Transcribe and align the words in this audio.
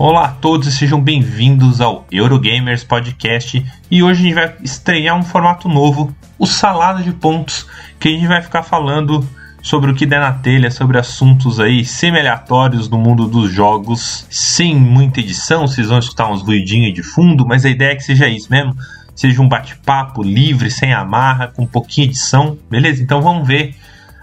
Olá 0.00 0.26
a 0.26 0.28
todos 0.28 0.68
e 0.68 0.70
sejam 0.70 1.00
bem-vindos 1.00 1.80
ao 1.80 2.06
Eurogamers 2.08 2.84
Podcast. 2.84 3.66
E 3.90 4.00
hoje 4.00 4.20
a 4.20 4.22
gente 4.22 4.34
vai 4.34 4.54
estrear 4.62 5.18
um 5.18 5.24
formato 5.24 5.68
novo, 5.68 6.14
o 6.38 6.46
Salada 6.46 7.02
de 7.02 7.10
Pontos, 7.10 7.66
que 7.98 8.06
a 8.06 8.12
gente 8.12 8.28
vai 8.28 8.40
ficar 8.40 8.62
falando 8.62 9.28
sobre 9.60 9.90
o 9.90 9.94
que 9.96 10.06
der 10.06 10.20
na 10.20 10.32
telha, 10.32 10.70
sobre 10.70 11.00
assuntos 11.00 11.58
aí 11.58 11.84
semi-aleatórios 11.84 12.88
no 12.88 12.96
mundo 12.96 13.26
dos 13.26 13.52
jogos, 13.52 14.24
sem 14.30 14.72
muita 14.72 15.18
edição, 15.18 15.66
vocês 15.66 15.88
vão 15.88 15.98
escutar 15.98 16.30
uns 16.30 16.42
ruidinhos 16.42 16.94
de 16.94 17.02
fundo, 17.02 17.44
mas 17.44 17.64
a 17.64 17.68
ideia 17.68 17.90
é 17.90 17.96
que 17.96 18.04
seja 18.04 18.28
isso 18.28 18.46
mesmo, 18.52 18.76
seja 19.16 19.42
um 19.42 19.48
bate-papo 19.48 20.22
livre, 20.22 20.70
sem 20.70 20.94
amarra, 20.94 21.48
com 21.48 21.66
pouquinho 21.66 22.06
de 22.06 22.12
edição, 22.12 22.56
beleza? 22.70 23.02
Então 23.02 23.20
vamos 23.20 23.48
ver. 23.48 23.74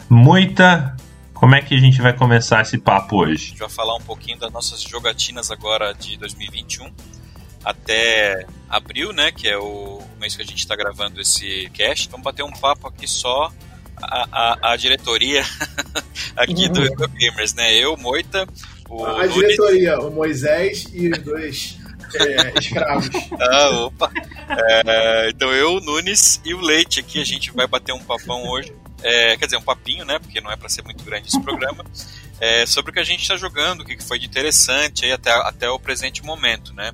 Muita 0.10 0.95
como 1.46 1.54
é 1.54 1.62
que 1.62 1.76
a 1.76 1.80
gente 1.80 2.02
vai 2.02 2.12
começar 2.12 2.64
esse 2.64 2.76
papo 2.76 3.18
hoje? 3.18 3.34
A 3.34 3.50
gente 3.50 3.60
vai 3.60 3.70
falar 3.70 3.96
um 3.96 4.02
pouquinho 4.02 4.36
das 4.40 4.52
nossas 4.52 4.82
jogatinas 4.82 5.52
agora 5.52 5.94
de 5.94 6.18
2021 6.18 6.92
até 7.64 8.48
abril, 8.68 9.14
né, 9.14 9.32
que 9.32 9.48
é 9.48 9.56
o 9.56 10.02
mês 10.20 10.36
que 10.36 10.42
a 10.42 10.46
gente 10.46 10.58
está 10.58 10.76
gravando 10.76 11.22
esse 11.22 11.70
cast. 11.72 12.10
Vamos 12.10 12.24
bater 12.24 12.42
um 12.42 12.52
papo 12.52 12.88
aqui 12.88 13.08
só 13.08 13.52
a, 14.02 14.28
a, 14.32 14.72
a 14.72 14.76
diretoria 14.76 15.44
aqui 16.36 16.66
uhum. 16.66 16.74
do 16.74 16.84
Eurogamers, 16.84 17.54
né? 17.54 17.76
Eu, 17.76 17.96
Moita, 17.96 18.48
o 18.90 19.06
A 19.06 19.28
Nunes... 19.28 19.34
diretoria, 19.36 20.00
o 20.00 20.10
Moisés 20.10 20.88
e 20.96 21.10
os 21.10 21.20
dois 21.20 21.78
é, 22.16 22.58
escravos. 22.58 23.08
Ah, 23.40 23.70
opa! 23.82 24.12
É, 24.50 25.30
então 25.30 25.54
eu, 25.54 25.76
o 25.76 25.80
Nunes 25.80 26.42
e 26.44 26.56
o 26.56 26.60
Leite 26.60 27.02
aqui, 27.02 27.22
a 27.22 27.24
gente 27.24 27.52
vai 27.52 27.68
bater 27.68 27.94
um 27.94 28.02
papão 28.02 28.50
hoje 28.50 28.74
é, 29.04 29.38
quer 29.38 29.46
dizer, 29.46 29.58
um 29.58 29.62
papinho, 29.62 30.06
né? 30.06 30.20
Porque 30.20 30.42
não 30.42 30.52
é 30.52 30.56
para 30.56 30.70
ser 30.70 30.84
muito 30.84 31.04
grande 31.04 31.28
esse 31.28 31.40
programa, 31.42 31.86
é, 32.40 32.66
sobre 32.66 32.92
o 32.92 32.94
que 32.94 33.00
a 33.00 33.04
gente 33.04 33.22
está 33.22 33.36
jogando, 33.36 33.82
o 33.82 33.86
que 33.86 34.02
foi 34.02 34.20
de 34.20 34.26
interessante 34.26 35.06
aí 35.06 35.12
até, 35.12 35.32
até 35.32 35.70
o 35.70 35.80
presente 35.80 36.24
momento, 36.24 36.74
né? 36.74 36.92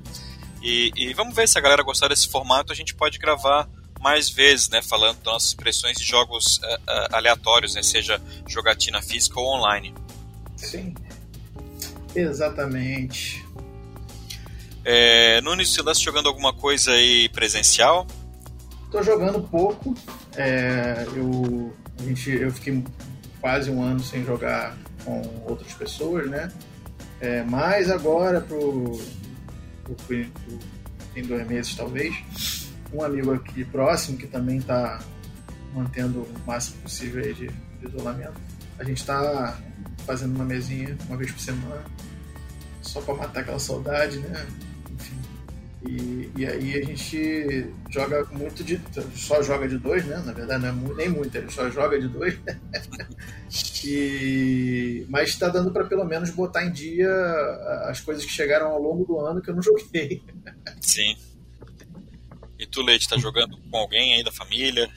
E, 0.62 0.92
e, 0.94 1.14
vamos 1.14 1.34
ver 1.34 1.48
se 1.48 1.58
a 1.58 1.60
galera 1.60 1.82
gostar 1.82 2.08
desse 2.08 2.28
formato, 2.28 2.72
a 2.72 2.76
gente 2.76 2.94
pode 2.94 3.18
gravar 3.18 3.68
mais 4.00 4.28
vezes, 4.30 4.68
né? 4.68 4.80
Falando 4.80 5.16
das 5.16 5.32
nossas 5.32 5.52
impressões 5.52 5.96
de 5.96 6.04
jogos 6.04 6.58
uh, 6.58 6.66
uh, 6.66 7.16
aleatórios, 7.16 7.74
né? 7.74 7.82
Seja 7.82 8.20
jogatina 8.46 9.02
física 9.02 9.40
ou 9.40 9.46
online. 9.56 9.92
Sim, 10.56 10.94
exatamente. 12.14 13.44
É, 14.84 15.40
Nunes, 15.40 15.72
você 15.72 15.80
está 15.80 15.92
jogando 15.94 16.28
alguma 16.28 16.52
coisa 16.52 16.92
aí 16.92 17.28
presencial? 17.28 18.06
Tô 18.90 19.02
jogando 19.02 19.40
pouco. 19.42 19.94
É, 20.36 21.06
eu 21.14 21.72
a 22.02 22.04
gente, 22.04 22.30
eu 22.30 22.50
fiquei 22.50 22.82
quase 23.40 23.70
um 23.70 23.82
ano 23.82 24.00
sem 24.00 24.24
jogar 24.24 24.76
com 25.04 25.22
outras 25.46 25.72
pessoas, 25.74 26.28
né? 26.28 26.50
É, 27.20 27.42
mas 27.44 27.90
agora, 27.90 28.40
pro, 28.40 29.00
pro, 29.84 29.94
pro, 29.94 30.26
tem 31.14 31.24
dois 31.24 31.46
meses 31.46 31.74
talvez, 31.76 32.68
um 32.92 33.02
amigo 33.02 33.32
aqui 33.32 33.64
próximo 33.64 34.18
que 34.18 34.26
também 34.26 34.58
está 34.58 35.00
mantendo 35.72 36.20
o 36.20 36.46
máximo 36.46 36.82
possível 36.82 37.22
de, 37.22 37.46
de 37.46 37.88
isolamento, 37.88 38.40
a 38.78 38.84
gente 38.84 38.98
está 38.98 39.56
fazendo 40.04 40.34
uma 40.34 40.44
mesinha 40.44 40.96
uma 41.06 41.16
vez 41.16 41.30
por 41.30 41.40
semana, 41.40 41.84
só 42.80 43.00
para 43.00 43.14
matar 43.14 43.40
aquela 43.40 43.60
saudade, 43.60 44.18
né? 44.18 44.46
E, 45.88 46.30
e 46.36 46.46
aí 46.46 46.80
a 46.80 46.84
gente 46.84 47.66
joga 47.90 48.24
muito 48.26 48.62
de. 48.62 48.80
só 49.16 49.42
joga 49.42 49.68
de 49.68 49.78
dois, 49.78 50.04
né? 50.04 50.22
Na 50.24 50.32
verdade, 50.32 50.62
não 50.62 50.68
é 50.68 50.72
muito, 50.72 50.94
nem 50.94 51.08
muito, 51.08 51.34
ele 51.36 51.50
só 51.50 51.68
joga 51.70 52.00
de 52.00 52.08
dois. 52.08 52.38
e, 53.84 55.04
mas 55.08 55.30
está 55.30 55.48
dando 55.48 55.72
para 55.72 55.84
pelo 55.84 56.04
menos 56.04 56.30
botar 56.30 56.64
em 56.64 56.70
dia 56.70 57.10
as 57.88 58.00
coisas 58.00 58.24
que 58.24 58.30
chegaram 58.30 58.68
ao 58.68 58.80
longo 58.80 59.04
do 59.04 59.18
ano 59.18 59.42
que 59.42 59.50
eu 59.50 59.54
não 59.54 59.62
joguei. 59.62 60.22
Sim. 60.80 61.16
E 62.58 62.66
tu, 62.66 62.80
Leite, 62.80 63.08
tá 63.08 63.18
jogando 63.18 63.56
com 63.56 63.76
alguém 63.76 64.14
aí 64.14 64.22
da 64.22 64.30
família? 64.30 64.88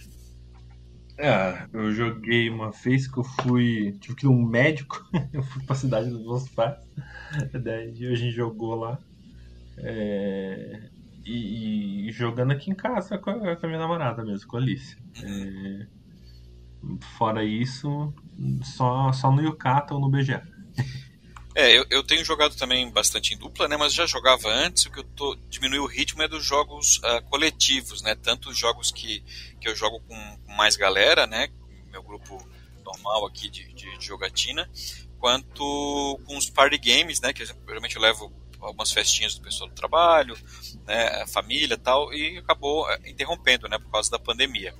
É, 1.17 1.65
eu 1.73 1.91
joguei 1.93 2.49
uma 2.49 2.71
vez 2.71 3.07
que 3.07 3.17
eu 3.17 3.23
fui. 3.23 3.97
Tive 3.99 4.15
que 4.15 4.25
ir 4.25 4.29
um 4.29 4.45
médico. 4.45 5.03
eu 5.33 5.41
fui 5.41 5.63
pra 5.63 5.75
cidade 5.75 6.09
dos 6.09 6.23
meus 6.23 6.47
pais. 6.49 6.77
Daí 7.53 7.89
a 7.89 8.15
gente 8.15 8.35
jogou 8.35 8.75
lá. 8.75 8.99
É, 9.77 10.89
e, 11.25 12.07
e, 12.07 12.11
jogando 12.11 12.51
aqui 12.51 12.69
em 12.69 12.75
casa 12.75 13.17
com 13.17 13.29
a, 13.29 13.55
com 13.55 13.65
a, 13.65 13.67
minha 13.67 13.79
namorada 13.79 14.23
mesmo, 14.23 14.47
com 14.47 14.57
a 14.57 14.59
Alice. 14.59 14.97
É, 15.23 15.87
fora 17.17 17.43
isso, 17.43 18.13
só, 18.63 19.11
só 19.11 19.31
no 19.31 19.41
Yukata 19.41 19.93
ou 19.93 19.99
no 19.99 20.09
BGA. 20.09 20.43
É, 21.55 21.71
eu, 21.71 21.85
eu 21.89 22.03
tenho 22.03 22.23
jogado 22.25 22.53
também 22.57 22.91
bastante 22.91 23.33
em 23.33 23.37
dupla, 23.37 23.65
né? 23.69 23.77
Mas 23.77 23.93
já 23.93 24.05
jogava 24.05 24.49
antes. 24.49 24.85
O 24.85 24.91
que 24.91 24.99
eu 24.99 25.03
tô 25.05 25.37
diminuiu 25.49 25.83
o 25.83 25.87
ritmo 25.87 26.21
é 26.21 26.27
dos 26.27 26.45
jogos 26.45 26.97
uh, 26.97 27.21
coletivos, 27.29 28.01
né? 28.01 28.13
Tanto 28.13 28.49
os 28.49 28.57
jogos 28.57 28.91
que, 28.91 29.23
que 29.61 29.69
eu 29.69 29.73
jogo 29.73 30.01
com, 30.01 30.37
com 30.45 30.53
mais 30.53 30.75
galera, 30.75 31.25
né? 31.25 31.47
Meu 31.91 32.03
grupo 32.03 32.45
normal 32.83 33.25
aqui 33.25 33.49
de, 33.49 33.73
de, 33.73 33.97
de 33.97 34.05
jogatina, 34.05 34.69
quanto 35.17 36.19
com 36.25 36.37
os 36.37 36.49
party 36.49 36.77
games, 36.77 37.21
né? 37.21 37.31
Que 37.31 37.45
geralmente 37.45 37.95
eu 37.95 38.01
levo 38.01 38.29
algumas 38.65 38.91
festinhas 38.91 39.35
do 39.35 39.41
pessoal 39.41 39.69
do 39.69 39.75
trabalho, 39.75 40.35
né, 40.85 41.21
a 41.21 41.27
família 41.27 41.77
tal, 41.77 42.13
e 42.13 42.37
acabou 42.37 42.89
é, 42.89 42.99
interrompendo, 43.09 43.67
né, 43.67 43.77
por 43.77 43.91
causa 43.91 44.09
da 44.09 44.19
pandemia. 44.19 44.73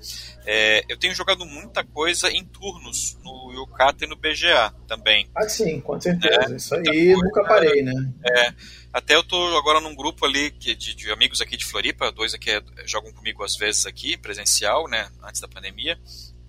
É, 0.46 0.84
eu 0.90 0.98
tenho 0.98 1.16
jogado 1.16 1.46
muita 1.46 1.84
coisa 1.84 2.32
em 2.32 2.44
turnos 2.44 3.18
no 3.24 3.52
Yukata 3.54 4.06
e 4.06 4.08
no 4.08 4.16
BGA 4.16 4.74
também. 4.88 5.30
Ah, 5.36 5.48
sim, 5.48 5.80
com 5.80 6.00
certeza. 6.00 6.54
É, 6.54 6.56
Isso 6.56 6.76
aí 6.76 6.84
coisa, 6.84 7.24
nunca 7.24 7.44
parei, 7.44 7.82
né? 7.82 7.94
É, 8.24 8.54
até 8.94 9.16
eu 9.16 9.24
tô 9.24 9.58
agora 9.58 9.80
num 9.82 9.96
grupo 9.96 10.26
ali 10.26 10.52
de, 10.52 10.76
de 10.76 11.12
amigos 11.12 11.42
aqui 11.42 11.58
de 11.58 11.66
Floripa, 11.66 12.12
dois 12.12 12.34
aqui 12.34 12.52
é, 12.52 12.62
jogam 12.86 13.12
comigo 13.12 13.44
às 13.44 13.56
vezes 13.56 13.86
aqui, 13.86 14.18
presencial, 14.18 14.88
né, 14.88 15.10
antes 15.24 15.42
da 15.42 15.48
pandemia. 15.48 16.00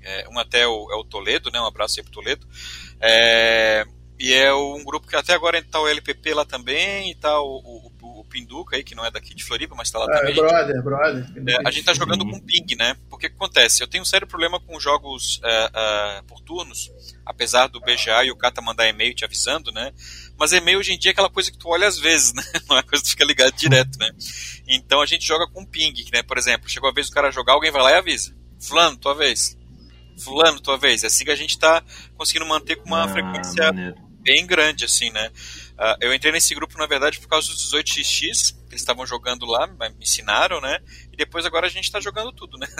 É, 0.03 0.29
um 0.29 0.39
até 0.39 0.61
é 0.61 0.67
o, 0.69 0.93
é 0.93 0.95
o 0.95 1.03
Toledo, 1.03 1.51
né, 1.51 1.61
um 1.61 1.67
abraço 1.67 1.99
aí 1.99 2.05
pro 2.05 2.13
Toledo. 2.13 2.47
É, 3.01 3.85
e 4.19 4.33
é 4.33 4.53
um 4.55 4.83
grupo 4.83 5.07
que 5.07 5.15
até 5.15 5.35
agora 5.35 5.59
está 5.59 5.79
o 5.79 5.87
LPP 5.87 6.33
lá 6.33 6.45
também, 6.45 7.11
e 7.11 7.15
tá 7.15 7.39
o, 7.39 7.59
o, 7.59 7.93
o, 8.21 8.25
Pinduca 8.25 8.77
aí, 8.77 8.83
que 8.83 8.95
não 8.95 9.05
é 9.05 9.11
daqui 9.11 9.35
de 9.35 9.45
Floripa, 9.45 9.75
mas 9.75 9.89
está 9.89 9.99
lá 9.99 10.07
é, 10.11 10.19
também. 10.19 10.35
Brother, 10.35 10.83
brother. 10.83 11.27
É, 11.47 11.57
a 11.67 11.71
gente 11.71 11.81
está 11.81 11.95
jogando 11.95 12.25
com 12.25 12.41
ping, 12.41 12.75
né? 12.77 12.97
Porque 13.09 13.27
o 13.27 13.31
que 13.31 13.37
acontece? 13.37 13.83
Eu 13.83 13.87
tenho 13.87 14.03
um 14.03 14.07
sério 14.07 14.27
problema 14.27 14.59
com 14.59 14.81
jogos 14.81 15.41
é, 15.45 15.71
é, 15.75 16.23
por 16.23 16.41
turnos, 16.41 16.91
apesar 17.25 17.67
do 17.67 17.81
BGA 17.81 18.25
e 18.25 18.31
o 18.31 18.37
Kata 18.37 18.61
mandar 18.61 18.89
e-mail 18.89 19.15
te 19.15 19.25
avisando, 19.25 19.71
né? 19.71 19.93
Mas 20.39 20.53
e-mail 20.53 20.79
hoje 20.79 20.93
em 20.93 20.99
dia 20.99 21.11
é 21.11 21.13
aquela 21.13 21.31
coisa 21.31 21.51
que 21.51 21.59
tu 21.59 21.69
olha 21.69 21.87
às 21.87 21.99
vezes, 21.99 22.33
né? 22.35 22.43
Não 22.69 22.79
é 22.79 22.83
coisa 22.83 23.03
que 23.03 23.09
tu 23.09 23.13
fica 23.13 23.25
ligado 23.25 23.53
direto, 23.57 23.99
né? 23.99 24.11
Então 24.67 25.01
a 25.01 25.07
gente 25.07 25.27
joga 25.27 25.47
com 25.47 25.65
ping, 25.65 25.95
né? 26.13 26.23
Por 26.23 26.39
exemplo, 26.39 26.69
chegou 26.69 26.89
a 26.89 26.93
vez 26.93 27.09
do 27.09 27.13
cara 27.13 27.31
jogar, 27.31 27.53
alguém 27.53 27.71
vai 27.71 27.83
lá 27.83 27.91
e 27.93 27.95
avisa. 27.95 28.35
Fulano, 28.59 28.97
tua 28.97 29.15
vez. 29.15 29.57
Fulano, 30.19 30.61
tua 30.61 30.79
vez. 30.79 31.05
É 31.05 31.07
assim 31.07 31.25
que 31.25 31.31
a 31.31 31.37
gente 31.37 31.51
está 31.51 31.83
conseguindo 32.17 32.47
manter 32.47 32.77
com 32.77 32.87
uma 32.87 33.05
ah, 33.05 33.09
frequência 33.09 33.67
maneiro 33.67 34.06
bem 34.27 34.45
grande, 34.45 34.85
assim, 34.85 35.09
né? 35.11 35.31
Uh, 35.79 35.97
eu 36.01 36.13
entrei 36.13 36.33
nesse 36.33 36.53
grupo, 36.53 36.77
na 36.77 36.87
verdade, 36.87 37.21
por 37.21 37.29
causa 37.29 37.47
dos 37.47 37.73
18x, 37.73 38.55
que 38.67 38.73
eles 38.73 38.81
estavam 38.81 39.07
jogando 39.07 39.47
lá, 39.47 39.69
me 39.69 39.89
ensinaram, 40.01 40.61
né? 40.61 40.81
E 41.13 41.17
depois 41.17 41.47
agora 41.47 41.67
a 41.67 41.71
gente 41.71 41.93
tá 41.93 42.01
jogando 42.01 42.33
tudo, 42.33 42.59
né? 42.59 42.67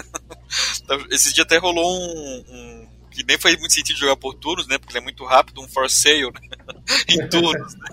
Então, 0.81 1.05
esse 1.11 1.33
dia 1.33 1.43
até 1.43 1.57
rolou 1.57 1.85
um, 1.85 2.45
um, 2.47 2.89
que 3.11 3.21
nem 3.23 3.37
faz 3.37 3.59
muito 3.59 3.73
sentido 3.73 3.99
jogar 3.99 4.15
por 4.15 4.33
turnos, 4.33 4.65
né? 4.65 4.77
Porque 4.77 4.93
ele 4.93 4.99
é 4.99 5.03
muito 5.03 5.25
rápido, 5.25 5.61
um 5.61 5.67
for 5.67 5.89
sale, 5.89 6.31
né? 6.31 6.75
em 7.09 7.27
turnos. 7.27 7.75
Né? 7.75 7.89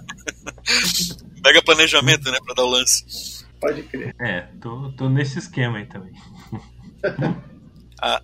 Mega 1.44 1.60
planejamento, 1.62 2.30
né? 2.30 2.38
Pra 2.44 2.54
dar 2.54 2.62
o 2.62 2.70
lance. 2.70 3.44
Pode 3.60 3.82
crer. 3.82 4.14
É, 4.20 4.42
tô, 4.60 4.92
tô 4.92 5.08
nesse 5.08 5.38
esquema 5.40 5.78
aí 5.78 5.86
também. 5.86 6.12
A, 8.00 8.20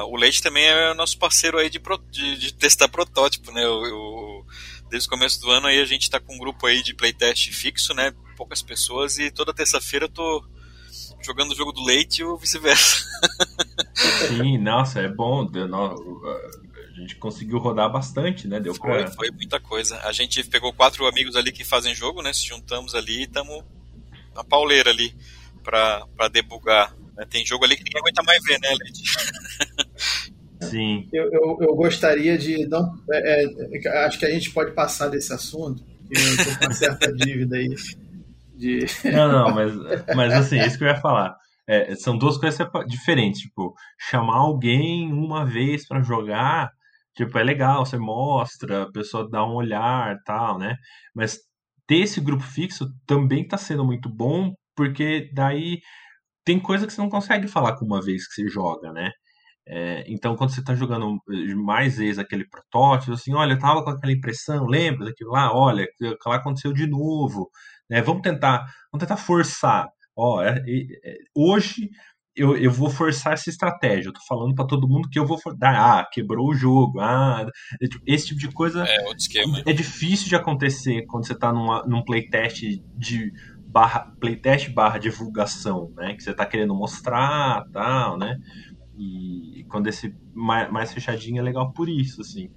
a, 0.00 0.04
o 0.04 0.16
Leite 0.16 0.42
também 0.42 0.64
é 0.64 0.94
nosso 0.94 1.18
parceiro 1.18 1.58
aí 1.58 1.68
de, 1.68 1.80
de, 2.10 2.38
de 2.38 2.54
testar 2.54 2.88
protótipo, 2.88 3.50
né? 3.52 3.66
O, 3.66 3.82
o, 3.82 4.29
desde 4.90 5.08
o 5.08 5.10
começo 5.10 5.40
do 5.40 5.50
ano 5.50 5.66
aí 5.66 5.80
a 5.80 5.84
gente 5.84 6.02
está 6.02 6.20
com 6.20 6.34
um 6.34 6.38
grupo 6.38 6.66
aí 6.66 6.82
de 6.82 6.94
playtest 6.94 7.50
fixo, 7.52 7.94
né? 7.94 8.12
Poucas 8.36 8.62
pessoas 8.62 9.18
e 9.18 9.30
toda 9.30 9.54
terça-feira 9.54 10.06
eu 10.06 10.08
tô 10.08 10.44
jogando 11.22 11.52
o 11.52 11.54
jogo 11.54 11.72
do 11.72 11.84
Leite 11.84 12.24
ou 12.24 12.36
vice-versa. 12.36 13.04
Sim, 14.28 14.58
nossa, 14.58 15.00
é 15.00 15.08
bom. 15.08 15.48
A 15.48 17.00
gente 17.00 17.16
conseguiu 17.16 17.58
rodar 17.58 17.90
bastante, 17.90 18.48
né? 18.48 18.58
Deu 18.58 18.74
foi, 18.74 19.04
pra... 19.04 19.12
foi 19.12 19.30
muita 19.30 19.60
coisa. 19.60 19.98
A 20.00 20.12
gente 20.12 20.42
pegou 20.44 20.72
quatro 20.72 21.06
amigos 21.06 21.36
ali 21.36 21.52
que 21.52 21.64
fazem 21.64 21.94
jogo, 21.94 22.22
né? 22.22 22.32
Se 22.32 22.46
juntamos 22.46 22.94
ali 22.94 23.20
e 23.20 23.24
estamos 23.24 23.62
na 24.34 24.42
pauleira 24.42 24.90
ali 24.90 25.14
para 25.62 26.28
debugar 26.32 26.94
né? 27.20 27.26
Tem 27.28 27.44
jogo 27.44 27.64
ali 27.64 27.76
que 27.76 27.84
ninguém 27.84 28.00
aguenta 28.00 28.22
mais 28.22 28.42
ver, 28.42 28.58
né, 28.60 28.70
Led? 28.70 29.02
Sim. 30.62 31.08
Eu, 31.12 31.24
eu, 31.32 31.58
eu, 31.60 31.74
gostaria 31.74 32.36
de. 32.36 32.66
Não, 32.68 32.92
é, 33.10 33.44
é, 33.44 34.04
acho 34.04 34.18
que 34.18 34.26
a 34.26 34.30
gente 34.30 34.50
pode 34.52 34.72
passar 34.72 35.08
desse 35.08 35.32
assunto, 35.32 35.82
que 35.82 36.18
eu 36.18 36.44
tô 36.44 36.58
com 36.58 36.64
uma 36.66 36.74
certa 36.74 37.12
dívida 37.16 37.56
aí. 37.56 37.74
De... 38.54 38.84
Não, 39.10 39.32
não, 39.32 39.54
mas, 39.54 39.72
mas 40.14 40.32
assim, 40.34 40.58
é 40.58 40.66
isso 40.66 40.76
que 40.76 40.84
eu 40.84 40.88
ia 40.88 41.00
falar. 41.00 41.34
É, 41.66 41.94
são 41.94 42.18
duas 42.18 42.36
coisas 42.36 42.60
diferentes. 42.86 43.40
Tipo, 43.40 43.74
chamar 43.98 44.36
alguém 44.36 45.10
uma 45.12 45.46
vez 45.46 45.86
para 45.86 46.02
jogar, 46.02 46.70
tipo, 47.16 47.38
é 47.38 47.42
legal, 47.42 47.86
você 47.86 47.96
mostra, 47.96 48.82
a 48.82 48.92
pessoa 48.92 49.28
dá 49.30 49.46
um 49.46 49.54
olhar 49.54 50.16
tal, 50.26 50.58
né? 50.58 50.76
Mas 51.14 51.38
ter 51.86 52.00
esse 52.00 52.20
grupo 52.20 52.42
fixo 52.42 52.86
também 53.06 53.42
está 53.42 53.56
sendo 53.56 53.84
muito 53.84 54.08
bom, 54.08 54.52
porque 54.76 55.30
daí 55.32 55.80
tem 56.44 56.58
coisa 56.60 56.86
que 56.86 56.92
você 56.92 57.00
não 57.00 57.08
consegue 57.08 57.48
falar 57.48 57.76
com 57.76 57.84
uma 57.84 58.02
vez 58.02 58.26
que 58.28 58.34
você 58.34 58.48
joga, 58.48 58.92
né? 58.92 59.10
É, 59.66 60.04
então, 60.08 60.34
quando 60.36 60.50
você 60.50 60.60
está 60.60 60.74
jogando 60.74 61.18
mais 61.56 61.98
vezes 61.98 62.18
aquele 62.18 62.48
protótipo, 62.48 63.12
assim, 63.12 63.34
olha, 63.34 63.52
eu 63.52 63.58
tava 63.58 63.84
com 63.84 63.90
aquela 63.90 64.12
impressão, 64.12 64.66
lembra 64.66 65.06
daquilo 65.06 65.30
lá? 65.30 65.54
Olha, 65.54 65.84
aquilo 65.84 66.16
lá 66.26 66.36
aconteceu 66.36 66.72
de 66.72 66.86
novo. 66.86 67.50
Né? 67.88 68.02
Vamos 68.02 68.22
tentar, 68.22 68.66
vamos 68.92 69.06
tentar 69.06 69.16
forçar. 69.16 69.88
Ó, 70.16 70.42
é, 70.42 70.62
é, 71.04 71.16
hoje 71.34 71.88
eu, 72.34 72.56
eu 72.56 72.70
vou 72.70 72.88
forçar 72.88 73.34
essa 73.34 73.50
estratégia. 73.50 74.08
Eu 74.08 74.12
tô 74.12 74.20
falando 74.26 74.54
para 74.54 74.66
todo 74.66 74.88
mundo 74.88 75.08
que 75.08 75.18
eu 75.18 75.26
vou 75.26 75.38
dar. 75.56 76.00
Ah, 76.00 76.08
quebrou 76.10 76.48
o 76.48 76.54
jogo. 76.54 77.00
Ah, 77.00 77.46
esse 78.06 78.28
tipo 78.28 78.40
de 78.40 78.50
coisa 78.52 78.84
é, 78.84 79.70
é 79.70 79.72
difícil 79.72 80.28
de 80.28 80.36
acontecer 80.36 81.04
quando 81.06 81.26
você 81.26 81.34
tá 81.34 81.52
numa, 81.52 81.84
num 81.86 82.02
playtest 82.02 82.62
de 82.96 83.32
barra, 83.66 84.12
playtest 84.20 84.70
barra 84.70 84.98
divulgação, 84.98 85.92
né? 85.96 86.14
Que 86.14 86.22
você 86.22 86.34
tá 86.34 86.46
querendo 86.46 86.74
mostrar, 86.74 87.64
tal, 87.72 88.18
né? 88.18 88.36
E 89.02 89.64
quando 89.64 89.86
esse 89.86 90.14
mais, 90.34 90.70
mais 90.70 90.92
fechadinho 90.92 91.38
é 91.38 91.42
legal 91.42 91.72
por 91.72 91.88
isso, 91.88 92.20
assim. 92.20 92.50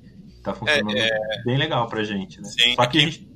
Tá 0.44 0.54
funcionando 0.54 0.98
é, 0.98 1.07
é... 1.07 1.44
bem 1.45 1.57
legal 1.57 1.88
pra 1.88 2.04
gente, 2.04 2.42
né? 2.42 2.50
Sim, 2.50 2.75
Só 2.75 2.86
que 2.86 3.00
gente 3.00 3.34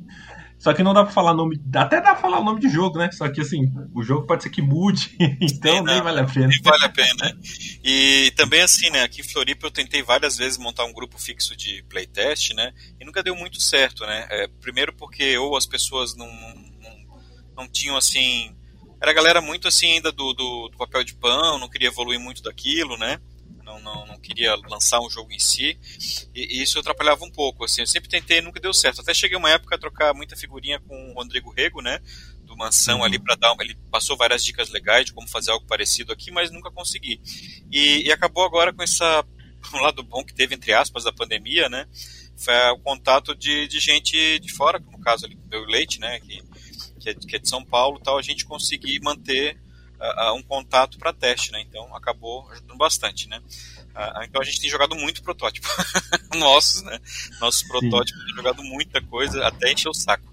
só 0.60 0.74
que 0.74 0.82
não 0.82 0.94
dá 0.94 1.04
pra 1.04 1.14
falar 1.14 1.36
nome. 1.36 1.62
Até 1.76 1.98
dá 1.98 2.14
pra 2.14 2.16
falar 2.16 2.40
o 2.40 2.44
nome 2.44 2.60
de 2.60 2.68
jogo, 2.68 2.98
né? 2.98 3.12
Só 3.12 3.30
que 3.30 3.42
assim, 3.42 3.72
o 3.94 4.02
jogo 4.02 4.26
pode 4.26 4.42
ser 4.42 4.50
que 4.50 4.62
mude, 4.62 5.16
então 5.40 5.84
nem 5.84 6.02
vale 6.02 6.20
a 6.20 6.26
pena. 6.26 6.48
Nem 6.48 6.62
vale 6.64 6.84
a 6.84 6.90
pena. 6.90 7.40
E 7.84 8.32
também 8.36 8.62
assim, 8.62 8.90
né? 8.90 9.04
Aqui 9.04 9.22
em 9.22 9.24
Floripa 9.24 9.68
eu 9.68 9.72
tentei 9.72 10.02
várias 10.02 10.36
vezes 10.36 10.58
montar 10.58 10.86
um 10.86 10.94
grupo 10.94 11.20
fixo 11.20 11.56
de 11.56 11.84
playtest, 11.84 12.54
né? 12.56 12.74
E 13.00 13.06
nunca 13.06 13.22
deu 13.22 13.36
muito 13.36 13.62
certo, 13.62 14.04
né? 14.06 14.28
É, 14.32 14.48
primeiro 14.60 14.94
porque 14.94 15.38
ou 15.38 15.56
as 15.56 15.68
pessoas 15.68 16.16
não, 16.16 16.28
não, 16.28 16.98
não 17.56 17.68
tinham 17.70 17.96
assim. 17.96 18.57
Era 19.02 19.14
galera 19.14 19.42
muito 19.42 19.68
assim 19.68 19.94
ainda 19.94 20.12
do, 20.12 20.34
do, 20.34 20.70
do 20.70 20.78
papel 20.78 21.04
de 21.04 21.16
pão, 21.16 21.58
não 21.60 21.70
queria 21.70 21.90
evoluir 21.90 22.20
muito 22.20 22.42
daquilo, 22.42 22.98
né? 22.98 23.20
não, 23.68 23.80
não, 23.82 24.08
não 24.08 24.20
queria 24.20 24.56
lançar 24.56 25.02
um 25.02 25.10
jogo 25.10 25.32
em 25.32 25.40
si, 25.40 25.78
e, 26.34 26.60
e, 26.60 26.64
isso 26.64 26.80
atrapalhava 26.80 27.26
um 27.26 27.30
pouco, 27.30 27.66
assim, 27.66 27.82
eu 27.82 27.88
sempre 27.88 28.10
tentei, 28.10 28.42
nunca 28.42 28.60
deu 28.60 28.74
certo, 28.74 29.02
até 29.02 29.14
cheguei 29.14 29.38
uma 29.38 29.50
época 29.50 29.76
a 29.76 29.80
trocar 29.80 30.14
muita 30.14 30.38
figurinha 30.38 30.80
com 30.80 31.12
o 31.12 31.14
Rodrigo 31.14 31.52
Rego, 31.52 31.82
né, 31.82 32.00
do 32.44 32.56
Mansão 32.56 33.00
uhum. 33.00 33.04
ali 33.04 33.20
para 33.20 33.36
dar, 33.36 33.54
ele 33.60 33.76
passou 33.92 34.16
várias 34.16 34.44
dicas 34.44 34.70
legais 34.70 35.06
de 35.06 35.14
como 35.14 35.28
fazer 35.28 35.52
algo 35.52 35.66
parecido 35.66 36.14
aqui, 36.14 36.32
mas 36.32 36.50
nunca 36.50 36.72
consegui, 36.72 37.20
e, 37.70 38.08
e 38.08 38.12
acabou 38.12 38.46
agora 38.46 38.72
com 38.72 38.82
essa, 38.82 39.26
um 39.74 39.80
lado 39.80 40.02
bom 40.02 40.24
que 40.24 40.34
teve, 40.34 40.56
entre 40.56 40.74
aspas, 40.74 41.04
da 41.04 41.12
pandemia, 41.12 41.68
né, 41.68 41.86
foi 42.38 42.54
o 42.72 42.80
contato 42.80 43.36
de, 43.36 43.68
de 43.68 43.80
gente 43.80 44.40
de 44.40 44.54
fora, 44.54 44.80
no 44.80 45.00
caso 45.00 45.26
ali, 45.26 45.38
meu 45.50 45.66
Leite, 45.66 46.00
né, 46.00 46.20
que, 46.22 46.42
que 47.00 47.10
é, 47.10 47.14
que 47.14 47.36
é 47.36 47.40
de 47.40 47.48
São 47.48 47.64
Paulo 47.64 48.00
tal, 48.00 48.18
a 48.18 48.22
gente 48.22 48.46
conseguir 48.46 49.00
manter 49.02 49.58
uh, 50.00 50.34
um 50.34 50.44
contato 50.44 50.98
para 50.98 51.14
teste, 51.14 51.52
né? 51.52 51.62
Então 51.62 51.96
acabou 51.96 52.50
ajudando 52.52 52.78
bastante, 52.78 53.28
né? 53.28 53.42
Uh, 53.96 54.24
então 54.24 54.42
a 54.42 54.46
gente 54.46 54.62
tem 54.62 54.70
jogado 54.70 54.96
muito 54.96 55.24
protótipo. 55.24 55.68
Nossos, 56.36 56.84
né? 56.84 57.00
Nossos 57.40 57.64
protótipos 57.64 58.24
têm 58.26 58.36
jogado 58.36 58.64
muita 58.64 59.02
coisa, 59.02 59.46
até 59.46 59.72
encher 59.72 59.90
o 59.90 59.94
saco. 59.94 60.32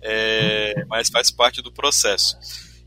É, 0.00 0.84
mas 0.88 1.08
faz 1.08 1.30
parte 1.30 1.62
do 1.62 1.70
processo. 1.70 2.36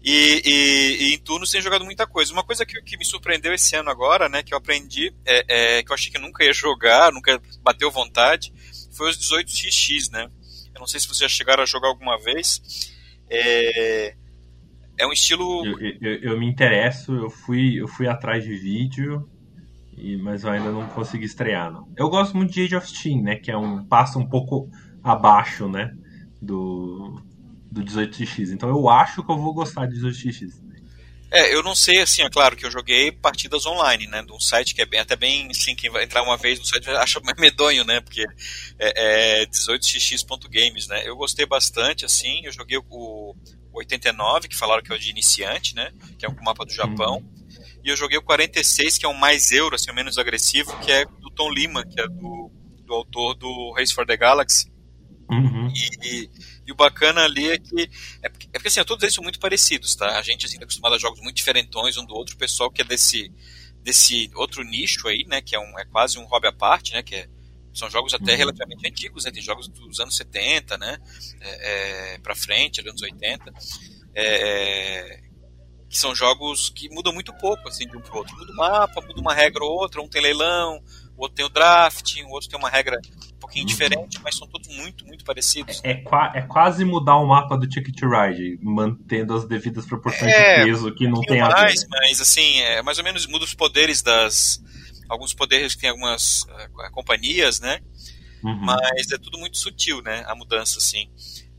E, 0.04 0.42
e, 0.46 1.04
e, 1.04 1.14
em 1.16 1.18
turnos 1.18 1.50
tem 1.50 1.62
jogado 1.62 1.84
muita 1.84 2.06
coisa. 2.06 2.32
Uma 2.32 2.44
coisa 2.44 2.64
que, 2.64 2.80
que, 2.84 2.96
me 2.96 3.04
surpreendeu 3.04 3.54
esse 3.54 3.76
ano 3.76 3.90
agora, 3.90 4.30
né, 4.30 4.44
que 4.44 4.54
eu 4.54 4.58
aprendi, 4.58 5.12
é, 5.26 5.78
é, 5.78 5.84
que 5.84 5.90
eu 5.90 5.96
achei 5.96 6.12
que 6.12 6.20
nunca 6.20 6.44
ia 6.44 6.54
jogar, 6.54 7.12
nunca 7.12 7.42
bateu 7.64 7.90
vontade, 7.90 8.54
foi 8.92 9.10
os 9.10 9.18
18xx, 9.18 10.12
né? 10.12 10.30
Eu 10.76 10.80
não 10.80 10.86
sei 10.86 11.00
se 11.00 11.08
vocês 11.08 11.20
já 11.20 11.30
chegaram 11.30 11.64
a 11.64 11.66
jogar 11.66 11.88
alguma 11.88 12.20
vez. 12.20 12.62
É, 13.30 14.16
é 14.98 15.08
um 15.08 15.12
estilo. 15.12 15.66
Eu, 15.66 15.80
eu, 16.02 16.14
eu, 16.22 16.40
me 16.40 16.48
interesso, 16.48 17.14
eu 17.14 17.30
fui, 17.30 17.82
eu 17.82 17.88
fui 17.88 18.08
atrás 18.08 18.44
de 18.44 18.56
vídeo, 18.56 19.30
e, 19.98 20.18
mas 20.18 20.44
eu 20.44 20.52
ainda 20.52 20.72
não 20.72 20.88
consegui 20.88 21.26
estrear. 21.26 21.72
Não. 21.72 21.88
Eu 21.98 22.10
gosto 22.10 22.36
muito 22.36 22.54
de 22.54 22.64
Age 22.64 22.76
of 22.76 22.88
Steam, 22.88 23.22
né? 23.22 23.36
Que 23.36 23.52
é 23.52 23.58
um 23.58 23.84
passo 23.86 24.20
um 24.20 24.28
pouco 24.28 24.70
abaixo, 25.04 25.68
né? 25.68 25.94
Do, 26.42 27.22
do 27.72 27.84
18x. 27.84 28.52
Então 28.54 28.70
eu 28.70 28.88
acho 28.90 29.24
que 29.24 29.32
eu 29.32 29.38
vou 29.38 29.54
gostar 29.54 29.86
de 29.86 29.96
18x. 30.00 30.64
É, 31.32 31.54
eu 31.54 31.64
não 31.64 31.76
sei, 31.76 32.00
assim, 32.02 32.22
é 32.22 32.30
claro 32.30 32.56
que 32.56 32.66
eu 32.66 32.72
joguei 32.72 33.12
partidas 33.12 33.66
online, 33.66 34.08
né, 34.08 34.22
de 34.24 34.32
um 34.32 34.40
site 34.40 34.74
que 34.76 34.82
é 34.82 34.86
bem, 34.86 35.00
até 35.00 35.16
bem, 35.16 35.50
assim, 35.50 35.76
quem 35.76 35.90
vai 35.90 36.04
entrar 36.04 36.24
uma 36.24 36.38
vez 36.38 36.60
no 36.60 36.66
site 36.66 36.90
acha 36.92 37.20
medonho, 37.38 37.84
né, 37.84 38.00
porque 38.00 38.24
é, 38.80 39.42
é 39.42 39.46
18xx.games, 39.48 40.88
né, 40.88 41.08
eu 41.08 41.16
gostei 41.16 41.46
bastante, 41.46 42.06
assim, 42.06 42.42
eu 42.46 42.52
joguei 42.52 42.78
o, 42.78 43.36
89, 43.80 44.48
que 44.48 44.56
falaram 44.56 44.82
que 44.82 44.92
é 44.92 44.96
o 44.96 45.00
de 45.00 45.10
iniciante, 45.10 45.76
né? 45.76 45.92
Que 46.18 46.26
é 46.26 46.30
um 46.30 46.36
mapa 46.44 46.66
do 46.66 46.72
Japão. 46.72 47.18
Uhum. 47.18 47.46
E 47.84 47.90
eu 47.90 47.96
joguei 47.96 48.18
o 48.18 48.22
46, 48.22 48.98
que 48.98 49.06
é 49.06 49.10
um 49.10 49.14
mais 49.14 49.52
euro, 49.52 49.76
assim, 49.76 49.92
o 49.92 49.96
menos 49.96 50.18
agressivo, 50.18 50.78
que 50.80 50.92
é 50.92 51.06
do 51.06 51.30
Tom 51.30 51.52
Lima, 51.52 51.86
que 51.86 52.00
é 52.00 52.08
do, 52.08 52.52
do 52.86 52.94
autor 52.94 53.36
do 53.36 53.74
Race 53.74 53.94
for 53.94 54.06
the 54.06 54.18
Galaxy. 54.18 54.72
Uhum. 55.30 55.72
E, 55.74 56.08
e, 56.08 56.30
e, 56.66 56.72
o 56.72 56.76
bacana 56.76 57.24
ali 57.24 57.52
é 57.52 57.58
que. 57.58 57.90
É 58.22 58.30
porque, 58.30 58.48
é 58.48 58.52
porque 58.54 58.68
assim, 58.68 58.84
todos 58.84 59.04
eles 59.04 59.16
são 59.16 59.24
muito 59.24 59.40
parecidos, 59.40 59.96
tá? 59.96 60.18
A 60.18 60.22
gente 60.22 60.46
assim, 60.46 60.58
tá 60.58 60.64
acostumado 60.64 60.96
a 60.96 60.98
jogos 61.00 61.20
muito 61.22 61.36
diferentões 61.36 61.98
um 61.98 62.06
do 62.06 62.14
outro. 62.14 62.36
O 62.36 62.38
pessoal 62.38 62.72
que 62.72 62.82
é 62.82 62.86
desse, 62.86 63.32
desse 63.82 64.30
outro 64.36 64.64
nicho 64.64 65.08
aí, 65.08 65.26
né? 65.28 65.42
Que 65.42 65.56
é, 65.56 65.60
um, 65.60 65.80
é 65.80 65.86
quase 65.86 66.18
um 66.18 66.26
hobby 66.26 66.48
à 66.48 66.54
parte, 66.54 66.94
né? 66.94 67.04
Que 67.04 67.16
é 67.16 67.30
são 67.76 67.90
jogos 67.90 68.14
até 68.14 68.32
uhum. 68.32 68.38
relativamente 68.38 68.88
antigos, 68.88 69.26
né? 69.26 69.32
Tem 69.32 69.44
jogos 69.44 69.68
dos 69.68 70.00
anos 70.00 70.16
70, 70.16 70.78
né? 70.78 70.98
É, 71.42 72.14
é, 72.14 72.18
pra 72.20 72.34
frente, 72.34 72.80
anos 72.88 73.02
80. 73.02 73.54
É, 74.16 75.20
que 75.90 75.98
são 75.98 76.16
jogos 76.16 76.70
que 76.70 76.90
mudam 76.90 77.14
muito 77.14 77.34
pouco, 77.34 77.68
assim, 77.68 77.86
de 77.86 77.98
um 77.98 78.02
pro 78.02 78.18
outro. 78.18 78.36
Muda 78.38 78.52
o 78.52 78.56
mapa, 78.56 79.02
muda 79.02 79.20
uma 79.20 79.34
regra 79.34 79.64
ou 79.64 79.72
outra, 79.72 80.02
um 80.02 80.08
tem 80.08 80.22
leilão, 80.22 80.82
o 81.18 81.22
outro 81.24 81.36
tem 81.36 81.46
o 81.46 81.50
draft, 81.50 82.22
o 82.24 82.30
outro 82.30 82.50
tem 82.50 82.60
uma 82.60 82.70
regra 82.70 83.00
um 83.34 83.40
pouquinho 83.40 83.64
uhum. 83.64 83.68
diferente, 83.68 84.20
mas 84.24 84.36
são 84.36 84.48
todos 84.48 84.68
muito, 84.76 85.06
muito 85.06 85.24
parecidos. 85.24 85.82
É, 85.84 85.92
é, 85.92 86.04
é, 86.34 86.42
quase 86.42 86.84
mudar 86.84 87.18
o 87.18 87.28
mapa 87.28 87.58
do 87.58 87.68
Ticket 87.68 87.96
to 87.96 88.08
Ride, 88.10 88.60
mantendo 88.62 89.34
as 89.34 89.48
devidas 89.48 89.86
proporções 89.86 90.32
é, 90.32 90.60
de 90.60 90.66
peso 90.66 90.94
que 90.94 91.08
não 91.08 91.22
tem 91.22 91.42
a 91.42 91.48
ver. 91.48 91.74
Mas, 91.90 92.22
assim, 92.22 92.60
é, 92.62 92.82
mais 92.82 92.98
ou 92.98 93.04
menos 93.04 93.26
muda 93.28 93.46
os 93.46 93.54
poderes 93.54 94.02
das, 94.02 94.62
alguns 95.08 95.34
poderes 95.34 95.76
que 95.76 95.82
tem 95.82 95.90
algumas 95.90 96.44
uh, 96.44 96.92
companhias, 96.92 97.60
né? 97.60 97.80
Uhum. 98.44 98.58
Mas 98.62 99.12
é 99.12 99.18
tudo 99.18 99.38
muito 99.38 99.58
sutil, 99.58 100.02
né? 100.02 100.24
A 100.28 100.36
mudança, 100.36 100.78
assim. 100.78 101.10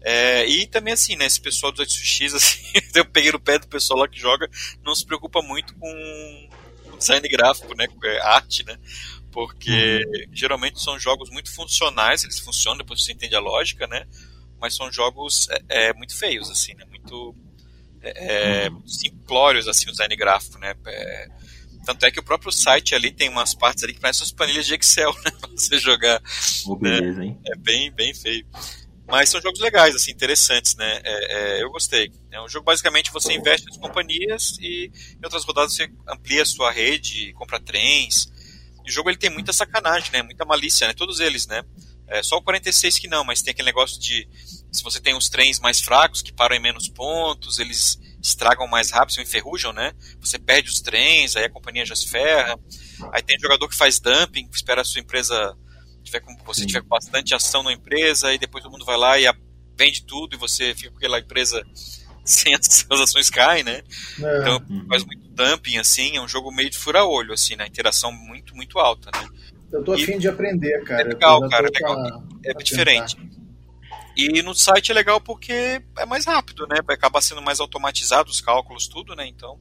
É, 0.09 0.47
e 0.47 0.67
também 0.69 0.95
assim, 0.95 1.17
né, 1.17 1.27
esse 1.27 1.41
pessoal 1.41 1.73
do 1.73 1.83
8x, 1.83 2.31
assim, 2.37 2.63
eu 2.95 3.05
peguei 3.05 3.33
no 3.33 3.41
pé 3.41 3.59
do 3.59 3.67
pessoal 3.67 3.99
lá 3.99 4.09
que 4.09 4.21
joga, 4.21 4.49
não 4.85 4.95
se 4.95 5.05
preocupa 5.05 5.43
muito 5.43 5.75
com 5.75 6.49
design 6.97 7.29
gráfico, 7.29 7.75
né, 7.77 7.89
com 7.89 7.99
arte, 8.23 8.65
né, 8.65 8.79
porque 9.37 10.03
uhum. 10.07 10.35
geralmente 10.35 10.83
são 10.83 10.99
jogos 10.99 11.29
muito 11.29 11.55
funcionais, 11.55 12.25
eles 12.25 12.39
funcionam, 12.39 12.79
depois 12.79 13.05
você 13.05 13.13
entende 13.13 13.37
a 13.37 13.39
lógica, 13.39 13.87
né, 13.87 14.07
mas 14.59 14.75
são 14.75 14.91
jogos 14.91 15.47
é, 15.69 15.89
é 15.89 15.93
muito 15.93 16.17
feios, 16.17 16.51
assim, 16.51 16.73
né, 16.73 16.87
muito 16.89 17.37
é, 18.01 18.71
uhum. 18.71 18.89
simplórios, 18.89 19.69
assim, 19.69 19.89
o 19.89 19.91
design 19.91 20.17
gráfico, 20.17 20.59
né, 20.59 20.75
é, 20.87 21.29
tanto 21.85 22.07
é 22.07 22.11
que 22.11 22.19
o 22.19 22.23
próprio 22.23 22.51
site 22.51 22.95
ali 22.95 23.13
tem 23.13 23.29
umas 23.29 23.53
partes 23.53 23.85
ali 23.85 23.93
que 23.93 24.01
parecem 24.01 24.25
as 24.25 24.33
planilhas 24.33 24.65
de 24.65 24.75
Excel, 24.75 25.13
né? 25.23 25.31
Pra 25.39 25.51
você 25.51 25.79
jogar. 25.79 26.21
Oh, 26.67 26.75
beleza, 26.75 27.21
né? 27.21 27.37
É 27.47 27.55
bem, 27.57 27.93
bem 27.93 28.13
feio. 28.13 28.45
Mas 29.07 29.29
são 29.29 29.41
jogos 29.41 29.61
legais, 29.61 29.95
assim, 29.95 30.11
interessantes, 30.11 30.75
né? 30.75 31.01
É, 31.05 31.59
é, 31.59 31.63
eu 31.63 31.71
gostei. 31.71 32.11
É 32.33 32.43
um 32.43 32.49
jogo 32.49 32.65
basicamente 32.65 33.13
você 33.13 33.33
investe 33.35 33.67
nas 33.67 33.77
companhias 33.77 34.59
e 34.61 34.91
em 35.13 35.21
outras 35.23 35.45
rodadas 35.45 35.75
você 35.75 35.89
amplia 36.09 36.43
a 36.43 36.47
sua 36.47 36.73
rede, 36.73 37.33
compra 37.35 37.61
trens. 37.61 38.35
E 38.87 38.91
o 38.91 38.93
jogo 38.93 39.11
ele 39.11 39.17
tem 39.17 39.31
muita 39.31 39.53
sacanagem, 39.53 40.13
né? 40.13 40.23
Muita 40.23 40.45
malícia, 40.45 40.87
né? 40.87 40.95
Todos 40.95 41.19
eles, 41.19 41.47
né? 41.47 41.63
É, 42.09 42.23
só 42.23 42.37
o 42.37 42.43
46 42.43 43.01
que 43.01 43.09
não, 43.09 43.25
mas 43.25 43.43
tem 43.43 43.51
aquele 43.51 43.67
negócio 43.67 44.01
de 44.01 44.29
se 44.71 44.85
você 44.85 45.01
tem 45.01 45.17
os 45.17 45.29
trens 45.29 45.59
mais 45.59 45.81
fracos 45.81 46.23
que 46.23 46.33
param 46.33 46.55
em 46.55 46.61
menos 46.61 46.89
pontos, 46.89 47.59
eles 47.59 47.99
estragam 48.23 48.69
mais 48.69 48.93
rápido, 48.93 49.15
se 49.15 49.23
enferrujam, 49.23 49.73
né? 49.73 49.93
Você 50.21 50.39
perde 50.39 50.71
os 50.71 50.81
trens, 50.81 51.35
aí 51.35 51.45
a 51.45 51.51
companhia 51.51 51.85
já 51.85 51.97
se 51.97 52.09
ferra. 52.09 52.57
Aí 53.13 53.23
tem 53.23 53.39
jogador 53.41 53.69
que 53.69 53.75
faz 53.75 53.99
dumping, 53.99 54.49
espera 54.53 54.83
a 54.83 54.85
sua 54.85 55.01
empresa 55.01 55.57
tiver 56.07 56.21
com 56.21 56.37
você 56.45 56.61
Sim. 56.61 56.69
tiver 56.69 56.83
bastante 56.83 57.35
ação 57.35 57.65
na 57.65 57.73
empresa 57.73 58.33
e 58.33 58.39
depois 58.39 58.63
todo 58.63 58.71
mundo 58.71 58.85
vai 58.85 58.97
lá 58.97 59.19
e 59.19 59.25
vende 59.77 60.05
tudo 60.05 60.35
e 60.35 60.39
você 60.39 60.75
fica 60.75 60.91
com 60.91 60.97
aquela 60.97 61.19
empresa 61.19 61.63
sem 62.27 62.55
as 62.55 62.67
suas 62.67 63.01
ações 63.01 63.31
caem, 63.31 63.63
né? 63.63 63.83
É. 64.23 64.41
Então 64.41 64.63
uhum. 64.69 64.87
faz 64.89 65.05
muito 65.05 65.29
dumping 65.31 65.79
assim, 65.79 66.17
é 66.17 66.21
um 66.21 66.29
jogo 66.29 66.51
meio 66.51 66.69
de 66.69 66.79
fura-olho 66.79 67.33
assim, 67.33 67.57
né? 67.57 67.67
Interação 67.67 68.13
muito 68.13 68.55
muito 68.55 68.79
alta, 68.79 69.11
né? 69.15 69.29
Eu 69.73 69.83
tô 69.83 69.93
afim 69.93 70.19
de 70.19 70.29
aprender, 70.29 70.83
cara. 70.85 71.03
É 71.03 71.05
legal, 71.05 71.49
cara, 71.49 71.69
é 71.69 71.71
legal. 71.71 72.25
é 72.45 72.53
diferente. 72.55 73.17
E 74.17 74.41
no 74.43 74.55
site 74.55 74.91
é 74.91 74.95
legal 74.95 75.21
porque 75.21 75.83
é 75.99 76.07
mais 76.07 76.25
rápido, 76.25 76.67
né? 76.67 76.79
Acaba 76.89 77.21
sendo 77.21 77.43
mais 77.43 77.61
automatizado 77.61 78.31
os 78.31 78.41
cálculos, 78.41 78.89
tudo, 78.89 79.15
né? 79.15 79.27
Então 79.27 79.59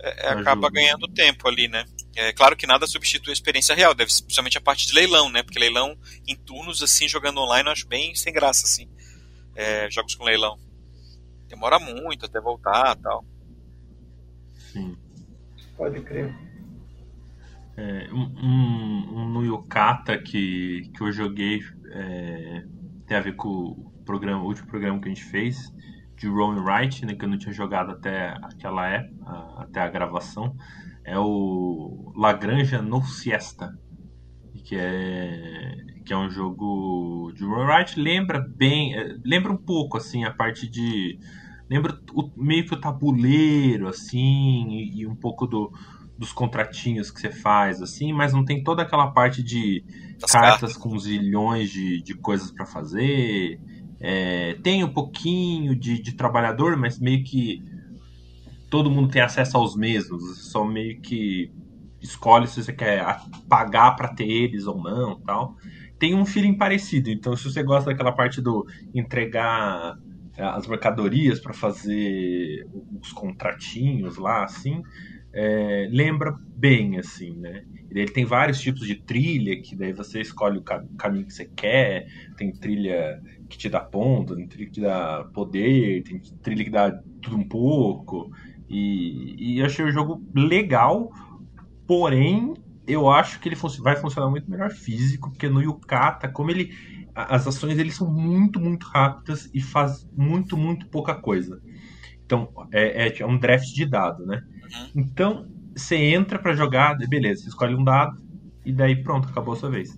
é, 0.00 0.26
é 0.26 0.28
acaba 0.28 0.70
ganhando 0.70 1.08
tempo 1.08 1.48
ali, 1.48 1.66
né? 1.66 1.84
É 2.14 2.32
claro 2.32 2.56
que 2.56 2.66
nada 2.66 2.86
substitui 2.86 3.30
a 3.30 3.32
experiência 3.32 3.74
real, 3.74 3.94
deve 3.94 4.12
principalmente 4.12 4.56
a 4.58 4.60
parte 4.60 4.86
de 4.86 4.94
leilão, 4.94 5.28
né? 5.30 5.42
Porque 5.42 5.58
leilão 5.58 5.98
em 6.28 6.36
turnos, 6.36 6.82
assim, 6.82 7.08
jogando 7.08 7.40
online, 7.40 7.68
eu 7.68 7.72
acho 7.72 7.88
bem 7.88 8.14
sem 8.14 8.32
graça, 8.32 8.66
assim. 8.66 8.88
é, 9.56 9.90
jogos 9.90 10.14
com 10.14 10.24
leilão. 10.24 10.58
Demora 11.48 11.78
muito 11.78 12.26
até 12.26 12.40
voltar 12.40 12.96
tal. 12.96 13.24
Sim. 14.52 14.96
Pode 15.76 16.00
crer. 16.02 16.34
É, 17.76 18.08
um, 18.12 18.22
um, 18.22 19.18
um 19.18 19.28
no 19.28 19.44
Yukata 19.44 20.16
que, 20.16 20.90
que 20.94 21.02
eu 21.02 21.10
joguei 21.10 21.60
é, 21.90 22.64
tem 23.06 23.16
a 23.16 23.20
ver 23.20 23.34
com 23.34 23.48
o, 23.48 23.92
programa, 24.04 24.42
o 24.42 24.46
último 24.46 24.68
programa 24.68 25.00
que 25.00 25.06
a 25.06 25.12
gente 25.12 25.24
fez 25.24 25.72
de 26.16 26.28
Rowan 26.28 26.62
Wright, 26.62 27.04
né, 27.04 27.14
que 27.14 27.24
eu 27.24 27.28
não 27.28 27.36
tinha 27.36 27.52
jogado 27.52 27.90
até 27.90 28.28
aquela 28.42 28.88
época, 28.88 29.24
até 29.58 29.80
a 29.80 29.88
gravação, 29.88 30.56
é 31.04 31.18
o 31.18 32.12
Lagranja 32.16 32.80
no 32.80 33.02
Siesta, 33.02 33.76
que 34.64 34.76
é 34.76 35.74
que 36.04 36.12
é 36.12 36.16
um 36.16 36.30
jogo 36.30 37.32
de 37.34 37.44
Wright, 37.44 37.98
lembra 37.98 38.40
bem, 38.40 38.94
é, 38.94 39.16
lembra 39.24 39.52
um 39.52 39.56
pouco 39.56 39.96
assim 39.96 40.24
a 40.24 40.30
parte 40.30 40.68
de 40.68 41.18
lembra 41.68 41.98
o, 42.12 42.30
meio 42.36 42.66
que 42.66 42.74
o 42.74 42.80
tabuleiro 42.80 43.88
assim 43.88 44.68
e, 44.70 45.00
e 45.00 45.06
um 45.06 45.16
pouco 45.16 45.46
do 45.46 45.72
dos 46.16 46.32
contratinhos 46.32 47.10
que 47.10 47.20
você 47.20 47.30
faz, 47.30 47.82
assim, 47.82 48.12
mas 48.12 48.32
não 48.32 48.44
tem 48.44 48.62
toda 48.62 48.82
aquela 48.82 49.08
parte 49.08 49.42
de 49.42 49.84
cartas, 50.20 50.30
cartas, 50.30 50.76
com 50.76 50.96
zilhões 50.98 51.70
de, 51.70 52.00
de 52.02 52.14
coisas 52.14 52.52
para 52.52 52.64
fazer. 52.64 53.60
É, 54.00 54.54
tem 54.62 54.84
um 54.84 54.92
pouquinho 54.92 55.74
de, 55.74 56.00
de 56.00 56.12
trabalhador, 56.12 56.76
mas 56.76 57.00
meio 57.00 57.24
que 57.24 57.62
todo 58.70 58.90
mundo 58.90 59.08
tem 59.08 59.22
acesso 59.22 59.56
aos 59.56 59.76
mesmos, 59.76 60.50
só 60.50 60.64
meio 60.64 61.00
que 61.00 61.50
escolhe 62.00 62.46
se 62.46 62.62
você 62.62 62.72
quer 62.72 63.04
pagar 63.48 63.92
para 63.92 64.08
ter 64.08 64.28
eles 64.28 64.66
ou 64.66 64.82
não, 64.82 65.18
tal. 65.20 65.56
Tem 65.98 66.14
um 66.14 66.24
feeling 66.24 66.56
parecido, 66.56 67.10
então 67.10 67.36
se 67.36 67.44
você 67.44 67.62
gosta 67.62 67.90
daquela 67.90 68.12
parte 68.12 68.40
do 68.40 68.66
entregar 68.92 69.96
é, 70.36 70.42
as 70.42 70.66
mercadorias 70.66 71.38
para 71.38 71.52
fazer 71.52 72.66
os 73.00 73.12
contratinhos 73.12 74.16
lá, 74.16 74.44
assim, 74.44 74.82
é, 75.32 75.88
lembra 75.90 76.36
bem, 76.56 76.98
assim, 76.98 77.36
né? 77.36 77.64
Ele 77.90 78.06
tem 78.06 78.24
vários 78.24 78.60
tipos 78.60 78.86
de 78.86 78.96
trilha, 78.96 79.60
que 79.60 79.76
daí 79.76 79.92
você 79.92 80.20
escolhe 80.20 80.58
o 80.58 80.62
caminho 80.62 81.26
que 81.26 81.32
você 81.32 81.44
quer, 81.44 82.06
tem 82.36 82.52
trilha 82.52 83.20
que 83.48 83.56
te 83.56 83.68
dá 83.68 83.80
ponto, 83.80 84.34
tem 84.34 84.48
trilha 84.48 84.70
que 84.70 84.80
dá 84.80 85.24
poder, 85.32 86.02
tem 86.02 86.20
trilha 86.42 86.64
que 86.64 86.70
dá 86.70 86.90
tudo 87.22 87.36
um 87.36 87.48
pouco, 87.48 88.30
e, 88.68 89.56
e 89.56 89.62
achei 89.62 89.84
o 89.84 89.92
jogo 89.92 90.20
legal, 90.34 91.12
porém, 91.86 92.54
eu 92.86 93.10
acho 93.10 93.40
que 93.40 93.48
ele 93.48 93.56
vai 93.80 93.96
funcionar 93.96 94.30
muito 94.30 94.50
melhor 94.50 94.70
físico, 94.70 95.30
porque 95.30 95.48
no 95.48 95.62
Yukata, 95.62 96.28
como 96.28 96.50
ele... 96.50 96.72
As 97.14 97.46
ações 97.46 97.76
dele 97.76 97.92
são 97.92 98.10
muito, 98.10 98.58
muito 98.58 98.86
rápidas 98.86 99.48
e 99.54 99.60
faz 99.60 100.04
muito, 100.16 100.56
muito 100.56 100.88
pouca 100.88 101.14
coisa. 101.14 101.62
Então, 102.26 102.48
é, 102.72 103.06
é, 103.06 103.20
é 103.20 103.26
um 103.26 103.38
draft 103.38 103.72
de 103.72 103.86
dado, 103.86 104.26
né? 104.26 104.42
Uhum. 104.62 104.90
Então, 104.96 105.46
você 105.76 105.96
entra 105.96 106.38
para 106.40 106.54
jogar, 106.54 106.96
beleza, 107.08 107.42
você 107.42 107.48
escolhe 107.50 107.74
um 107.74 107.84
dado 107.84 108.20
e 108.64 108.72
daí 108.72 109.00
pronto, 109.02 109.28
acabou 109.28 109.54
a 109.54 109.56
sua 109.56 109.70
vez. 109.70 109.96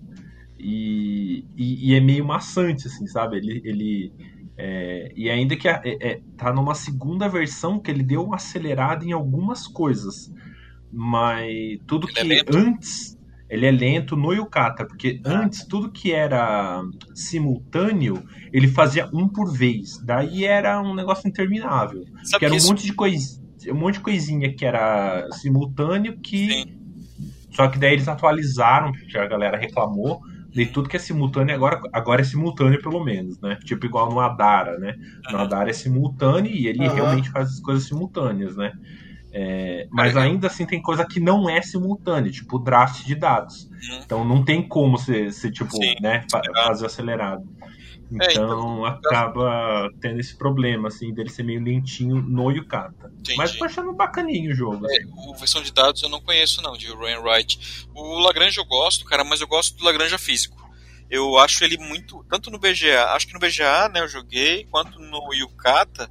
E, 0.59 1.45
e, 1.55 1.89
e 1.89 1.95
é 1.95 1.99
meio 1.99 2.25
maçante, 2.25 2.87
assim, 2.87 3.07
sabe? 3.07 3.37
Ele, 3.37 3.61
ele 3.63 4.13
é, 4.57 5.11
e 5.15 5.29
ainda 5.29 5.55
que 5.55 5.67
é, 5.67 5.81
é, 5.85 6.21
tá 6.35 6.51
numa 6.51 6.73
segunda 6.73 7.29
versão 7.29 7.79
que 7.79 7.91
ele 7.91 8.03
deu 8.03 8.23
uma 8.23 8.35
acelerada 8.35 9.05
em 9.05 9.11
algumas 9.11 9.67
coisas, 9.67 10.31
mas 10.91 11.79
tudo 11.85 12.07
ele 12.15 12.35
é 12.35 12.43
que 12.43 12.57
antes 12.57 13.17
ele 13.49 13.65
é 13.65 13.71
lento 13.71 14.15
no 14.15 14.33
Yukata, 14.33 14.85
porque 14.85 15.21
antes 15.25 15.65
tudo 15.65 15.91
que 15.91 16.11
era 16.11 16.81
simultâneo, 17.15 18.21
ele 18.51 18.67
fazia 18.67 19.09
um 19.13 19.27
por 19.27 19.53
vez. 19.53 19.97
Daí 20.03 20.43
era 20.43 20.81
um 20.81 20.93
negócio 20.93 21.27
interminável. 21.27 22.03
Sabe 22.23 22.39
que 22.39 22.45
era 22.45 22.53
um 22.53 22.57
isso... 22.57 22.67
monte 22.67 22.85
de 22.85 22.93
coisa, 22.93 23.41
um 23.69 23.75
monte 23.75 23.95
de 23.95 24.01
coisinha 24.01 24.53
que 24.53 24.65
era 24.65 25.27
simultâneo 25.31 26.17
que 26.19 26.51
Sim. 26.51 26.77
só 27.51 27.67
que 27.69 27.79
daí 27.79 27.93
eles 27.93 28.07
atualizaram, 28.07 28.91
porque 28.91 29.17
a 29.17 29.27
galera 29.27 29.57
reclamou. 29.57 30.21
De 30.49 30.65
tudo 30.65 30.89
que 30.89 30.95
é 30.95 30.99
simultâneo 30.99 31.53
agora, 31.53 31.79
agora 31.93 32.21
é 32.21 32.23
simultâneo 32.23 32.81
pelo 32.81 33.03
menos, 33.03 33.39
né? 33.41 33.59
Tipo 33.63 33.85
igual 33.85 34.09
no 34.09 34.19
Adara, 34.19 34.79
né? 34.79 34.95
No 35.29 35.37
Adara 35.37 35.69
é 35.69 35.73
simultâneo 35.73 36.51
e 36.51 36.67
ele 36.67 36.87
uhum. 36.87 36.95
realmente 36.95 37.29
faz 37.29 37.49
as 37.49 37.59
coisas 37.59 37.83
simultâneas, 37.83 38.55
né? 38.55 38.73
É, 39.39 39.87
mas 39.91 40.15
é. 40.15 40.19
ainda 40.19 40.47
assim 40.47 40.65
tem 40.65 40.81
coisa 40.81 41.05
que 41.05 41.19
não 41.19 41.47
é 41.47 41.61
simultânea, 41.61 42.31
tipo 42.31 42.57
draft 42.57 43.05
de 43.05 43.13
dados. 43.13 43.65
Uhum. 43.65 43.99
Então 44.03 44.25
não 44.25 44.43
tem 44.43 44.67
como 44.67 44.97
você, 44.97 45.29
tipo, 45.51 45.75
Sim, 45.77 45.93
né, 46.01 46.25
fazer 46.31 46.87
acelerado. 46.87 47.47
Então, 48.11 48.25
é, 48.25 48.31
então, 48.31 48.85
acaba 48.85 49.91
tendo 50.01 50.19
esse 50.19 50.35
problema, 50.35 50.87
assim, 50.87 51.13
dele 51.13 51.29
ser 51.29 51.43
meio 51.43 51.63
lentinho 51.63 52.15
no 52.15 52.49
Yukata. 52.49 53.11
Entendi. 53.19 53.37
Mas 53.37 53.55
tô 53.55 53.65
achando 53.65 53.93
bacaninho 53.93 54.51
o 54.51 54.55
jogo. 54.55 54.89
É, 54.89 54.97
assim. 54.97 55.11
o 55.13 55.35
versão 55.35 55.61
de 55.61 55.71
dados 55.71 56.01
eu 56.01 56.09
não 56.09 56.21
conheço, 56.21 56.59
não, 56.63 56.75
de 56.75 56.87
Ryan 56.87 57.19
Wright. 57.19 57.85
O 57.93 58.19
Lagrange 58.19 58.57
eu 58.57 58.65
gosto, 58.65 59.05
cara, 59.05 59.23
mas 59.23 59.39
eu 59.39 59.47
gosto 59.47 59.77
do 59.77 59.83
Lagrange 59.83 60.17
físico. 60.17 60.67
Eu 61.11 61.37
acho 61.37 61.63
ele 61.63 61.77
muito. 61.77 62.25
Tanto 62.27 62.49
no 62.49 62.57
BGA, 62.57 63.11
acho 63.11 63.27
que 63.27 63.33
no 63.33 63.39
BGA, 63.39 63.89
né, 63.89 63.99
eu 63.99 64.07
joguei, 64.07 64.65
quanto 64.71 64.99
no 64.99 65.31
Yukata 65.33 66.09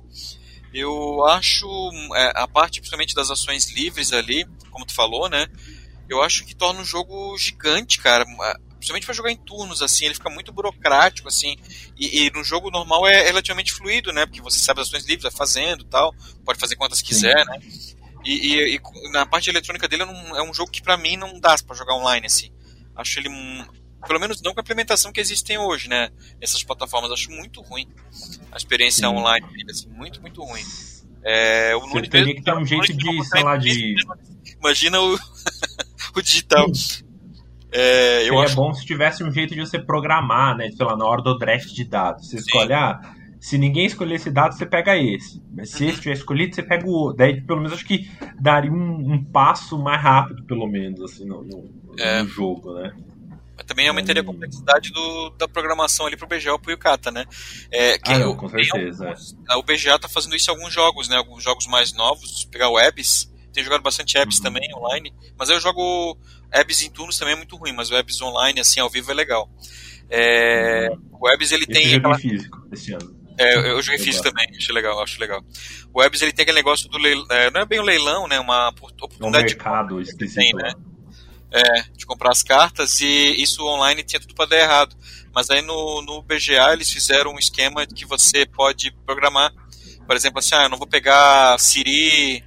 eu 0.79 1.25
acho 1.25 1.67
é, 2.15 2.33
a 2.35 2.47
parte 2.47 2.81
principalmente 2.81 3.15
das 3.15 3.31
ações 3.31 3.71
livres 3.71 4.13
ali, 4.13 4.47
como 4.71 4.85
tu 4.85 4.95
falou, 4.95 5.29
né? 5.29 5.47
Eu 6.09 6.23
acho 6.23 6.45
que 6.45 6.55
torna 6.55 6.83
o 6.83 6.85
jogo 6.85 7.37
gigante, 7.39 7.99
cara. 7.99 8.27
Principalmente 8.77 9.07
para 9.07 9.15
jogar 9.15 9.33
em 9.33 9.37
turnos, 9.37 9.81
assim, 9.81 10.05
ele 10.05 10.15
fica 10.15 10.29
muito 10.29 10.53
burocrático, 10.53 11.29
assim. 11.29 11.57
E, 11.99 12.27
e, 12.27 12.31
no 12.31 12.45
jogo 12.45 12.71
normal 12.71 13.07
é 13.07 13.25
relativamente 13.25 13.73
fluido, 13.73 14.13
né? 14.13 14.27
Porque 14.27 14.43
você 14.43 14.59
sabe 14.59 14.83
as 14.83 14.89
ações 14.89 15.05
livres, 15.07 15.23
vai 15.23 15.33
fazendo 15.33 15.83
tal, 15.85 16.15
pode 16.45 16.61
fazer 16.61 16.77
quantas 16.77 17.01
quiser, 17.01 17.39
Sim. 17.39 17.51
né? 17.51 17.59
E, 18.25 18.33
e, 18.33 18.77
e, 18.77 19.11
na 19.13 19.25
parte 19.25 19.49
eletrônica 19.49 19.89
dele 19.89 20.03
é 20.03 20.07
um, 20.07 20.37
é 20.37 20.43
um 20.43 20.53
jogo 20.53 20.71
que 20.71 20.83
para 20.83 20.97
mim 20.97 21.17
não 21.17 21.41
dá 21.41 21.57
para 21.67 21.75
jogar 21.75 21.95
online, 21.95 22.27
assim. 22.27 22.53
Acho 22.95 23.19
ele 23.19 23.31
pelo 24.07 24.21
menos 24.21 24.41
não 24.43 24.55
com 24.55 24.61
a 24.61 24.63
implementação 24.63 25.13
que 25.13 25.21
existem 25.21 25.59
hoje, 25.59 25.89
né? 25.89 26.11
Essas 26.41 26.63
plataformas, 26.63 27.11
acho 27.11 27.31
muito 27.31 27.61
ruim 27.61 27.87
a 28.51 28.57
experiência 28.57 29.09
Sim. 29.09 29.15
online 29.15 29.47
assim, 29.71 29.89
muito, 29.89 30.21
muito 30.21 30.43
ruim. 30.43 30.63
É, 31.23 31.75
o 31.75 31.81
Você 31.81 32.03
teria 32.03 32.35
que 32.35 32.43
dar 32.43 32.57
um 32.57 32.65
jeito 32.65 32.93
de, 32.95 33.25
sei 33.25 33.43
lá, 33.43 33.57
de... 33.57 33.97
Imagina 34.61 35.01
o, 35.01 35.15
o 36.15 36.23
digital. 36.23 36.67
É, 37.73 38.21
Seria 38.23 38.41
acho... 38.41 38.57
bom 38.57 38.73
se 38.73 38.87
tivesse 38.87 39.25
um 39.25 39.31
jeito 39.31 39.55
de 39.55 39.61
você 39.61 39.79
programar, 39.79 40.57
né? 40.57 40.71
Sei 40.71 40.87
lá, 40.87 40.97
na 40.97 41.05
hora 41.05 41.21
do 41.21 41.37
draft 41.37 41.69
de 41.73 41.85
dados. 41.85 42.29
Você 42.29 42.39
Sim. 42.39 42.45
escolhe, 42.45 42.73
ah, 42.73 43.01
se 43.41 43.59
ninguém 43.59 43.87
escolher 43.87 44.15
esse 44.15 44.31
dado, 44.31 44.55
você 44.55 44.65
pega 44.65 44.97
esse. 44.97 45.43
Mas 45.53 45.71
se 45.71 45.85
uhum. 45.85 45.91
esse 45.91 46.01
tiver 46.01 46.15
escolhido, 46.15 46.55
você 46.55 46.63
pega 46.63 46.87
o 46.87 46.91
outro. 46.91 47.19
Daí, 47.19 47.41
pelo 47.41 47.61
menos, 47.61 47.73
acho 47.73 47.85
que 47.85 48.09
daria 48.41 48.73
um, 48.73 49.13
um 49.13 49.25
passo 49.25 49.79
mais 49.79 50.01
rápido, 50.01 50.45
pelo 50.45 50.67
menos, 50.67 51.01
assim, 51.03 51.27
no, 51.27 51.43
no, 51.43 51.71
é. 51.99 52.23
no 52.23 52.29
jogo, 52.29 52.73
né? 52.75 52.95
Também 53.67 53.89
aumentaria 53.89 54.23
a 54.23 54.25
hum. 54.25 54.29
complexidade 54.29 54.93
do, 54.93 55.31
da 55.31 55.49
programação 55.49 56.07
ali 56.07 56.17
pro 56.17 56.27
BGA 56.27 56.53
ou 56.53 56.59
pro 56.59 56.71
Yukata, 56.71 57.11
né? 57.11 57.25
É, 57.73 57.99
ah, 58.05 58.19
não, 58.19 58.37
com 58.37 58.49
certeza. 58.49 59.05
Alguns, 59.05 59.37
o 59.57 59.63
BGA 59.63 59.99
tá 59.99 60.09
fazendo 60.09 60.37
isso 60.37 60.51
em 60.51 60.55
alguns 60.55 60.73
jogos, 60.73 61.09
né? 61.09 61.17
Alguns 61.17 61.43
jogos 61.43 61.67
mais 61.67 61.93
novos, 61.93 62.45
pegar 62.45 62.69
o 62.69 62.79
Ebs, 62.79 63.33
tem 63.53 63.65
jogado 63.65 63.83
bastante 63.83 64.17
Ebs 64.17 64.37
uhum. 64.37 64.43
também, 64.45 64.75
online, 64.75 65.13
mas 65.37 65.49
eu 65.49 65.59
jogo 65.59 66.17
Ebs 66.53 66.83
em 66.83 66.91
turnos 66.91 67.19
também 67.19 67.35
é 67.35 67.37
muito 67.37 67.57
ruim, 67.57 67.73
mas 67.73 67.91
o 67.91 68.25
online, 68.25 68.61
assim, 68.61 68.81
ao 68.81 68.89
vivo 68.91 69.11
é 69.11 69.15
legal. 69.15 69.51
É, 70.09 70.89
uhum. 70.91 71.19
O 71.21 71.29
Ebs 71.29 71.53
ele 71.53 71.67
tem... 71.67 71.93
Eu 71.93 71.99
aquela... 71.99 72.19
físico 72.19 72.67
esse 72.73 72.93
ano. 72.93 73.17
É, 73.39 73.71
eu, 73.71 73.83
joguei 73.83 73.99
físico 73.99 74.25
também, 74.25 74.47
acho 74.57 74.73
legal, 74.73 75.03
acho 75.03 75.21
legal. 75.21 75.45
O 75.93 76.03
Ebs 76.03 76.23
ele 76.23 76.33
tem 76.33 76.43
aquele 76.43 76.57
negócio 76.57 76.89
do 76.89 76.97
leilão, 76.97 77.27
é, 77.31 77.51
não 77.51 77.61
é 77.61 77.67
bem 77.67 77.81
um 77.81 77.85
leilão, 77.85 78.27
né? 78.27 78.41
Uma 78.41 78.69
oportunidade 78.69 79.25
é 79.25 79.29
um 79.29 79.51
mercado 79.51 79.97
de 79.97 80.09
esquisito, 80.09 80.37
tem, 80.37 80.55
né? 80.55 80.73
É, 81.57 81.83
de 81.97 82.05
comprar 82.05 82.33
as 82.33 82.43
cartas 82.43 83.01
e 83.01 83.43
isso 83.43 83.65
online 83.65 84.03
tinha 84.03 84.21
tudo 84.21 84.35
para 84.35 84.51
dar 84.51 84.59
errado. 84.59 84.95
Mas 85.35 85.49
aí 85.49 85.63
no, 85.63 86.03
no 86.03 86.21
BGA 86.21 86.73
eles 86.75 86.91
fizeram 86.91 87.33
um 87.33 87.39
esquema 87.39 87.87
que 87.87 88.05
você 88.05 88.45
pode 88.45 88.91
programar. 89.07 89.53
Por 90.07 90.15
exemplo, 90.15 90.39
assim, 90.39 90.55
ah, 90.55 90.65
eu 90.65 90.69
não 90.69 90.77
vou 90.77 90.87
pegar 90.87 91.59
Siri 91.59 92.45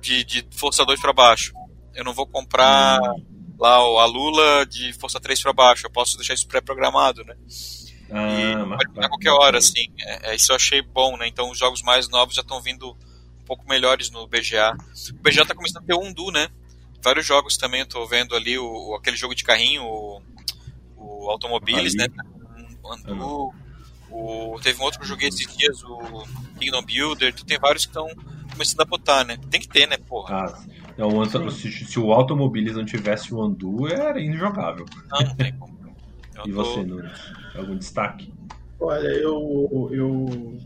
de, 0.00 0.22
de 0.24 0.46
força 0.52 0.84
2 0.84 1.00
para 1.00 1.12
baixo. 1.12 1.52
Eu 1.94 2.04
não 2.04 2.14
vou 2.14 2.26
comprar 2.26 3.00
lá 3.58 3.76
a 3.76 4.04
Lula 4.04 4.64
de 4.66 4.92
força 4.92 5.18
3 5.18 5.42
para 5.42 5.52
baixo. 5.52 5.86
Eu 5.86 5.90
posso 5.90 6.16
deixar 6.16 6.34
isso 6.34 6.46
pré-programado, 6.46 7.24
né? 7.24 7.34
Ah, 8.10 8.76
pode 8.76 8.92
pegar 8.92 9.08
qualquer 9.08 9.30
hora, 9.30 9.58
assim. 9.58 9.92
É, 10.00 10.30
é, 10.30 10.34
isso 10.36 10.52
eu 10.52 10.56
achei 10.56 10.80
bom, 10.80 11.16
né? 11.16 11.26
Então 11.26 11.50
os 11.50 11.58
jogos 11.58 11.82
mais 11.82 12.08
novos 12.08 12.34
já 12.34 12.42
estão 12.42 12.60
vindo 12.60 12.90
um 12.90 13.44
pouco 13.44 13.68
melhores 13.68 14.10
no 14.10 14.26
BGA. 14.26 14.76
O 15.10 15.22
BGA 15.22 15.42
está 15.42 15.54
começando 15.54 15.82
a 15.82 15.86
ter 15.86 15.94
um 15.94 16.08
undo, 16.08 16.30
né? 16.30 16.48
Vários 17.04 17.26
jogos 17.26 17.56
também, 17.56 17.80
eu 17.80 17.86
tô 17.86 18.06
vendo 18.06 18.34
ali 18.34 18.58
o, 18.58 18.94
aquele 18.94 19.16
jogo 19.16 19.34
de 19.34 19.44
carrinho, 19.44 19.84
o, 19.84 20.22
o 20.96 21.30
Automobiles, 21.30 21.94
né? 21.94 22.06
Andu, 22.84 23.52
o, 24.10 24.58
teve 24.62 24.80
um 24.80 24.84
outro 24.84 24.98
que 24.98 25.04
eu 25.04 25.08
joguei 25.08 25.28
esses 25.28 25.56
dias, 25.56 25.82
o 25.84 26.24
Kingdom 26.58 26.82
Builder, 26.82 27.34
tu 27.34 27.44
tem 27.44 27.58
vários 27.58 27.84
que 27.84 27.90
estão 27.90 28.08
começando 28.50 28.80
a 28.80 28.84
botar, 28.84 29.24
né? 29.24 29.36
Tem 29.50 29.60
que 29.60 29.68
ter, 29.68 29.86
né, 29.86 29.96
porra? 29.98 30.46
Ah, 30.46 30.64
não, 30.96 31.50
se, 31.50 31.70
se, 31.70 31.98
o 31.98 32.12
Automobiles 32.12 32.76
não 32.76 32.84
tivesse 32.84 33.34
o 33.34 33.42
Andu, 33.42 33.88
era 33.88 34.20
injogável. 34.20 34.86
Não, 35.10 35.20
não 35.20 35.36
tem 35.36 35.52
como. 35.56 35.74
e 36.46 36.52
tô... 36.52 36.64
você, 36.64 36.82
Nunes? 36.82 37.20
Algum 37.54 37.76
destaque? 37.76 38.32
Olha, 38.78 39.08
eu, 39.08 39.88
eu 39.92 40.58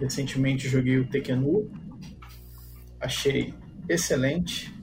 recentemente 0.00 0.68
joguei 0.68 0.98
o 0.98 1.06
Tekenu, 1.06 1.70
achei 3.00 3.54
excelente. 3.88 4.74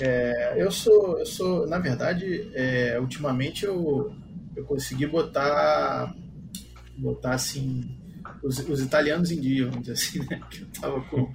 É, 0.00 0.54
eu 0.56 0.70
sou, 0.70 1.18
eu 1.18 1.26
sou, 1.26 1.66
na 1.66 1.78
verdade, 1.78 2.50
é, 2.54 2.98
ultimamente 2.98 3.64
eu, 3.64 4.12
eu 4.56 4.64
consegui 4.64 5.06
botar, 5.06 6.14
botar 6.98 7.34
assim, 7.34 7.96
os, 8.42 8.58
os, 8.58 8.80
italianos 8.80 9.30
em 9.30 9.40
dia, 9.40 9.66
vamos 9.66 9.82
dizer 9.82 9.92
assim, 9.92 10.18
né? 10.28 10.40
Que 10.50 10.62
eu 10.62 10.68
tava 10.80 11.00
com, 11.02 11.32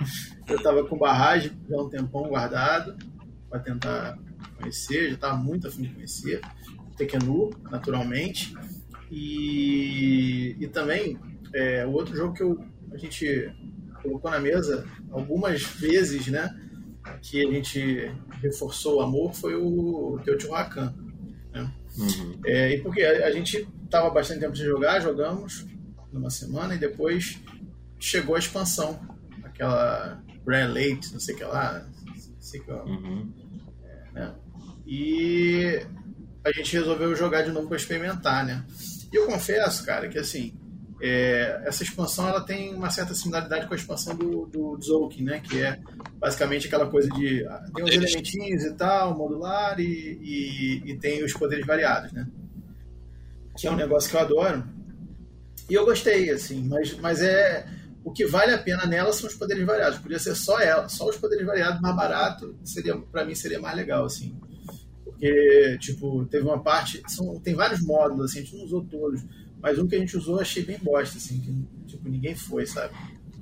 eu 0.48 0.62
tava 0.62 0.86
com 0.86 0.98
barragem 0.98 1.52
já 1.70 1.78
um 1.78 1.90
tempão 1.90 2.24
guardado 2.24 2.98
para 3.50 3.60
tentar 3.60 4.18
conhecer, 4.58 5.10
já 5.10 5.16
estava 5.16 5.38
muito 5.38 5.68
afim 5.68 5.84
de 5.84 5.90
conhecer. 5.90 6.42
Tekenu, 6.98 7.52
naturalmente. 7.72 8.54
E, 9.10 10.56
e 10.60 10.68
também, 10.68 11.18
é, 11.54 11.86
o 11.86 11.92
outro 11.92 12.16
jogo 12.16 12.34
que 12.34 12.44
eu, 12.44 12.62
a 12.92 12.98
gente 12.98 13.52
colocou 14.02 14.30
na 14.30 14.40
mesa 14.40 14.86
algumas 15.12 15.64
vezes, 15.64 16.28
né? 16.28 16.54
Que 17.22 17.48
a 17.48 17.52
gente 17.52 18.12
reforçou 18.42 18.98
o 18.98 19.02
amor 19.02 19.34
foi 19.34 19.56
o 19.56 20.20
Teotihuacan. 20.24 20.94
Né? 21.52 21.72
Uhum. 21.98 22.40
É, 22.46 22.76
e 22.76 22.82
porque 22.82 23.02
a, 23.02 23.28
a 23.28 23.32
gente 23.32 23.68
estava 23.84 24.10
bastante 24.10 24.42
tempo 24.42 24.54
de 24.54 24.64
jogar, 24.64 25.00
jogamos 25.00 25.66
numa 26.12 26.30
semana 26.30 26.76
e 26.76 26.78
depois 26.78 27.40
chegou 28.00 28.36
a 28.36 28.40
expansão, 28.40 29.00
aquela 29.44 30.22
Grand 30.46 30.70
Late, 30.70 31.12
não 31.12 31.20
sei 31.20 31.36
o 31.36 31.38
que 31.38 31.44
lá, 31.44 31.86
não 32.06 32.42
sei 32.42 32.60
que, 32.62 32.72
uhum. 32.72 33.32
é, 33.84 34.12
né? 34.14 34.36
E 34.86 35.86
a 36.44 36.52
gente 36.52 36.74
resolveu 36.74 37.16
jogar 37.16 37.44
de 37.44 37.52
novo 37.52 37.68
para 37.68 37.78
experimentar, 37.78 38.46
né? 38.46 38.66
E 39.12 39.16
eu 39.16 39.26
confesso, 39.28 39.86
cara, 39.86 40.08
que 40.08 40.18
assim, 40.18 40.58
é, 41.02 41.62
essa 41.66 41.84
expansão 41.84 42.28
ela 42.28 42.42
tem 42.42 42.74
uma 42.76 42.90
certa 42.90 43.14
similaridade 43.14 43.68
com 43.68 43.74
a 43.74 43.78
expansão 43.78 44.16
do, 44.16 44.46
do 44.46 44.78
Zolkin, 44.82 45.24
né? 45.24 45.40
Que 45.40 45.62
é 45.62 45.80
basicamente 46.18 46.68
aquela 46.68 46.88
coisa 46.88 47.10
de 47.10 47.46
ah, 47.48 47.66
tem 47.74 47.84
uns 47.84 47.92
elementinhos 47.92 48.64
e 48.66 48.74
tal, 48.74 49.18
modular 49.18 49.80
e, 49.80 50.20
e, 50.22 50.92
e, 50.92 50.98
tem 50.98 51.24
os 51.24 51.34
poderes 51.34 51.66
variados, 51.66 52.12
né? 52.12 52.28
Que 53.58 53.68
é 53.68 53.72
um 53.72 53.76
negócio 53.76 54.10
que 54.10 54.16
eu 54.16 54.22
adoro. 54.22 54.64
E 55.70 55.74
eu 55.74 55.86
gostei, 55.86 56.30
assim, 56.32 56.68
mas, 56.68 56.94
mas 56.98 57.22
é 57.22 57.66
o 58.04 58.12
que 58.12 58.26
vale 58.26 58.54
a 58.54 58.58
pena 58.58 58.86
nela 58.86 59.14
são 59.14 59.30
os 59.30 59.36
poderes 59.36 59.66
variados. 59.66 60.00
Podia 60.00 60.20
ser 60.20 60.36
só 60.36 60.60
ela, 60.60 60.90
só 60.90 61.08
os 61.08 61.18
poderes 61.18 61.46
variados 61.46 61.80
mais 61.80 61.96
barato, 61.96 62.58
seria 62.64 62.98
para 62.98 63.24
mim 63.24 63.36
seria 63.36 63.60
mais 63.60 63.76
legal, 63.76 64.06
assim. 64.06 64.36
Porque, 65.04 65.78
tipo, 65.80 66.26
teve 66.26 66.46
uma 66.46 66.62
parte. 66.62 67.02
São, 67.08 67.40
tem 67.40 67.54
vários 67.54 67.82
módulos, 67.82 68.32
assim, 68.32 68.40
a 68.40 68.42
gente 68.42 68.56
não 68.56 68.66
usou 68.66 68.84
todos. 68.86 69.22
Mas 69.62 69.78
um 69.78 69.88
que 69.88 69.96
a 69.96 70.00
gente 70.00 70.16
usou 70.16 70.36
eu 70.36 70.42
achei 70.42 70.64
bem 70.64 70.78
bosta, 70.80 71.18
assim, 71.18 71.40
que 71.40 71.88
tipo, 71.88 72.08
ninguém 72.08 72.36
foi, 72.36 72.66
sabe? 72.66 72.94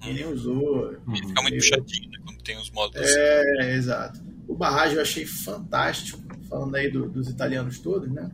Ninguém 0.04 0.28
usou. 0.32 0.96
Fica 1.16 1.42
muito 1.42 1.62
chatinho 1.62 2.10
né, 2.10 2.18
quando 2.24 2.44
tem 2.44 2.58
os 2.58 2.70
módulos. 2.72 3.08
É, 3.10 3.42
assim. 3.42 3.70
exato. 3.72 4.20
O 4.48 4.56
barragem 4.56 4.96
eu 4.96 5.02
achei 5.02 5.26
fantástico, 5.26 6.22
falando 6.48 6.76
aí 6.76 6.90
do, 6.90 7.10
dos 7.10 7.30
italianos 7.30 7.80
todos, 7.80 8.10
né? 8.10 8.32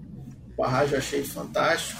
O 0.53 0.61
barragem 0.61 0.93
eu 0.93 0.99
achei 0.99 1.23
fantástico. 1.23 1.99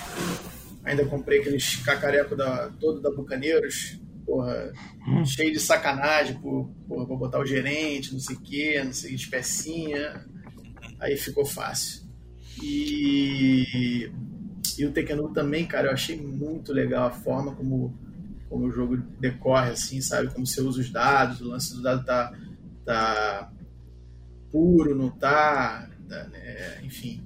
Ainda 0.84 1.06
comprei 1.06 1.40
aqueles 1.40 1.78
cacareco 1.78 2.36
da, 2.36 2.70
todo 2.80 3.02
da 3.02 3.10
Bucaneiros, 3.10 4.00
porra, 4.26 4.74
hum. 5.08 5.26
cheio 5.26 5.52
de 5.52 5.60
sacanagem 5.60 6.36
por, 6.40 6.70
porra, 6.88 7.06
pra 7.06 7.16
botar 7.16 7.40
o 7.40 7.46
gerente, 7.46 8.12
não 8.12 8.20
sei 8.20 8.36
o 8.36 8.42
quê, 8.42 8.82
não 8.84 8.94
sei, 8.94 9.16
especinha 9.16 10.26
aí 11.04 11.18
ficou 11.18 11.46
fácil. 11.46 12.02
E, 12.62 14.10
e 14.80 14.86
o 14.86 14.92
Tekken 14.92 15.34
também, 15.34 15.66
cara, 15.66 15.88
eu 15.88 15.94
achei 15.94 16.20
muito 16.20 16.72
legal 16.72 17.08
a 17.08 17.12
forma 17.12 17.56
como, 17.56 17.94
como 18.50 18.66
o 18.66 18.72
jogo 18.72 18.98
decorre, 19.20 19.72
assim, 19.72 20.02
sabe? 20.02 20.30
Como 20.30 20.46
você 20.46 20.62
usa 20.62 20.82
os 20.82 20.90
dados, 20.90 21.42
o 21.42 21.48
lance 21.48 21.76
do 21.76 21.82
dado 21.82 22.06
tá, 22.06 22.34
tá 22.86 23.52
puro, 24.52 24.96
não 24.96 25.10
tá, 25.10 25.90
tá 26.08 26.24
né? 26.26 26.80
enfim. 26.84 27.22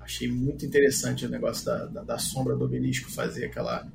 Achei 0.00 0.30
muito 0.30 0.66
interessante 0.66 1.24
o 1.24 1.28
negócio 1.28 1.64
da, 1.66 1.86
da, 1.86 2.02
da 2.02 2.18
sombra 2.18 2.56
do 2.56 2.64
obelisco 2.64 3.10
fazer 3.12 3.44
aquela 3.44 3.86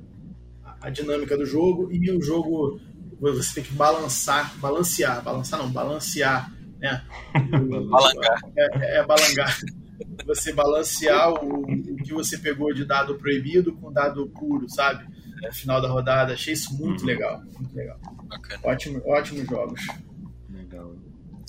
a, 0.64 0.86
a 0.86 0.90
dinâmica 0.90 1.36
do 1.36 1.44
jogo 1.44 1.92
e 1.92 2.10
o 2.10 2.22
jogo 2.22 2.80
você 3.20 3.56
tem 3.56 3.64
que 3.64 3.72
balançar, 3.74 4.56
balancear, 4.58 5.22
balançar 5.22 5.58
não, 5.58 5.70
balancear 5.70 6.50
né? 6.78 7.02
balangar. 7.90 8.40
É, 8.56 8.98
é, 8.98 9.06
balangar. 9.06 9.58
Você 10.26 10.52
balancear 10.52 11.32
o 11.32 11.64
que 12.06 12.14
você 12.14 12.38
pegou 12.38 12.72
de 12.72 12.84
dado 12.84 13.16
proibido 13.16 13.74
com 13.74 13.92
dado 13.92 14.26
puro, 14.28 14.68
sabe? 14.68 15.06
No 15.42 15.52
final 15.52 15.80
da 15.80 15.88
rodada. 15.88 16.32
Achei 16.32 16.54
isso 16.54 16.74
muito 16.76 17.00
uhum. 17.00 17.06
legal. 17.06 17.42
Muito 17.58 17.74
legal. 17.74 17.98
Bacana. 18.24 18.60
Ótimo, 18.62 19.02
ótimos 19.06 19.46
jogos. 19.46 19.80
Legal. 20.48 20.94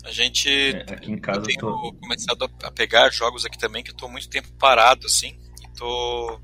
A 0.04 0.12
gente 0.12 0.50
é, 0.50 0.82
aqui 0.94 1.12
em 1.12 1.18
casa 1.18 1.40
eu 1.40 1.44
tenho 1.44 1.60
tô... 1.60 1.94
começado 1.94 2.50
a 2.64 2.72
pegar 2.72 3.10
jogos 3.12 3.46
aqui 3.46 3.58
também 3.58 3.84
que 3.84 3.92
eu 3.92 3.96
tô 3.96 4.08
muito 4.08 4.30
tempo 4.30 4.52
parado 4.54 5.06
assim 5.06 5.38
e 5.64 5.78
tô 5.78 6.40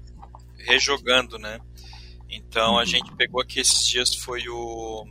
rejogando, 0.58 1.38
né? 1.38 1.60
Então 2.30 2.74
uhum. 2.74 2.80
a 2.80 2.86
gente 2.86 3.14
pegou 3.16 3.42
aqui 3.42 3.60
esses 3.60 3.88
dias 3.88 4.16
foi 4.16 4.48
o 4.48 5.06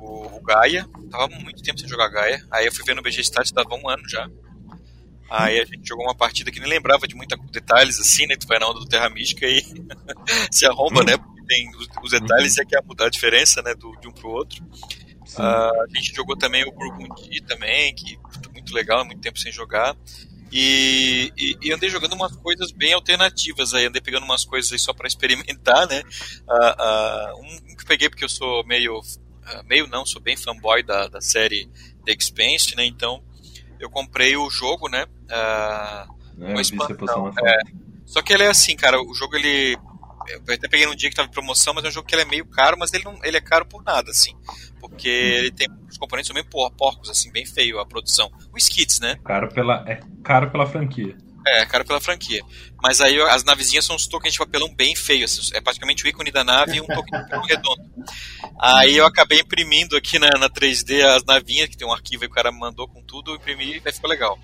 o, 0.00 0.36
o 0.36 0.40
Gaia. 0.40 0.88
Tava 1.10 1.28
muito 1.28 1.62
tempo 1.62 1.78
sem 1.78 1.88
jogar 1.88 2.08
Gaia. 2.08 2.44
Aí 2.50 2.66
eu 2.66 2.72
fui 2.72 2.84
ver 2.84 2.94
no 2.94 3.02
BG 3.02 3.20
Stats, 3.20 3.52
dava 3.52 3.74
um 3.74 3.88
ano 3.88 4.08
já. 4.08 4.28
Aí 5.30 5.60
a 5.60 5.64
gente 5.64 5.86
jogou 5.86 6.04
uma 6.04 6.14
partida 6.14 6.50
que 6.50 6.58
nem 6.58 6.68
lembrava 6.68 7.06
de 7.06 7.14
muitos 7.14 7.38
detalhes, 7.52 8.00
assim, 8.00 8.26
né? 8.26 8.36
Tu 8.36 8.48
vai 8.48 8.58
na 8.58 8.68
onda 8.68 8.80
do 8.80 8.86
Terra 8.86 9.08
Mística 9.08 9.46
e 9.46 9.62
se 10.50 10.66
arromba, 10.66 11.04
né? 11.04 11.16
Porque 11.16 11.42
tem 11.46 11.70
os, 11.76 11.86
os 12.02 12.10
detalhes 12.10 12.56
e 12.56 12.62
é 12.62 12.64
que 12.64 12.76
é 12.76 12.82
mudar 12.82 13.06
a 13.06 13.10
diferença, 13.10 13.62
né? 13.62 13.72
Do, 13.74 13.92
de 14.00 14.08
um 14.08 14.12
pro 14.12 14.28
outro. 14.28 14.60
Uh, 15.38 15.82
a 15.84 15.86
gente 15.94 16.12
jogou 16.12 16.36
também 16.36 16.64
o 16.64 16.72
Burgundy 16.72 17.40
também, 17.42 17.94
que 17.94 18.18
muito 18.52 18.74
legal, 18.74 19.04
muito 19.04 19.20
tempo 19.20 19.38
sem 19.38 19.52
jogar. 19.52 19.96
E, 20.50 21.32
e, 21.36 21.56
e, 21.62 21.72
andei 21.72 21.88
jogando 21.88 22.14
umas 22.14 22.34
coisas 22.34 22.72
bem 22.72 22.92
alternativas 22.92 23.72
aí, 23.72 23.86
andei 23.86 24.00
pegando 24.02 24.24
umas 24.24 24.44
coisas 24.44 24.72
aí 24.72 24.80
só 24.80 24.92
para 24.92 25.06
experimentar, 25.06 25.86
né? 25.86 26.02
Uh, 26.48 27.36
uh, 27.36 27.70
um 27.70 27.76
que 27.76 27.84
peguei 27.84 28.10
porque 28.10 28.24
eu 28.24 28.28
sou 28.28 28.66
meio 28.66 29.00
meio 29.66 29.86
não, 29.86 30.04
sou 30.04 30.20
bem 30.20 30.36
fanboy 30.36 30.82
da, 30.82 31.06
da 31.06 31.20
série 31.20 31.68
The 32.04 32.12
Expanse, 32.12 32.74
né? 32.74 32.84
Então 32.84 33.22
eu 33.80 33.90
comprei 33.90 34.36
o 34.36 34.48
jogo, 34.50 34.88
né? 34.88 35.04
Uh, 35.24 36.44
é, 36.44 36.50
uma 36.52 36.60
expansão. 36.60 37.32
É, 37.44 37.58
só 38.06 38.22
que 38.22 38.32
ele 38.32 38.44
é 38.44 38.48
assim, 38.48 38.76
cara, 38.76 39.00
o 39.02 39.14
jogo 39.14 39.36
ele 39.36 39.76
eu 40.28 40.54
até 40.54 40.68
peguei 40.68 40.86
num 40.86 40.94
dia 40.94 41.08
que 41.08 41.16
tava 41.16 41.28
em 41.28 41.32
promoção, 41.32 41.74
mas 41.74 41.84
é 41.84 41.88
um 41.88 41.90
jogo 41.90 42.06
que 42.06 42.14
ele 42.14 42.22
é 42.22 42.26
meio 42.26 42.44
caro, 42.46 42.76
mas 42.78 42.92
ele 42.92 43.04
não, 43.04 43.18
ele 43.24 43.36
é 43.36 43.40
caro 43.40 43.64
por 43.66 43.82
nada, 43.82 44.10
assim, 44.10 44.36
porque 44.78 45.08
uhum. 45.08 45.38
ele 45.38 45.50
tem 45.50 45.68
os 45.88 45.98
componentes 45.98 46.28
são 46.28 46.34
bem 46.34 46.44
porcos, 46.76 47.10
assim, 47.10 47.32
bem 47.32 47.44
feio 47.44 47.80
a 47.80 47.86
produção. 47.86 48.30
O 48.52 48.58
Skits, 48.58 49.00
né? 49.00 49.16
Caro 49.24 49.48
pela 49.48 49.84
é 49.88 50.00
caro 50.22 50.50
pela 50.50 50.66
franquia. 50.66 51.16
É, 51.46 51.64
cara 51.64 51.84
pela 51.84 52.00
franquia. 52.00 52.42
Mas 52.82 53.00
aí 53.00 53.20
as 53.22 53.44
navezinhas 53.44 53.84
são 53.84 53.96
uns 53.96 54.06
tokens 54.06 54.32
de 54.32 54.38
papelão 54.38 54.72
bem 54.74 54.94
feios. 54.94 55.38
Assim, 55.38 55.56
é 55.56 55.60
praticamente 55.60 56.04
o 56.04 56.08
ícone 56.08 56.30
da 56.30 56.44
nave 56.44 56.76
e 56.76 56.80
um 56.80 56.86
token 56.86 57.04
de 57.04 57.24
papelão 57.24 57.44
redondo. 57.44 57.82
Aí 58.58 58.96
eu 58.96 59.06
acabei 59.06 59.40
imprimindo 59.40 59.96
aqui 59.96 60.18
na, 60.18 60.28
na 60.38 60.50
3D 60.50 61.02
as 61.02 61.24
navinhas, 61.24 61.68
que 61.68 61.76
tem 61.76 61.86
um 61.86 61.92
arquivo 61.92 62.24
e 62.24 62.26
o 62.26 62.30
cara 62.30 62.52
mandou 62.52 62.86
com 62.86 63.02
tudo, 63.02 63.34
imprimi 63.34 63.80
e 63.84 63.92
ficou 63.92 64.10
legal. 64.10 64.38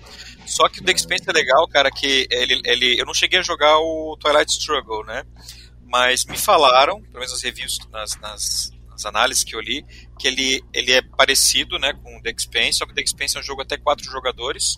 Só 0.45 0.67
que 0.67 0.79
o 0.79 0.83
The 0.83 0.91
Expanse 0.91 1.23
é 1.27 1.33
legal, 1.33 1.67
cara, 1.67 1.91
que 1.91 2.27
ele, 2.31 2.61
ele. 2.65 2.99
Eu 2.99 3.05
não 3.05 3.13
cheguei 3.13 3.39
a 3.39 3.43
jogar 3.43 3.77
o 3.77 4.17
Twilight 4.19 4.51
Struggle, 4.51 5.05
né? 5.05 5.23
Mas 5.85 6.25
me 6.25 6.37
falaram, 6.37 7.01
pelo 7.01 7.19
menos 7.19 7.33
as 7.33 7.41
reviews, 7.41 7.79
nas, 7.91 8.19
nas, 8.19 8.71
nas 8.89 9.05
análises 9.05 9.43
que 9.43 9.55
eu 9.55 9.61
li, 9.61 9.85
que 10.19 10.27
ele, 10.27 10.63
ele 10.73 10.91
é 10.91 11.01
parecido 11.01 11.77
né, 11.79 11.93
com 11.93 12.17
o 12.17 12.21
The 12.21 12.31
Expanse, 12.31 12.73
só 12.73 12.85
que 12.85 12.91
o 12.91 12.95
The 12.95 13.01
Expanse 13.01 13.37
é 13.37 13.39
um 13.39 13.43
jogo 13.43 13.61
até 13.61 13.77
quatro 13.77 14.03
jogadores 14.03 14.77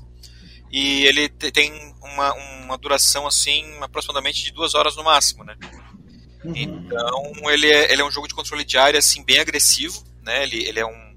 e 0.71 1.05
ele 1.05 1.29
tem 1.29 1.95
uma, 2.01 2.33
uma 2.33 2.77
duração 2.77 3.25
assim 3.25 3.65
aproximadamente 3.81 4.43
de 4.43 4.51
duas 4.51 4.75
horas 4.75 4.95
no 4.95 5.03
máximo, 5.03 5.43
né? 5.43 5.55
Uhum. 6.43 6.53
Então 6.55 7.49
ele 7.49 7.67
é, 7.67 7.91
ele 7.91 8.01
é 8.01 8.05
um 8.05 8.11
jogo 8.11 8.27
de 8.27 8.35
controle 8.35 8.63
de 8.63 8.77
área 8.77 8.99
assim 8.99 9.23
bem 9.23 9.39
agressivo, 9.39 10.03
né? 10.23 10.43
Ele, 10.43 10.63
ele 10.63 10.79
é 10.79 10.85
um 10.85 11.09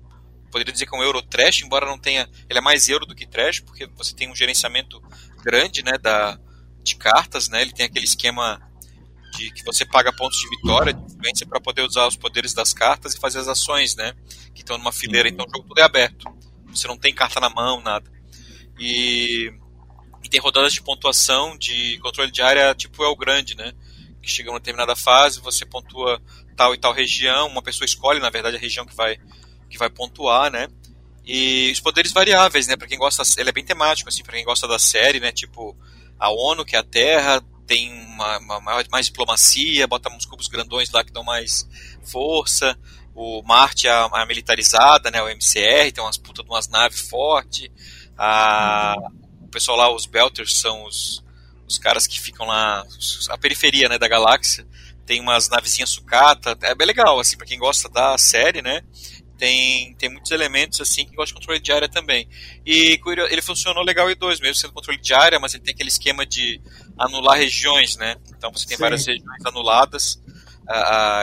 poderia 0.51 0.73
dizer 0.73 0.87
que 0.87 0.95
é 0.95 0.99
um 0.99 1.03
euro 1.03 1.23
trash, 1.23 1.63
embora 1.63 1.87
não 1.87 1.99
tenha, 1.99 2.29
ele 2.49 2.59
é 2.59 2.63
mais 2.63 2.87
euro 2.87 3.07
do 3.07 3.15
que 3.15 3.27
trash, 3.27 3.61
porque 3.61 3.87
você 3.97 4.15
tem 4.15 4.31
um 4.31 4.37
gerenciamento 4.37 5.03
grande, 5.43 5.83
né, 5.83 5.97
da 5.97 6.39
de 6.83 6.97
cartas, 6.97 7.49
né? 7.49 7.63
Ele 7.63 7.73
tem 7.73 7.87
aquele 7.87 8.05
esquema 8.05 8.61
de 9.37 9.51
que 9.53 9.65
você 9.65 9.85
paga 9.85 10.13
pontos 10.13 10.39
de 10.39 10.49
vitória, 10.49 10.93
de 10.93 11.01
influência 11.01 11.47
para 11.47 11.61
poder 11.61 11.83
usar 11.83 12.07
os 12.07 12.17
poderes 12.17 12.53
das 12.53 12.75
cartas 12.75 13.15
e 13.15 13.21
fazer 13.21 13.39
as 13.39 13.49
ações, 13.49 13.95
né? 13.95 14.15
Que 14.53 14.63
estão 14.63 14.77
numa 14.77 14.93
fileira, 14.93 15.29
então 15.29 15.47
o 15.47 15.51
jogo 15.51 15.69
tudo 15.69 15.79
é 15.79 15.85
aberto. 15.85 16.27
Você 16.67 16.89
não 16.89 16.99
tem 16.99 17.15
carta 17.15 17.39
na 17.41 17.49
mão, 17.49 17.81
nada. 17.81 18.11
E, 18.79 19.53
e 20.23 20.29
tem 20.29 20.41
rodadas 20.41 20.73
de 20.73 20.83
pontuação 20.83 21.57
de 21.57 21.99
controle 21.99 22.31
de 22.31 22.43
área 22.43 22.75
tipo 22.75 23.03
é 23.05 23.09
o 23.09 23.17
grande, 23.17 23.57
né? 23.57 23.73
Que 24.23 24.31
chega 24.31 24.51
uma 24.51 24.59
determinada 24.59 24.95
fase, 24.95 25.41
você 25.41 25.65
pontua 25.67 26.21
tal 26.57 26.75
e 26.75 26.79
tal 26.79 26.93
região, 26.93 27.49
uma 27.49 27.63
pessoa 27.63 27.85
escolhe, 27.85 28.21
na 28.21 28.31
verdade, 28.31 28.57
a 28.57 28.61
região 28.61 28.87
que 28.87 28.95
vai, 28.95 29.19
que 29.69 29.79
vai 29.79 29.91
pontuar, 29.91 30.51
né? 30.51 30.69
E 31.25 31.71
os 31.73 31.81
poderes 31.81 32.13
variáveis, 32.13 32.67
né? 32.67 32.77
Para 32.77 32.89
quem 32.89 32.99
gosta, 32.99 33.23
ele 33.39 33.51
é 33.51 33.53
bem 33.53 33.65
temático, 33.65 34.09
assim, 34.09 34.23
para 34.23 34.35
quem 34.35 34.45
gosta 34.45 34.67
da 34.67 34.79
série, 34.79 35.21
né? 35.21 35.31
Tipo, 35.33 35.77
a 36.19 36.31
ONU, 36.31 36.65
que 36.65 36.77
é 36.77 36.79
a 36.79 36.83
Terra, 36.83 37.43
tem 37.67 37.93
uma, 37.93 38.39
uma, 38.39 38.85
mais 38.91 39.07
diplomacia, 39.07 39.87
bota 39.87 40.11
uns 40.11 40.27
cubos 40.27 40.49
grandões 40.49 40.91
lá 40.91 41.05
que 41.05 41.13
dão 41.13 41.23
mais 41.23 41.69
força. 42.03 42.77
O 43.15 43.43
Marte 43.43 43.87
é 43.87 43.91
a, 43.91 44.05
a 44.05 44.27
militarizada, 44.27 45.11
né? 45.11 45.23
O 45.23 45.29
MCR, 45.29 45.93
tem 45.93 46.03
umas 46.03 46.17
putas 46.17 46.45
de 46.45 46.51
umas 46.51 46.69
naves 46.69 47.01
fortes. 47.01 47.69
A, 48.17 48.97
o 49.43 49.49
pessoal 49.49 49.77
lá, 49.77 49.95
os 49.95 50.07
Belters, 50.07 50.59
são 50.59 50.85
os, 50.85 51.25
os 51.67 51.79
caras 51.79 52.07
que 52.07 52.21
ficam 52.21 52.47
lá, 52.47 52.85
a 53.31 53.39
periferia 53.39 53.89
né, 53.89 53.99
da 53.99 54.09
galáxia. 54.09 54.67
Tem 55.05 55.21
umas 55.21 55.49
navezinhas 55.49 55.91
sucata. 55.91 56.57
É 56.63 56.75
bem 56.75 56.87
legal, 56.87 57.19
assim, 57.19 57.37
pra 57.37 57.47
quem 57.47 57.59
gosta 57.59 57.89
da 57.89 58.17
série, 58.17 58.63
né? 58.63 58.83
Tem, 59.37 59.93
tem 59.95 60.09
muitos 60.09 60.31
elementos 60.31 60.81
assim 60.81 61.05
que 61.05 61.17
gosta 61.17 61.35
de 61.35 61.35
controle 61.35 61.59
de 61.59 61.73
área 61.73 61.89
também. 61.89 62.29
E 62.65 63.01
ele 63.29 63.43
funcionou 63.43 63.83
legal 63.83 64.09
em 64.09 64.15
dois, 64.15 64.39
mesmo 64.39 64.55
sendo 64.55 64.73
controle 64.73 65.01
de 65.01 65.13
área, 65.13 65.41
mas 65.41 65.53
ele 65.53 65.65
tem 65.65 65.75
aquele 65.75 65.89
esquema 65.89 66.25
de 66.25 66.61
anular 66.97 67.37
regiões, 67.37 67.97
né? 67.97 68.15
Então 68.37 68.53
você 68.53 68.65
tem 68.67 68.77
Sim. 68.77 68.83
várias 68.83 69.05
regiões 69.05 69.45
anuladas. 69.45 70.23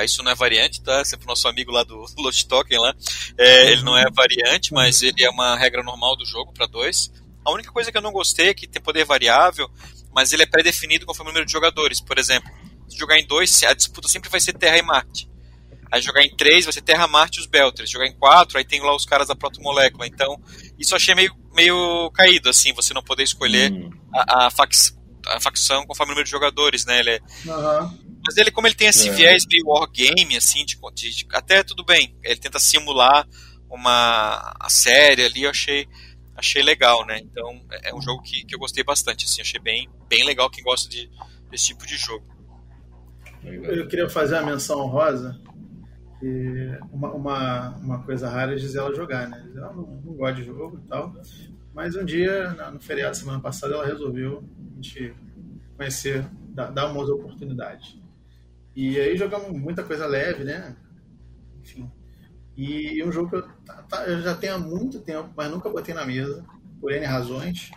Isso 0.04 0.21
não 0.23 0.32
é 0.32 0.36
variante, 0.36 0.82
tá? 0.82 1.04
Sempre 1.04 1.25
o 1.25 1.30
nosso 1.30 1.47
amigo 1.47 1.71
lá 1.71 1.84
do 1.84 2.06
Lost 2.17 2.47
Token 2.47 2.80
lá. 2.80 2.93
É, 3.38 3.71
ele 3.71 3.84
não 3.84 3.97
é 3.97 4.10
variante, 4.12 4.73
mas 4.73 5.02
ele 5.02 5.23
é 5.23 5.30
uma 5.30 5.58
regra 5.58 5.84
normal 5.84 6.15
do 6.15 6.25
jogo 6.25 6.54
para 6.54 6.65
dois. 6.65 7.12
A 7.45 7.52
única 7.52 7.71
coisa 7.71 7.91
que 7.91 7.97
eu 7.97 8.02
não 8.02 8.12
gostei 8.12 8.49
é 8.49 8.54
que 8.54 8.67
tem 8.67 8.82
poder 8.82 9.06
variável, 9.06 9.69
mas 10.13 10.34
ele 10.34 10.43
é 10.43 10.45
pré-definido 10.45 11.06
conforme 11.06 11.30
o 11.30 11.34
número 11.34 11.45
de 11.45 11.52
jogadores. 11.52 12.02
Por 12.02 12.17
exemplo, 12.19 12.49
se 12.88 12.97
jogar 12.97 13.17
em 13.17 13.25
dois, 13.25 13.63
a 13.63 13.73
disputa 13.73 14.08
sempre 14.08 14.30
vai 14.30 14.39
ser 14.39 14.54
Terra 14.54 14.78
e 14.78 14.82
Marte. 14.82 15.30
Aí 15.91 16.02
jogar 16.02 16.23
em 16.23 16.36
3 16.36 16.65
vai 16.65 16.73
ser 16.73 16.82
Terra, 16.82 17.08
Marte 17.08 17.39
e 17.39 17.41
os 17.41 17.47
Belters. 17.47 17.89
Jogar 17.89 18.06
em 18.06 18.13
4, 18.13 18.58
aí 18.58 18.63
tem 18.63 18.82
lá 18.82 18.95
os 18.95 19.06
caras 19.06 19.28
da 19.28 19.36
protomolécula. 19.36 20.06
Então, 20.06 20.39
isso 20.78 20.93
eu 20.93 20.97
achei 20.97 21.15
meio, 21.15 21.36
meio 21.54 22.12
caído, 22.12 22.49
assim, 22.49 22.73
você 22.73 22.93
não 22.93 23.02
poder 23.02 23.23
escolher 23.23 23.71
hum. 23.71 23.89
a, 24.13 24.47
a, 24.47 24.52
fac, 24.52 24.71
a, 25.28 25.39
facção 25.39 25.86
conforme 25.86 26.12
o 26.12 26.13
número 26.13 26.25
de 26.25 26.32
jogadores, 26.32 26.86
né? 26.86 26.99
Ele 26.99 27.10
é... 27.12 27.19
uhum. 27.45 28.09
Mas 28.30 28.38
ele, 28.38 28.52
como 28.52 28.68
ele 28.68 28.76
tem 28.76 28.88
esse 28.88 29.10
é. 29.10 29.12
viés 29.12 29.44
meio 29.48 29.65
wargame, 29.65 30.38
assim, 30.38 30.63
de, 30.63 30.78
de, 30.94 31.10
de, 31.15 31.28
até 31.34 31.63
tudo 31.63 31.84
bem. 31.84 32.15
Ele 32.24 32.39
tenta 32.39 32.60
simular 32.60 33.28
uma 33.68 34.56
a 34.60 34.70
série 34.70 35.26
ali, 35.26 35.44
eu 35.44 35.50
achei 35.50 35.88
achei 36.36 36.62
legal, 36.62 37.04
né? 37.08 37.18
Então 37.20 37.60
é, 37.72 37.89
é 37.89 37.96
um 37.96 38.00
jogo 38.00 38.22
que, 38.22 38.46
que 38.46 38.54
eu 38.54 38.60
gostei 38.60 38.84
bastante, 38.84 39.26
assim, 39.26 39.42
achei 39.42 39.60
bem, 39.60 39.89
bem 40.08 40.24
legal 40.24 40.48
quem 40.48 40.63
gosta 40.63 40.88
de, 40.88 41.10
desse 41.50 41.68
tipo 41.68 41.88
de 41.88 41.98
jogo. 41.98 42.24
Eu 43.44 43.88
queria 43.88 44.08
fazer 44.08 44.38
a 44.38 44.44
menção 44.44 44.86
rosa 44.86 45.42
e 46.22 46.78
uma, 46.92 47.12
uma, 47.12 47.70
uma 47.78 48.04
coisa 48.04 48.30
rara 48.30 48.54
é 48.54 48.58
Gisela 48.60 48.94
jogar, 48.94 49.28
né? 49.28 49.44
Ela 49.56 49.74
não, 49.74 49.88
não 50.06 50.13
gosta 50.13 50.36
de 50.36 50.44
jogo 50.44 50.78
e 50.78 50.88
tal. 50.88 51.15
Mas 51.74 51.96
um 51.96 52.06
dia, 52.06 52.52
no 52.72 52.80
feriado 52.80 53.18
semana 53.18 53.39
passada, 53.39 53.74
ela 53.74 53.88
resolveu 53.88 54.44
a 54.72 54.76
gente 54.76 55.15
conhecer, 55.76 56.24
dar, 56.50 56.70
dar 56.70 56.92
umas 56.92 57.10
oportunidades. 57.10 58.00
E 58.82 58.98
aí 58.98 59.18
jogamos 59.18 59.52
muita 59.52 59.84
coisa 59.84 60.08
leve, 60.08 60.46
né? 60.46 60.74
Enfim. 61.62 61.92
E 62.56 63.04
um 63.04 63.12
jogo 63.12 63.30
que 63.30 63.36
eu, 63.36 63.42
tá, 63.65 63.84
tá, 63.84 64.06
eu 64.06 64.22
já 64.22 64.34
tenho 64.34 64.56
há 64.56 64.58
muito 64.58 65.02
tempo, 65.02 65.30
mas 65.36 65.52
nunca 65.52 65.70
botei 65.70 65.94
na 65.94 66.06
mesa, 66.06 66.46
por 66.80 66.94
N 66.94 67.06
razões, 67.06 67.72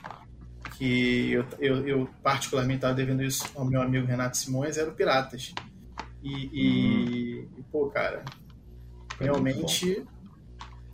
que 0.79 1.33
eu, 1.33 1.45
eu, 1.59 1.88
eu 1.88 2.09
particularmente 2.23 2.77
estava 2.77 2.95
devendo 2.95 3.25
isso 3.25 3.51
ao 3.57 3.65
meu 3.65 3.83
amigo 3.83 4.07
Renato 4.07 4.37
Simões, 4.37 4.79
era 4.79 4.91
o 4.91 4.95
Piratas. 4.95 5.53
E, 6.23 6.31
e, 6.53 7.41
hum. 7.41 7.49
e 7.59 7.62
pô, 7.73 7.88
cara, 7.88 8.25
realmente 9.19 10.07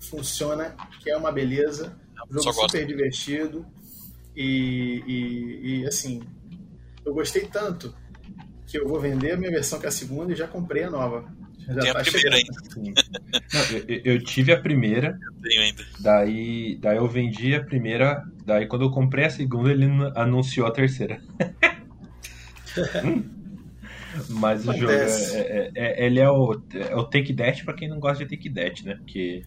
funciona, 0.01 0.75
que 1.03 1.11
é 1.11 1.19
uma 1.19 1.31
beleza. 1.31 1.95
Um 2.31 2.41
jogo 2.41 2.63
super 2.63 2.87
divertido. 2.87 3.67
E, 4.35 5.03
e, 5.07 5.81
e, 5.83 5.87
assim, 5.87 6.23
eu 7.05 7.13
gostei 7.13 7.47
tanto 7.47 7.95
que 8.69 8.79
eu 8.79 8.87
vou 8.87 9.01
vender 9.01 9.33
a 9.33 9.37
minha 9.37 9.51
versão 9.51 9.81
que 9.81 9.87
é 9.87 9.89
a 9.89 9.93
segunda 9.93 10.33
e 10.33 10.37
já 10.37 10.47
comprei 10.47 10.85
a 10.85 10.91
nova. 10.91 11.25
Já 11.67 11.81
Tem 11.81 11.93
tá 11.93 12.01
a 12.01 12.05
primeira 12.05 12.37
ainda. 12.37 12.53
Não, 13.55 13.79
eu, 13.89 14.01
eu, 14.05 14.23
tive 14.23 14.53
a 14.53 14.61
primeira. 14.61 15.19
Eu 15.21 15.43
tenho 15.43 15.63
ainda. 15.63 15.85
Daí, 16.01 16.79
daí 16.81 16.97
eu 16.99 17.09
vendi 17.09 17.55
a 17.55 17.65
primeira. 17.65 18.23
Daí 18.45 18.67
quando 18.67 18.83
eu 18.83 18.91
comprei 18.91 19.25
a 19.25 19.31
segunda, 19.31 19.71
ele 19.71 19.87
anunciou 20.15 20.67
a 20.67 20.71
terceira. 20.71 21.21
hum. 23.05 23.25
Mas 24.29 24.67
o 24.67 24.73
jogo 24.73 24.93
é, 24.93 25.07
é, 25.07 25.71
é, 25.75 26.07
ele 26.07 26.21
é 26.21 26.29
o, 26.29 26.61
é 26.75 26.97
o 26.97 27.05
Take 27.05 27.35
That 27.35 27.65
pra 27.65 27.75
quem 27.75 27.89
não 27.89 28.01
gosta 28.01 28.25
de 28.25 28.37
Take 28.37 28.51
That, 28.51 28.85
né? 28.85 28.97
Porque 28.97 29.45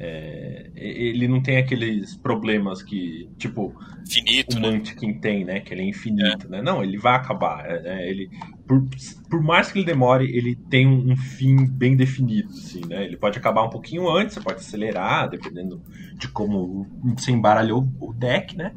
é, 0.00 0.70
ele 0.76 1.26
não 1.26 1.42
tem 1.42 1.56
aqueles 1.56 2.16
problemas 2.16 2.82
que, 2.82 3.28
tipo, 3.36 3.74
Finito, 4.08 4.56
o 4.56 4.60
Munchkin 4.60 5.08
né? 5.08 5.18
tem, 5.20 5.44
né? 5.44 5.60
Que 5.60 5.74
ele 5.74 5.82
é 5.82 5.86
infinito, 5.86 6.46
é. 6.46 6.50
né? 6.50 6.62
Não, 6.62 6.84
ele 6.84 6.96
vai 6.96 7.16
acabar. 7.16 7.66
É, 7.66 7.82
né? 7.82 8.08
Ele, 8.08 8.30
por, 8.64 8.86
por 9.28 9.42
mais 9.42 9.72
que 9.72 9.78
ele 9.80 9.84
demore, 9.84 10.24
ele 10.24 10.54
tem 10.54 10.86
um, 10.86 11.12
um, 11.12 11.16
fim 11.16 11.66
bem 11.66 11.96
definido, 11.96 12.48
assim, 12.50 12.80
né? 12.86 13.04
Ele 13.04 13.16
pode 13.16 13.38
acabar 13.38 13.64
um 13.64 13.70
pouquinho 13.70 14.08
antes, 14.08 14.34
você 14.34 14.40
pode 14.40 14.60
acelerar, 14.60 15.28
dependendo 15.28 15.82
de 16.14 16.28
como 16.28 16.86
você 17.16 17.32
embaralhou 17.32 17.88
o 17.98 18.12
deck, 18.12 18.56
né? 18.56 18.72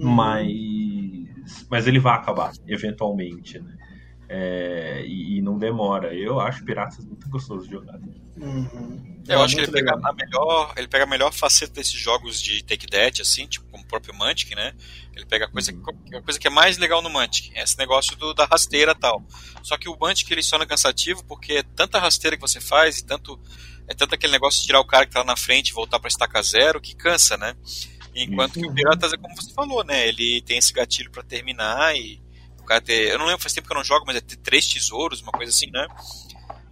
Uhum. 0.00 0.10
Mas, 0.10 1.66
mas 1.70 1.86
ele 1.86 2.00
vai 2.00 2.16
acabar, 2.16 2.50
eventualmente, 2.66 3.60
né? 3.60 3.76
É, 4.28 5.02
e, 5.06 5.38
e, 5.38 5.42
não 5.42 5.58
demora. 5.58 6.14
Eu 6.14 6.40
acho 6.40 6.64
Piratas 6.64 7.04
muito 7.04 7.28
gostoso 7.28 7.66
de 7.66 7.72
jogar. 7.72 7.98
Uhum. 8.36 9.22
Eu 9.28 9.40
é 9.40 9.44
acho 9.44 9.54
que 9.54 9.62
ele 9.62 9.72
pega, 9.72 9.92
a 10.02 10.12
melhor, 10.12 10.74
ele 10.76 10.88
pega 10.88 11.04
a 11.04 11.06
melhor 11.06 11.32
faceta 11.32 11.72
desses 11.72 11.98
jogos 11.98 12.40
de 12.40 12.62
Take 12.62 12.86
That, 12.86 13.22
assim, 13.22 13.46
tipo, 13.46 13.66
como 13.70 13.84
o 13.84 13.86
próprio 13.86 14.14
Mantic, 14.14 14.54
né? 14.54 14.74
Ele 15.14 15.24
pega 15.26 15.44
a 15.44 15.48
coisa, 15.48 15.72
uhum. 15.72 16.18
a 16.18 16.22
coisa 16.22 16.38
que 16.38 16.46
é 16.46 16.50
mais 16.50 16.78
legal 16.78 17.00
no 17.02 17.10
Mantic, 17.10 17.52
é 17.54 17.62
esse 17.62 17.78
negócio 17.78 18.16
do, 18.16 18.34
da 18.34 18.44
rasteira 18.44 18.92
e 18.92 18.98
tal. 18.98 19.22
Só 19.62 19.76
que 19.76 19.88
o 19.88 19.96
Mantic 19.98 20.30
ele 20.30 20.42
só 20.42 20.56
é 20.56 20.66
cansativo 20.66 21.24
porque 21.24 21.54
é 21.54 21.62
tanta 21.62 21.98
rasteira 21.98 22.36
que 22.36 22.42
você 22.42 22.60
faz 22.60 22.98
e 22.98 23.04
tanto 23.04 23.38
é 23.86 23.94
tanto 23.94 24.14
aquele 24.14 24.32
negócio 24.32 24.60
de 24.60 24.66
tirar 24.66 24.80
o 24.80 24.86
cara 24.86 25.04
que 25.04 25.12
tá 25.12 25.20
lá 25.20 25.26
na 25.26 25.36
frente 25.36 25.68
e 25.68 25.74
voltar 25.74 25.98
para 25.98 26.08
estaca 26.08 26.42
zero 26.42 26.80
que 26.80 26.94
cansa, 26.96 27.36
né? 27.36 27.54
Enquanto 28.14 28.56
uhum. 28.56 28.62
que 28.62 28.68
o 28.68 28.74
Piratas 28.74 29.12
é 29.12 29.16
como 29.16 29.34
você 29.36 29.52
falou, 29.52 29.84
né? 29.84 30.08
Ele 30.08 30.40
tem 30.42 30.58
esse 30.58 30.72
gatilho 30.72 31.10
para 31.10 31.22
terminar 31.22 31.94
e 31.96 32.23
o 32.64 32.66
cara 32.66 32.80
ter. 32.80 33.12
Eu 33.12 33.18
não 33.18 33.26
lembro, 33.26 33.42
faz 33.42 33.52
tempo 33.52 33.66
que 33.66 33.72
eu 33.72 33.78
não 33.78 33.84
jogo, 33.84 34.04
mas 34.06 34.16
é 34.16 34.20
ter 34.20 34.36
três 34.36 34.66
tesouros, 34.66 35.22
uma 35.22 35.32
coisa 35.32 35.50
assim, 35.50 35.70
né? 35.70 35.86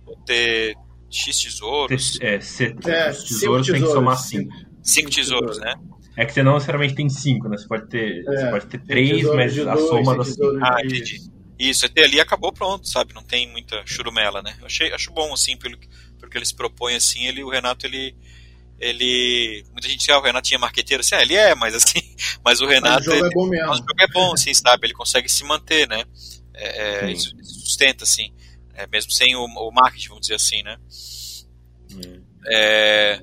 Ou 0.06 0.16
ter 0.24 0.76
X 1.10 1.40
tesouros. 1.40 2.18
É, 2.20 2.40
se, 2.40 2.64
é 2.64 3.12
tesouros 3.12 3.66
tem 3.66 3.80
que 3.80 3.88
somar 3.88 4.16
cinco. 4.18 4.52
Cinco 4.82 5.10
tesouros, 5.10 5.58
né? 5.58 5.74
É 6.16 6.26
que 6.26 6.32
você 6.32 6.42
não 6.42 6.54
necessariamente 6.54 6.94
tem 6.94 7.08
cinco, 7.08 7.48
né? 7.48 7.56
Você 7.56 7.66
pode 7.66 7.88
ter, 7.88 8.20
é, 8.20 8.22
você 8.22 8.50
pode 8.50 8.66
ter 8.66 8.78
três, 8.84 9.24
mas 9.24 9.58
a 9.58 9.76
soma 9.76 10.16
das 10.16 10.28
cinco. 10.28 10.58
Ah, 10.60 10.80
entendi. 10.84 11.30
Isso, 11.58 11.86
até 11.86 12.04
ali 12.04 12.20
acabou 12.20 12.52
pronto, 12.52 12.88
sabe? 12.88 13.14
Não 13.14 13.22
tem 13.22 13.48
muita 13.50 13.82
churumela, 13.86 14.42
né? 14.42 14.54
Eu 14.58 14.66
achei, 14.66 14.92
acho 14.92 15.12
bom, 15.12 15.32
assim, 15.32 15.56
pelo, 15.56 15.78
pelo 16.18 16.30
que 16.30 16.36
eles 16.36 16.50
propõem, 16.52 16.96
assim, 16.96 17.26
ele, 17.26 17.44
o 17.44 17.50
Renato, 17.50 17.86
ele, 17.86 18.16
ele. 18.82 19.64
Muita 19.70 19.88
gente 19.88 20.00
diz, 20.00 20.08
ah, 20.08 20.18
o 20.18 20.22
Renato 20.22 20.48
tinha 20.48 20.58
marqueteiro, 20.58 21.00
assim, 21.00 21.14
ah, 21.14 21.22
ele 21.22 21.34
é, 21.34 21.54
mas 21.54 21.74
assim, 21.74 22.00
mas 22.44 22.60
o 22.60 22.66
Renato. 22.66 23.06
Mas 23.06 23.06
o 23.06 23.10
jogo 23.10 23.24
ele, 23.24 23.26
é 23.26 23.34
bom 23.34 23.46
mesmo. 23.46 23.70
o 23.70 23.76
jogo 23.76 24.00
é 24.00 24.06
bom, 24.08 24.32
assim, 24.34 24.52
sabe? 24.52 24.86
Ele 24.86 24.94
consegue 24.94 25.28
se 25.28 25.44
manter, 25.44 25.88
né? 25.88 26.04
É, 26.54 27.10
é 27.10 27.14
sustenta, 27.14 28.04
assim. 28.04 28.34
É, 28.74 28.86
mesmo 28.86 29.12
sem 29.12 29.36
o, 29.36 29.44
o, 29.44 29.70
marketing, 29.72 30.08
vamos 30.08 30.22
dizer 30.22 30.34
assim, 30.34 30.62
né? 30.62 30.76
Hum. 31.92 32.22
É... 32.50 33.22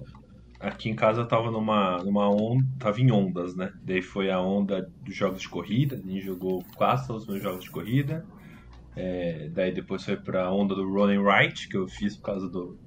Aqui 0.59 0.89
em 0.89 0.95
casa 0.95 1.21
eu 1.21 1.27
tava 1.27 1.49
numa, 1.49 1.97
numa 2.03 2.29
onda, 2.29 2.65
tava 2.77 2.99
em 2.99 3.11
ondas, 3.11 3.55
né? 3.55 3.71
Daí 3.81 4.01
foi 4.01 4.29
a 4.29 4.39
onda 4.41 4.91
dos 5.01 5.15
jogos 5.15 5.41
de 5.41 5.49
corrida, 5.49 5.95
a 5.95 5.99
gente 5.99 6.21
jogou 6.21 6.63
quase 6.75 7.11
os 7.11 7.25
meus 7.25 7.41
jogos 7.41 7.63
de 7.63 7.71
corrida. 7.71 8.25
É, 8.95 9.47
daí 9.49 9.73
depois 9.73 10.03
foi 10.03 10.17
pra 10.17 10.51
onda 10.51 10.75
do 10.75 10.83
Running 10.83 11.23
Right, 11.23 11.67
que 11.69 11.77
eu 11.77 11.87
fiz 11.87 12.17
por 12.17 12.23
causa 12.23 12.49
do, 12.49 12.77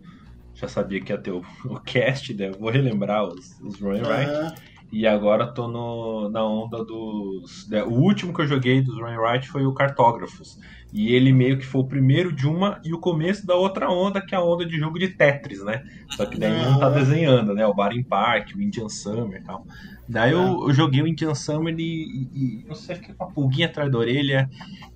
já 0.55 0.69
sabia 0.69 1.01
que 1.01 1.13
ia 1.13 1.19
ter 1.19 1.33
o, 1.33 1.43
o 1.65 1.81
cast, 1.81 2.33
né? 2.35 2.51
vou 2.51 2.71
relembrar 2.71 3.25
os, 3.25 3.61
os 3.61 3.81
Running 3.81 4.03
Right. 4.03 4.63
E 4.93 5.07
agora 5.07 5.47
tô 5.47 5.69
no, 5.69 6.29
na 6.29 6.45
onda 6.45 6.85
dos. 6.85 7.67
Né? 7.71 7.83
O 7.83 7.93
último 7.93 8.35
que 8.35 8.43
eu 8.43 8.47
joguei 8.47 8.83
dos 8.83 8.95
Running 9.01 9.19
Right 9.19 9.49
foi 9.49 9.65
o 9.65 9.73
Cartógrafos. 9.73 10.59
E 10.93 11.15
ele 11.15 11.33
meio 11.33 11.59
que 11.59 11.65
foi 11.65 11.81
o 11.81 11.87
primeiro 11.87 12.31
de 12.31 12.47
uma 12.47 12.79
e 12.85 12.93
o 12.93 12.99
começo 12.99 13.47
da 13.47 13.55
outra 13.55 13.91
onda, 13.91 14.21
que 14.21 14.35
é 14.35 14.39
a 14.39 14.43
onda 14.43 14.67
de 14.67 14.79
jogo 14.79 14.99
de 14.99 15.09
Tetris, 15.09 15.65
né? 15.65 15.83
Só 16.11 16.27
que 16.27 16.39
daí 16.39 16.51
não 16.51 16.79
tá 16.79 16.91
desenhando, 16.91 17.55
né? 17.55 17.67
O 17.67 17.73
Barin 17.73 18.03
Park, 18.03 18.51
o 18.55 18.61
Indian 18.61 18.91
Summer 18.91 19.41
e 19.41 19.45
tal. 19.45 19.67
Daí 20.07 20.33
eu, 20.33 20.69
eu, 20.69 20.75
joguei 20.75 21.01
o 21.01 21.07
Indian 21.07 21.35
Summer 21.35 21.75
e, 21.79 22.29
e, 22.35 22.65
não 22.69 22.75
sei, 22.75 22.97
fiquei 22.97 23.15
com 23.15 23.25
uma 23.25 23.33
pulguinha 23.33 23.67
atrás 23.67 23.91
da 23.91 23.97
orelha. 23.97 24.51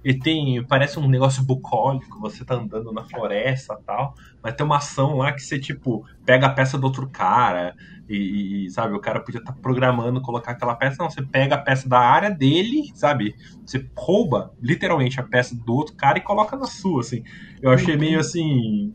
E 0.05 0.13
tem, 0.13 0.63
parece 0.65 0.99
um 0.99 1.09
negócio 1.09 1.43
bucólico, 1.43 2.21
você 2.21 2.45
tá 2.45 2.57
andando 2.57 2.93
na 2.93 3.03
floresta 3.05 3.79
e 3.81 3.85
tal. 3.85 4.15
Mas 4.43 4.55
tem 4.55 4.67
uma 4.67 4.77
ação 4.77 5.17
lá 5.17 5.33
que 5.33 5.41
você, 5.41 5.59
tipo, 5.59 6.05
pega 6.27 6.47
a 6.47 6.51
peça 6.51 6.77
do 6.77 6.85
outro 6.85 7.09
cara. 7.09 7.75
E, 8.09 8.67
e, 8.67 8.71
sabe, 8.71 8.95
o 8.95 9.01
cara 9.01 9.21
podia 9.21 9.41
estar 9.41 9.53
tá 9.53 9.59
programando 9.61 10.21
colocar 10.21 10.53
aquela 10.53 10.75
peça, 10.75 10.97
não, 11.01 11.11
você 11.11 11.23
pega 11.23 11.57
a 11.57 11.61
peça 11.61 11.89
da 11.89 11.99
área 11.99 12.31
dele, 12.31 12.91
sabe? 12.95 13.35
Você 13.65 13.85
rouba 13.97 14.53
literalmente 14.61 15.19
a 15.19 15.25
peça 15.25 15.57
do 15.57 15.75
outro 15.75 15.97
cara 15.97 16.19
e 16.19 16.23
coloca 16.23 16.57
na 16.57 16.67
sua, 16.67 17.01
assim. 17.01 17.23
Eu 17.61 17.71
achei 17.71 17.97
meio 17.97 18.21
assim 18.21 18.93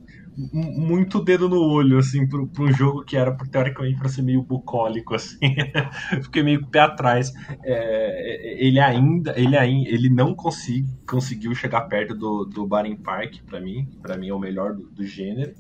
muito 0.53 1.21
dedo 1.23 1.49
no 1.49 1.61
olho, 1.61 1.97
assim, 1.97 2.27
para 2.27 2.39
um 2.39 2.71
jogo 2.71 3.03
que 3.03 3.17
era, 3.17 3.35
teoricamente, 3.51 3.97
para 3.97 4.09
ser 4.09 4.21
meio 4.21 4.41
bucólico, 4.41 5.13
assim. 5.13 5.37
Fiquei 6.23 6.41
meio 6.41 6.65
pé 6.67 6.79
atrás. 6.79 7.31
É, 7.63 8.65
ele 8.65 8.79
ainda, 8.79 9.37
ele 9.37 9.57
ainda, 9.57 9.89
ele 9.89 10.09
não 10.09 10.33
consegui, 10.33 10.87
conseguiu 11.07 11.53
chegar 11.53 11.81
perto 11.81 12.15
do, 12.15 12.45
do 12.45 12.65
Baring 12.65 12.95
Park, 12.95 13.41
para 13.45 13.59
mim. 13.59 13.87
para 14.01 14.17
mim 14.17 14.29
é 14.29 14.33
o 14.33 14.39
melhor 14.39 14.73
do, 14.73 14.89
do 14.89 15.05
gênero. 15.05 15.53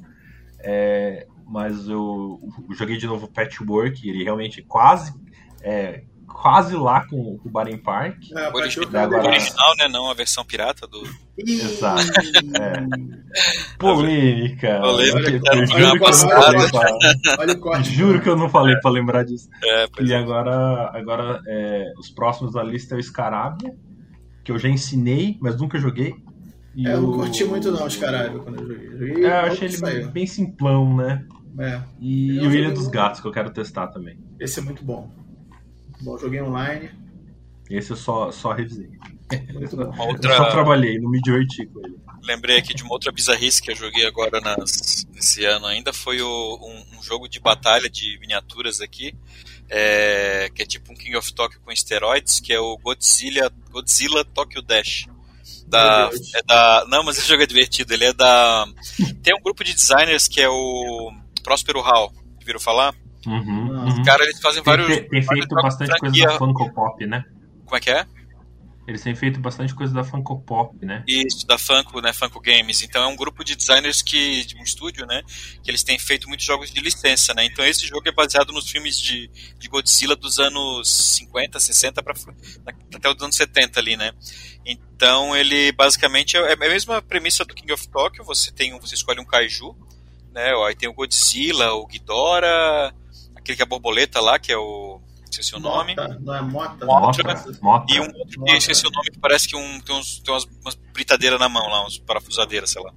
É, 0.63 1.27
mas 1.51 1.87
eu, 1.89 2.39
eu, 2.69 2.75
joguei 2.75 2.97
de 2.97 3.05
novo 3.05 3.27
Patchwork, 3.27 4.09
ele 4.09 4.23
realmente 4.23 4.61
quase 4.61 5.13
é, 5.61 6.03
quase 6.25 6.75
lá 6.75 7.05
com, 7.05 7.37
com 7.37 7.49
o 7.49 7.51
Baring 7.51 7.77
Park. 7.77 8.17
É, 8.35 8.49
o 8.49 8.55
original, 8.55 9.03
agora... 9.03 9.27
original, 9.27 9.75
né? 9.77 9.87
Não 9.89 10.09
a 10.09 10.13
versão 10.13 10.45
pirata 10.45 10.87
do. 10.87 11.03
Exato. 11.37 12.01
É. 12.59 12.73
Polêmica. 13.77 14.79
Polêmica. 14.79 15.51
Olha, 17.37 17.83
Juro 17.83 18.21
que 18.21 18.29
eu 18.29 18.37
não 18.37 18.49
falei 18.49 18.75
pra 18.77 18.89
lembrar 18.89 19.23
disso. 19.23 19.49
É, 19.63 19.87
e 19.99 20.13
é. 20.13 20.17
agora, 20.17 20.89
agora 20.93 21.41
é, 21.47 21.93
os 21.97 22.09
próximos 22.09 22.53
da 22.53 22.63
lista 22.63 22.95
é 22.95 22.97
o 22.97 23.03
Scarabia, 23.03 23.75
que 24.43 24.51
eu 24.51 24.57
já 24.57 24.69
ensinei, 24.69 25.37
mas 25.41 25.57
nunca 25.57 25.77
joguei. 25.77 26.15
E 26.73 26.87
é, 26.87 26.93
eu 26.93 27.01
não 27.01 27.13
curti 27.13 27.43
muito 27.43 27.69
não, 27.71 27.89
Scarabia, 27.89 28.39
quando 28.39 28.61
eu 28.61 28.67
joguei. 28.67 28.89
joguei 28.97 29.25
é, 29.25 29.29
eu 29.29 29.51
achei 29.51 29.67
ele 29.67 29.77
bem, 29.81 30.07
bem 30.07 30.25
simplão, 30.25 30.95
né? 30.95 31.25
É. 31.59 31.81
E, 31.99 32.35
e 32.35 32.47
o 32.47 32.51
Ilha 32.51 32.71
dos 32.71 32.87
Gatos, 32.87 33.19
que 33.19 33.27
eu 33.27 33.31
quero 33.31 33.51
testar 33.51 33.87
também. 33.87 34.17
Esse 34.39 34.59
é 34.59 34.63
muito 34.63 34.83
bom. 34.83 35.11
Bom, 36.01 36.17
joguei 36.17 36.41
online. 36.41 36.89
Esse 37.69 37.91
eu 37.91 37.95
só, 37.95 38.31
só 38.31 38.51
revisei. 38.51 38.89
Outra... 39.97 40.31
Eu 40.33 40.37
só 40.37 40.51
trabalhei, 40.51 40.99
não 40.99 41.09
me 41.09 41.21
diverti 41.21 41.65
com 41.67 41.79
ele. 41.85 41.95
Lembrei 42.23 42.57
aqui 42.57 42.73
de 42.73 42.83
uma 42.83 42.93
outra 42.93 43.11
bizarrice 43.11 43.61
que 43.61 43.71
eu 43.71 43.75
joguei 43.75 44.05
agora 44.05 44.39
nas, 44.41 45.07
esse 45.15 45.43
ano 45.45 45.65
ainda, 45.65 45.91
foi 45.91 46.21
o, 46.21 46.59
um, 46.61 46.97
um, 46.97 47.01
jogo 47.01 47.27
de 47.27 47.39
batalha 47.39 47.89
de 47.89 48.19
miniaturas 48.19 48.79
aqui, 48.79 49.15
é, 49.69 50.51
que 50.53 50.61
é 50.61 50.65
tipo 50.65 50.91
um 50.91 50.95
King 50.95 51.15
of 51.15 51.33
Tokyo 51.33 51.59
com 51.61 51.71
esteroides, 51.71 52.39
que 52.39 52.53
é 52.53 52.59
o 52.59 52.77
Godzilla, 52.77 53.51
Godzilla 53.71 54.23
Tokyo 54.23 54.61
Dash. 54.61 55.07
Da, 55.65 56.11
é 56.35 56.43
da, 56.43 56.85
não, 56.89 57.03
mas 57.03 57.17
esse 57.17 57.27
jogo 57.27 57.41
é 57.41 57.47
divertido, 57.47 57.93
ele 57.93 58.05
é 58.05 58.13
da... 58.13 58.67
Tem 59.23 59.33
um 59.33 59.41
grupo 59.41 59.63
de 59.63 59.73
designers 59.73 60.27
que 60.27 60.41
é 60.41 60.49
o 60.49 61.11
Próspero 61.41 61.81
Hall, 61.81 62.11
viram 62.45 62.59
falar? 62.59 62.93
Uhum, 63.25 63.87
Os 63.87 63.99
caras 64.05 64.27
eles 64.27 64.41
fazem 64.41 64.63
vários. 64.63 64.87
Tem, 64.87 65.07
tem 65.07 65.21
feito 65.21 65.55
bastante 65.55 65.97
coisa 65.99 66.25
da 66.25 66.37
Funko 66.37 66.73
Pop, 66.73 67.05
né? 67.05 67.23
Como 67.65 67.77
é 67.77 67.79
que 67.79 67.91
é? 67.91 68.05
Eles 68.87 69.03
têm 69.03 69.15
feito 69.15 69.39
bastante 69.39 69.75
coisa 69.75 69.93
da 69.93 70.03
Funko 70.03 70.41
Pop, 70.41 70.75
né? 70.83 71.03
Isso, 71.07 71.45
da 71.45 71.57
Funko, 71.57 72.01
né? 72.01 72.11
Funko 72.11 72.41
Games. 72.41 72.81
Então 72.81 73.03
é 73.03 73.07
um 73.07 73.15
grupo 73.15 73.43
de 73.43 73.55
designers 73.55 74.01
que, 74.01 74.43
de 74.43 74.55
um 74.57 74.63
estúdio, 74.63 75.05
né? 75.05 75.21
Que 75.63 75.69
eles 75.69 75.83
têm 75.83 75.99
feito 75.99 76.27
muitos 76.27 76.45
jogos 76.45 76.71
de 76.71 76.81
licença, 76.81 77.33
né? 77.33 77.45
Então 77.45 77.63
esse 77.63 77.87
jogo 77.87 78.09
é 78.09 78.11
baseado 78.11 78.51
nos 78.51 78.69
filmes 78.69 78.99
de, 78.99 79.29
de 79.57 79.67
Godzilla 79.69 80.15
dos 80.15 80.39
anos 80.39 80.89
50, 80.89 81.59
60 81.59 82.01
para 82.01 82.15
até 82.95 83.09
os 83.09 83.21
anos 83.21 83.35
70 83.35 83.79
ali, 83.79 83.95
né? 83.95 84.11
Então 84.65 85.35
ele 85.37 85.71
basicamente 85.71 86.35
é, 86.35 86.39
é 86.39 86.53
a 86.53 86.57
mesma 86.57 87.01
premissa 87.03 87.45
do 87.45 87.53
King 87.53 87.71
of 87.71 87.87
Tokyo. 87.87 88.25
Você 88.25 88.51
tem 88.51 88.73
um, 88.73 88.79
você 88.79 88.95
escolhe 88.95 89.19
um 89.21 89.25
kaiju, 89.25 89.75
né? 90.31 90.53
Aí 90.65 90.75
tem 90.75 90.89
o 90.89 90.93
Godzilla, 90.93 91.73
o 91.73 91.85
Ghidorah, 91.85 92.93
aquele 93.35 93.55
que 93.55 93.61
é 93.61 93.65
a 93.65 93.67
borboleta 93.67 94.19
lá, 94.19 94.39
que 94.39 94.51
é 94.51 94.57
o. 94.57 94.99
Esqueci 95.29 95.55
o 95.55 95.59
nome. 95.59 95.95
Não 95.95 96.35
é 96.35 96.41
Mota? 96.41 96.85
Mota. 96.85 97.23
Mota. 97.61 97.93
E 97.93 97.99
um 98.01 98.13
outro 98.17 98.43
que 98.43 98.51
esqueci 98.51 98.85
o 98.85 98.91
nome 98.91 99.11
que 99.11 99.19
parece 99.19 99.47
que 99.47 99.55
um, 99.55 99.79
tem, 99.79 99.95
uns, 99.95 100.19
tem 100.19 100.33
umas, 100.33 100.43
umas 100.61 100.75
britadeiras 100.93 101.39
na 101.39 101.47
mão 101.47 101.65
lá, 101.69 101.85
uns 101.85 101.97
parafusadeiras, 101.99 102.69
sei 102.69 102.83
lá. 102.83 102.91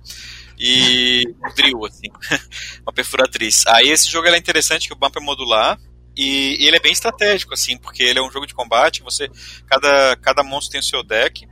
E 0.58 1.22
um 1.28 1.54
drill, 1.54 1.86
assim. 1.86 2.08
uma 2.82 2.92
perfuratriz. 2.92 3.64
Aí 3.68 3.88
esse 3.88 4.10
jogo 4.10 4.26
é 4.26 4.36
interessante 4.36 4.88
que 4.88 4.94
o 4.94 4.98
mapa 4.98 5.20
é 5.20 5.22
modular. 5.22 5.78
E, 6.16 6.56
e 6.60 6.66
ele 6.66 6.76
é 6.76 6.80
bem 6.80 6.92
estratégico, 6.92 7.54
assim, 7.54 7.76
porque 7.76 8.02
ele 8.02 8.18
é 8.18 8.22
um 8.22 8.30
jogo 8.30 8.46
de 8.46 8.54
combate, 8.54 9.02
você. 9.02 9.28
Cada, 9.66 10.16
cada 10.16 10.42
monstro 10.42 10.72
tem 10.72 10.80
o 10.80 10.84
seu 10.84 11.02
deck. 11.02 11.46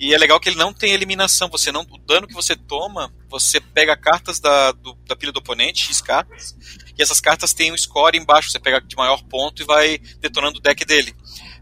E 0.00 0.14
é 0.14 0.18
legal 0.18 0.40
que 0.40 0.48
ele 0.48 0.56
não 0.56 0.72
tem 0.72 0.94
eliminação. 0.94 1.50
Você 1.50 1.70
não, 1.70 1.82
o 1.82 1.98
dano 1.98 2.26
que 2.26 2.32
você 2.32 2.56
toma, 2.56 3.12
você 3.28 3.60
pega 3.60 3.94
cartas 3.94 4.40
da, 4.40 4.72
do, 4.72 4.94
da 5.06 5.14
pilha 5.14 5.30
do 5.30 5.40
oponente, 5.40 5.84
X 5.84 6.00
cartas, 6.00 6.56
e 6.98 7.02
essas 7.02 7.20
cartas 7.20 7.52
têm 7.52 7.70
um 7.70 7.76
score 7.76 8.16
embaixo. 8.16 8.50
Você 8.50 8.58
pega 8.58 8.80
de 8.80 8.96
maior 8.96 9.22
ponto 9.24 9.60
e 9.60 9.64
vai 9.66 9.98
detonando 10.18 10.58
o 10.58 10.62
deck 10.62 10.86
dele. 10.86 11.14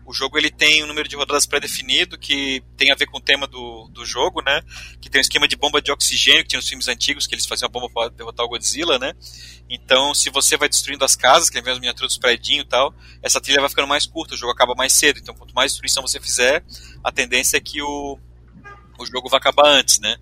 O 0.06 0.14
jogo 0.14 0.38
ele 0.38 0.50
tem 0.50 0.84
um 0.84 0.86
número 0.86 1.08
de 1.08 1.16
rodadas 1.16 1.46
pré-definido 1.46 2.16
que 2.16 2.62
tem 2.76 2.92
a 2.92 2.94
ver 2.94 3.06
com 3.06 3.18
o 3.18 3.20
tema 3.20 3.46
do, 3.46 3.88
do 3.88 4.06
jogo, 4.06 4.40
né? 4.40 4.62
Que 5.02 5.10
tem 5.10 5.18
um 5.18 5.20
esquema 5.20 5.48
de 5.48 5.56
bomba 5.56 5.82
de 5.82 5.90
oxigênio 5.90 6.42
que 6.44 6.48
tinha 6.48 6.58
nos 6.58 6.68
filmes 6.68 6.86
antigos 6.86 7.26
que 7.26 7.34
eles 7.34 7.44
faziam 7.44 7.66
a 7.66 7.68
bomba 7.68 7.90
para 7.90 8.08
derrotar 8.08 8.46
o 8.46 8.48
Godzilla, 8.48 9.00
né? 9.00 9.14
Então, 9.68 10.14
se 10.14 10.30
você 10.30 10.56
vai 10.56 10.68
destruindo 10.68 11.04
as 11.04 11.16
casas, 11.16 11.50
que 11.50 11.60
vem 11.60 11.72
as 11.72 11.80
miniaturas 11.80 12.12
dos 12.12 12.18
prédios 12.18 12.60
e 12.60 12.64
tal, 12.64 12.94
essa 13.20 13.40
trilha 13.40 13.60
vai 13.60 13.68
ficando 13.68 13.88
mais 13.88 14.06
curta, 14.06 14.34
o 14.34 14.38
jogo 14.38 14.52
acaba 14.52 14.74
mais 14.74 14.92
cedo. 14.92 15.18
Então, 15.18 15.34
quanto 15.34 15.52
mais 15.52 15.72
destruição 15.72 16.02
você 16.02 16.18
fizer, 16.20 16.64
a 17.04 17.12
tendência 17.12 17.58
é 17.58 17.60
que 17.60 17.82
o, 17.82 18.18
o 18.98 19.06
jogo 19.06 19.28
vai 19.28 19.38
acabar 19.38 19.68
antes, 19.68 19.98
né? 20.00 20.16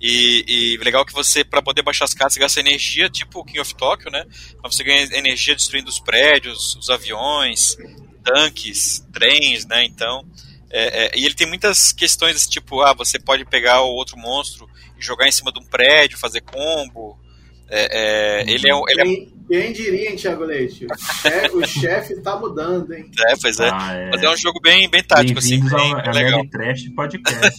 E, 0.00 0.44
e 0.46 0.76
legal 0.78 1.04
que 1.04 1.12
você, 1.12 1.44
para 1.44 1.60
poder 1.60 1.82
baixar 1.82 2.04
as 2.04 2.14
cartas, 2.14 2.34
você 2.34 2.40
gasta 2.40 2.60
energia, 2.60 3.10
tipo 3.10 3.40
o 3.40 3.44
King 3.44 3.60
of 3.60 3.74
Tokyo, 3.74 4.10
né? 4.10 4.24
Mas 4.62 4.74
você 4.74 4.82
ganha 4.82 5.02
energia 5.12 5.54
destruindo 5.54 5.90
os 5.90 6.00
prédios, 6.00 6.74
os 6.76 6.88
aviões, 6.88 7.76
tanques, 8.24 9.06
trens, 9.12 9.66
né? 9.66 9.84
Então, 9.84 10.24
é, 10.70 11.04
é, 11.04 11.18
e 11.18 11.26
ele 11.26 11.34
tem 11.34 11.46
muitas 11.46 11.92
questões 11.92 12.46
tipo, 12.48 12.80
ah, 12.80 12.94
você 12.94 13.18
pode 13.18 13.44
pegar 13.44 13.82
o 13.82 13.90
outro 13.90 14.16
monstro 14.16 14.68
e 14.98 15.02
jogar 15.02 15.26
em 15.26 15.32
cima 15.32 15.52
de 15.52 15.58
um 15.58 15.64
prédio, 15.64 16.16
fazer 16.16 16.40
combo. 16.40 17.18
É, 17.68 18.40
é 18.40 18.42
ele 18.42 18.70
é, 18.70 18.74
ele 18.88 19.00
é 19.00 19.39
quem 19.50 19.72
diria, 19.72 20.10
hein, 20.10 20.16
Thiago 20.16 20.44
Leite? 20.44 20.86
O 21.52 21.66
chefe 21.66 22.14
tá 22.20 22.36
mudando, 22.36 22.94
hein? 22.94 23.10
É, 23.26 23.34
pois 23.36 23.58
é. 23.58 23.68
Ah, 23.68 23.92
é. 23.94 24.10
Mas 24.10 24.22
é 24.22 24.30
um 24.30 24.36
jogo 24.36 24.60
bem, 24.60 24.88
bem 24.88 25.02
tático, 25.02 25.40
assim. 25.40 25.58
Bem, 25.68 25.92
ao, 25.92 26.02
bem 26.02 26.12
legal. 26.12 26.46
Trash 26.48 26.88
Podcast. 26.94 27.58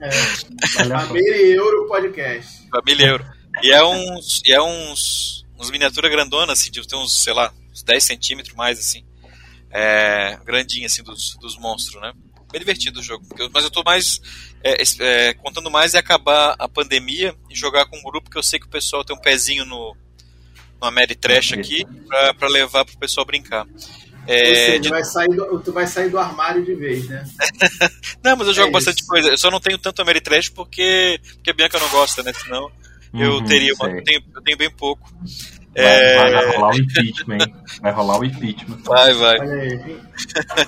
é. 0.00 0.10
Família 0.86 1.46
Euro 1.56 1.88
Podcast. 1.88 2.68
Família 2.70 3.06
Euro. 3.08 3.26
E 3.60 3.72
é 3.72 3.82
uns. 3.82 4.40
E 4.44 4.52
é 4.52 4.62
uns. 4.62 5.44
Uns 5.58 5.70
miniatura 5.72 6.08
grandona, 6.08 6.52
assim, 6.52 6.70
de 6.70 6.86
tem 6.86 6.96
uns, 6.96 7.24
sei 7.24 7.32
lá, 7.32 7.52
uns 7.72 7.82
10 7.82 8.04
centímetros 8.04 8.54
mais, 8.54 8.78
assim. 8.78 9.04
É, 9.68 10.38
grandinho, 10.44 10.86
assim, 10.86 11.02
dos, 11.02 11.36
dos 11.40 11.58
monstros, 11.58 12.00
né? 12.00 12.12
Bem 12.52 12.60
divertido 12.60 13.00
o 13.00 13.02
jogo. 13.02 13.26
Mas 13.52 13.64
eu 13.64 13.70
tô 13.70 13.82
mais. 13.82 14.20
É, 14.62 14.80
é, 15.00 15.34
contando 15.34 15.68
mais 15.72 15.94
é 15.94 15.98
acabar 15.98 16.54
a 16.56 16.68
pandemia 16.68 17.34
e 17.50 17.54
jogar 17.56 17.86
com 17.86 17.98
um 17.98 18.02
grupo 18.02 18.30
que 18.30 18.38
eu 18.38 18.42
sei 18.44 18.60
que 18.60 18.66
o 18.66 18.70
pessoal 18.70 19.04
tem 19.04 19.16
um 19.16 19.20
pezinho 19.20 19.64
no, 19.64 19.96
uma 20.82 20.90
Mary 20.90 21.14
Trash 21.14 21.52
aqui 21.52 21.84
pra, 22.08 22.34
pra 22.34 22.48
levar 22.48 22.84
pro 22.84 22.98
pessoal 22.98 23.26
brincar. 23.26 23.66
É, 24.26 24.78
de... 24.78 24.88
vai 24.88 25.02
sair 25.02 25.34
do, 25.34 25.58
tu 25.60 25.72
vai 25.72 25.86
sair 25.86 26.08
do 26.08 26.18
armário 26.18 26.64
de 26.64 26.74
vez, 26.74 27.08
né? 27.08 27.24
não, 28.22 28.36
mas 28.36 28.46
eu 28.48 28.54
jogo 28.54 28.68
é 28.68 28.72
bastante 28.72 29.00
isso. 29.00 29.08
coisa. 29.08 29.30
Eu 29.30 29.38
só 29.38 29.50
não 29.50 29.60
tenho 29.60 29.78
tanto 29.78 30.04
Mary 30.04 30.20
Trash 30.20 30.48
porque, 30.48 31.18
porque 31.34 31.50
a 31.50 31.54
Bianca 31.54 31.78
não 31.78 31.88
gosta, 31.88 32.22
né? 32.22 32.32
Senão 32.32 32.70
eu 33.14 33.34
uhum, 33.34 33.44
teria 33.44 33.74
uma, 33.74 33.90
eu 33.90 34.04
tenho, 34.04 34.22
eu 34.34 34.42
tenho 34.42 34.56
bem 34.56 34.70
pouco. 34.70 35.12
Vai, 35.74 35.84
é... 35.84 36.32
vai, 36.32 36.56
rolar 36.56 36.70
o 36.70 36.78
impeachment, 36.78 37.38
hein? 37.40 37.54
Vai 37.80 37.92
rolar 37.92 38.18
o 38.20 38.24
impeachment. 38.24 38.78
Vai, 38.84 39.14
vai. 39.14 39.38
Olha 39.38 39.54
aí, 39.54 40.00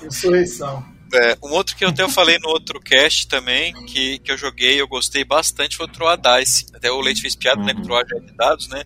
insurreição. 0.06 0.93
É, 1.14 1.38
um 1.42 1.52
outro 1.52 1.76
que 1.76 1.84
eu 1.84 1.90
até 1.90 2.08
falei 2.08 2.38
no 2.40 2.48
outro 2.48 2.80
cast 2.80 3.28
também, 3.28 3.72
que, 3.86 4.18
que 4.18 4.32
eu 4.32 4.36
joguei 4.36 4.80
eu 4.80 4.88
gostei 4.88 5.24
bastante, 5.24 5.76
foi 5.76 5.86
o 5.86 5.88
Troa 5.88 6.16
Dice. 6.16 6.66
Até 6.74 6.90
o 6.90 7.00
Leite 7.00 7.22
fez 7.22 7.36
piada, 7.36 7.60
uhum. 7.60 7.66
né? 7.66 7.74
Com 7.74 7.80
o 7.80 7.84
Troa 7.84 8.04
já 8.08 8.16
é 8.16 8.20
de 8.20 8.32
dados, 8.32 8.68
né? 8.68 8.82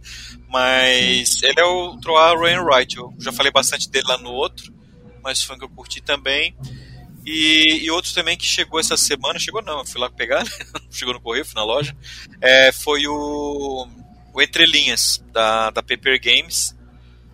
Mas 0.48 1.42
ele 1.42 1.58
é 1.58 1.64
o 1.64 1.96
Troa 1.98 2.38
Ryan 2.38 2.62
Wright. 2.62 2.96
Eu 2.96 3.14
já 3.18 3.32
falei 3.32 3.50
bastante 3.50 3.88
dele 3.88 4.06
lá 4.08 4.18
no 4.18 4.30
outro, 4.30 4.72
mas 5.22 5.42
foi 5.42 5.56
um 5.56 5.58
que 5.58 5.64
eu 5.64 5.70
curti 5.70 6.00
também. 6.02 6.54
E, 7.24 7.84
e 7.84 7.90
outro 7.90 8.12
também 8.14 8.36
que 8.36 8.46
chegou 8.46 8.80
essa 8.80 8.96
semana, 8.96 9.38
chegou 9.38 9.62
não, 9.62 9.80
eu 9.80 9.86
fui 9.86 10.00
lá 10.00 10.08
pegar, 10.08 10.44
né? 10.44 10.50
chegou 10.90 11.12
no 11.12 11.20
correio, 11.20 11.44
fui 11.44 11.54
na 11.54 11.64
loja, 11.64 11.94
é, 12.40 12.72
foi 12.72 13.06
o, 13.06 13.86
o 14.32 14.42
Entre 14.42 14.64
Linhas, 14.64 15.22
da, 15.32 15.70
da 15.70 15.82
Paper 15.82 16.20
Games. 16.20 16.77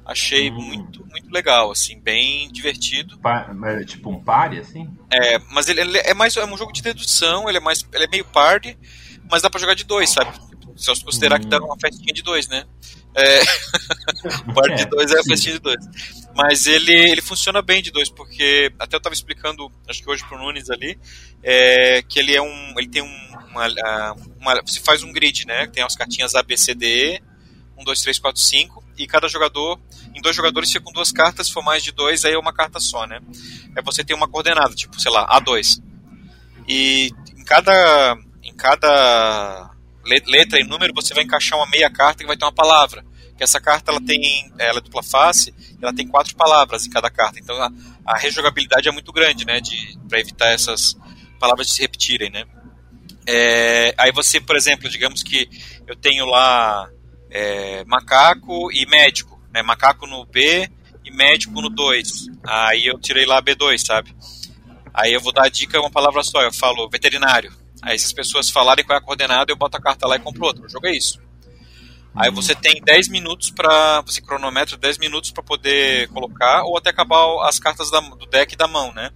Achei 0.05 0.51
hum. 0.51 0.61
muito, 0.61 1.07
muito 1.07 1.31
legal, 1.33 1.71
assim, 1.71 1.99
bem 1.99 2.51
divertido. 2.53 3.19
Pa 3.19 3.51
é 3.65 3.85
tipo 3.85 4.11
um 4.11 4.23
party, 4.23 4.59
assim? 4.59 4.89
É, 5.11 5.39
mas 5.51 5.69
ele, 5.69 5.81
ele, 5.81 5.99
é 5.99 6.13
mais 6.13 6.37
é 6.37 6.45
um 6.45 6.57
jogo 6.59 6.73
de 6.73 6.83
dedução, 6.83 7.49
ele 7.49 7.59
é 7.59 7.61
mais 7.61 7.87
ele 7.93 8.05
é 8.05 8.09
meio 8.09 8.25
party, 8.27 8.77
mas 9.31 9.41
dá 9.41 9.49
pra 9.49 9.59
jogar 9.59 9.75
de 9.75 9.85
dois, 9.85 10.11
sabe? 10.11 10.31
Se 10.77 10.87
você 10.87 11.05
considerar 11.05 11.37
hum. 11.37 11.43
que 11.43 11.47
dá 11.49 11.59
uma 11.59 11.79
festinha 11.79 12.13
de 12.13 12.23
dois, 12.23 12.49
né? 12.49 12.65
É... 13.15 13.41
party 14.53 14.75
de 14.77 14.87
dois 14.87 15.11
é 15.13 15.21
a 15.21 15.23
festinha 15.23 15.55
de 15.55 15.61
dois. 15.61 15.85
Mas 16.35 16.67
ele, 16.67 16.93
ele 16.93 17.23
funciona 17.23 17.63
bem 17.63 17.81
de 17.81 17.91
dois, 17.91 18.11
porque 18.11 18.73
até 18.79 18.97
eu 18.97 19.01
tava 19.01 19.15
explicando, 19.15 19.71
acho 19.89 20.03
que 20.03 20.11
hoje 20.11 20.25
pro 20.27 20.37
Nunes 20.37 20.69
ali, 20.69 20.99
é, 21.43 22.03
que 22.03 22.19
ele 22.19 22.35
é 22.35 22.43
um. 22.43 22.75
ele 22.77 22.89
tem 22.89 23.03
um. 23.03 23.35
Uma, 23.55 23.69
uma, 24.41 24.63
você 24.63 24.81
faz 24.81 25.05
um 25.05 25.13
grid, 25.13 25.47
né? 25.47 25.69
Tem 25.69 25.85
as 25.85 25.95
cartinhas 25.95 26.35
A, 26.35 26.43
B, 26.43 26.57
C, 26.57 26.75
D, 26.75 27.15
E, 27.15 27.23
1, 27.79 27.85
2, 27.85 28.03
3, 28.03 28.19
4, 28.19 28.43
5, 28.43 28.84
e 28.97 29.07
cada 29.07 29.29
jogador 29.29 29.79
em 30.15 30.21
dois 30.21 30.37
jogadores 30.37 30.71
fica 30.71 30.85
com 30.85 30.93
duas 30.93 31.11
cartas, 31.11 31.49
se 31.49 31.53
for 31.53 31.63
mais 31.63 31.83
de 31.83 31.93
dois, 31.93 32.25
aí 32.25 32.35
é 32.35 32.39
uma 32.39 32.53
carta 32.53 32.79
só, 32.79 33.07
né? 33.07 33.21
É 33.77 33.83
você 33.83 34.05
tem 34.05 34.17
uma 34.17 34.29
coordenada, 34.29 34.75
tipo, 34.75 35.01
sei 35.01 35.11
lá, 35.11 35.27
A2. 35.41 35.83
E 36.69 37.11
em 37.37 37.45
cada. 37.45 38.17
Em 38.43 38.55
cada 38.55 39.71
letra 40.05 40.61
e 40.61 40.65
número, 40.65 40.93
você 40.95 41.15
vai 41.15 41.25
encaixar 41.25 41.59
uma 41.59 41.67
meia 41.67 41.91
carta 41.91 42.23
que 42.23 42.27
vai 42.27 42.37
ter 42.37 42.45
uma 42.45 42.53
palavra. 42.53 43.05
Que 43.37 43.43
essa 43.43 43.61
carta 43.61 43.91
ela 43.91 44.01
tem, 44.01 44.53
ela 44.59 44.79
é 44.79 44.81
dupla 44.81 45.03
face, 45.03 45.53
ela 45.83 45.93
tem 45.93 46.07
quatro 46.07 46.37
palavras 46.37 46.87
em 46.87 46.91
cada 46.91 47.11
carta. 47.11 47.41
Então 47.41 47.61
a, 47.61 47.71
a 48.07 48.17
rejogabilidade 48.19 48.89
é 48.89 48.93
muito 48.93 49.13
grande, 49.13 49.45
né, 49.45 49.61
de 49.61 49.99
para 50.09 50.21
evitar 50.21 50.51
essas 50.51 50.95
palavras 51.41 51.67
de 51.67 51.73
se 51.73 51.81
repetirem, 51.81 52.31
né. 52.31 52.45
É, 53.27 53.95
aí 53.97 54.13
você, 54.13 54.41
por 54.41 54.55
exemplo, 54.55 54.89
digamos 54.89 55.23
que 55.23 55.49
eu 55.87 55.97
tenho 55.97 56.27
lá 56.27 56.89
é, 57.35 57.85
macaco 57.85 58.71
e 58.73 58.87
médico, 58.87 59.43
né, 59.53 59.61
macaco 59.61 60.07
no 60.07 60.25
B 60.25 60.71
e 61.05 61.11
médico 61.11 61.61
no 61.61 61.69
2. 61.69 62.29
Aí 62.47 62.87
eu 62.87 62.97
tirei 62.99 63.27
lá 63.27 63.43
B2, 63.43 63.79
sabe? 63.79 64.15
Aí 64.95 65.13
eu 65.13 65.21
vou 65.21 65.33
dar 65.33 65.47
a 65.47 65.49
dica 65.49 65.81
uma 65.81 65.91
palavra 65.91 66.23
só, 66.23 66.41
eu 66.43 66.53
falo 66.53 66.89
veterinário. 66.89 67.53
Aí 67.83 67.99
se 67.99 68.07
as 68.07 68.13
pessoas 68.13 68.49
falarem 68.49 68.85
qual 68.85 68.97
é 68.97 69.03
a 69.03 69.05
coordenada, 69.05 69.51
eu 69.51 69.57
boto 69.57 69.77
a 69.77 69.81
carta 69.81 70.07
lá 70.07 70.15
e 70.15 70.21
compro 70.21 70.47
outra. 70.47 70.65
O 70.65 70.69
jogo 70.69 70.87
é 70.87 70.93
isso. 70.93 71.21
Aí 72.15 72.31
você 72.31 72.55
tem 72.55 72.81
10 72.81 73.09
minutos 73.09 73.51
para 73.51 74.01
você 74.03 74.21
cronometra 74.21 74.77
10 74.77 74.99
minutos 74.99 75.33
para 75.33 75.43
poder 75.43 76.07
colocar 76.11 76.63
ou 76.63 76.79
até 76.79 76.91
acabar 76.91 77.49
as 77.49 77.59
cartas 77.59 77.91
da, 77.91 77.99
do 77.99 78.27
deck 78.27 78.55
da 78.55 78.69
mão, 78.69 78.95
né? 78.95 79.11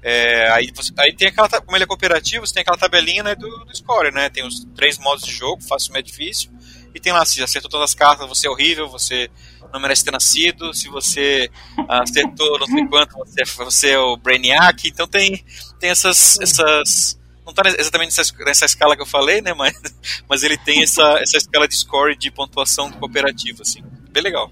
É, 0.00 0.48
aí, 0.52 0.70
você, 0.72 0.92
aí 0.96 1.12
tem 1.12 1.26
aquela, 1.26 1.48
como 1.48 1.76
ele 1.76 1.82
é 1.82 1.86
cooperativo, 1.86 2.46
você 2.46 2.54
tem 2.54 2.60
aquela 2.60 2.78
tabelinha 2.78 3.24
né, 3.24 3.34
do, 3.34 3.48
do 3.64 3.76
score, 3.76 4.12
né? 4.12 4.30
Tem 4.30 4.46
os 4.46 4.64
três 4.76 4.96
modos 4.98 5.24
de 5.24 5.32
jogo, 5.32 5.60
fácil, 5.60 5.92
médio, 5.92 6.12
difícil. 6.12 6.52
E 6.96 7.00
tem 7.00 7.12
lá, 7.12 7.26
se 7.26 7.42
acertou 7.42 7.70
todas 7.70 7.90
as 7.90 7.94
cartas, 7.94 8.26
você 8.26 8.46
é 8.46 8.50
horrível, 8.50 8.88
você 8.88 9.30
não 9.70 9.78
merece 9.78 10.02
ter 10.02 10.10
nascido, 10.10 10.72
se 10.72 10.88
você 10.88 11.50
acertou 11.86 12.58
não 12.58 12.66
sei 12.66 12.86
quanto, 12.86 13.18
você, 13.18 13.44
você 13.44 13.90
é 13.90 13.98
o 13.98 14.16
Brainiac. 14.16 14.88
Então 14.88 15.06
tem, 15.06 15.44
tem 15.78 15.90
essas, 15.90 16.38
essas 16.40 17.20
não 17.44 17.50
está 17.50 17.62
exatamente 17.78 18.16
nessa, 18.16 18.34
nessa, 18.46 18.64
escala 18.64 18.96
que 18.96 19.02
eu 19.02 19.06
falei, 19.06 19.42
né? 19.42 19.52
Mas, 19.52 19.78
mas 20.26 20.42
ele 20.42 20.56
tem 20.56 20.82
essa, 20.82 21.18
essa 21.20 21.36
escala 21.36 21.68
de 21.68 21.76
score 21.76 22.16
de 22.16 22.30
pontuação 22.30 22.90
cooperativa, 22.90 23.60
assim. 23.60 23.82
Bem 24.10 24.22
legal. 24.22 24.50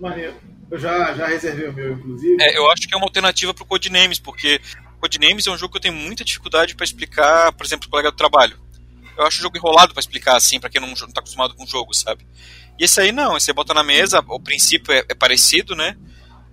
Maneiro. 0.00 0.34
Eu 0.70 0.78
já, 0.78 1.12
já 1.12 1.26
reservei 1.26 1.68
o 1.68 1.72
meu, 1.74 1.92
inclusive. 1.92 2.36
É, 2.40 2.56
eu 2.56 2.70
acho 2.70 2.88
que 2.88 2.94
é 2.94 2.96
uma 2.96 3.04
alternativa 3.04 3.52
para 3.52 3.62
o 3.62 3.66
Codenames, 3.66 4.18
porque 4.18 4.60
Codenames 4.98 5.46
é 5.46 5.50
um 5.50 5.58
jogo 5.58 5.72
que 5.72 5.76
eu 5.76 5.82
tenho 5.82 5.94
muita 5.94 6.24
dificuldade 6.24 6.74
para 6.74 6.84
explicar, 6.84 7.52
por 7.52 7.66
exemplo, 7.66 7.86
o 7.86 7.90
colega 7.90 8.10
do 8.10 8.16
trabalho. 8.16 8.58
Eu 9.16 9.26
acho 9.26 9.38
o 9.38 9.42
jogo 9.42 9.56
enrolado 9.56 9.92
para 9.92 10.00
explicar, 10.00 10.36
assim, 10.36 10.60
para 10.60 10.70
quem 10.70 10.80
não, 10.80 10.88
não 10.88 10.94
tá 10.94 11.20
acostumado 11.20 11.54
com 11.54 11.64
o 11.64 11.66
jogo, 11.66 11.94
sabe? 11.94 12.26
E 12.78 12.84
esse 12.84 13.00
aí 13.00 13.12
não, 13.12 13.32
você 13.32 13.52
bota 13.52 13.72
na 13.72 13.82
mesa, 13.82 14.22
o 14.28 14.40
princípio 14.40 14.92
é, 14.92 15.04
é 15.08 15.14
parecido, 15.14 15.74
né? 15.74 15.96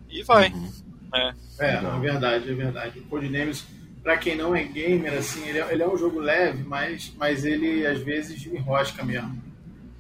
E 0.10 0.23
vai. 0.23 0.49
Uhum. 0.49 0.71
É. 1.13 1.34
é, 1.60 1.73
é 1.76 1.99
verdade, 1.99 2.49
é 2.49 2.54
verdade. 2.54 2.99
O 2.99 3.04
Codenames 3.04 3.65
para 4.04 4.17
quem 4.17 4.36
não 4.36 4.54
é 4.54 4.63
gamer, 4.63 5.13
assim, 5.13 5.47
ele 5.47 5.60
é, 5.60 5.73
ele 5.73 5.82
é, 5.82 5.88
um 5.88 5.97
jogo 5.97 6.19
leve, 6.19 6.62
mas, 6.63 7.13
mas 7.17 7.45
ele 7.45 7.88
às 7.88 8.02
vezes 8.02 8.45
enrosca 8.45 9.02
mesmo. 9.04 9.41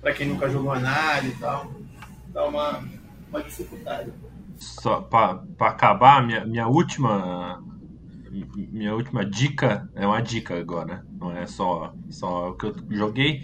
Para 0.01 0.13
quem 0.13 0.27
nunca 0.27 0.49
jogou 0.49 0.73
análise 0.73 1.33
e 1.33 1.39
tal, 1.39 1.71
dá 2.27 2.45
uma, 2.45 2.83
uma 3.29 3.41
dificuldade. 3.41 4.11
Só 4.57 4.99
para 4.99 5.41
acabar, 5.61 6.21
minha, 6.21 6.45
minha 6.45 6.67
última 6.67 7.63
minha 8.71 8.93
última 8.95 9.25
dica 9.25 9.89
é 9.95 10.05
uma 10.05 10.21
dica 10.21 10.57
agora, 10.57 11.05
não 11.19 11.31
é 11.31 11.45
só, 11.45 11.93
só 12.09 12.49
o 12.49 12.55
que 12.55 12.65
eu 12.65 12.75
joguei, 12.89 13.43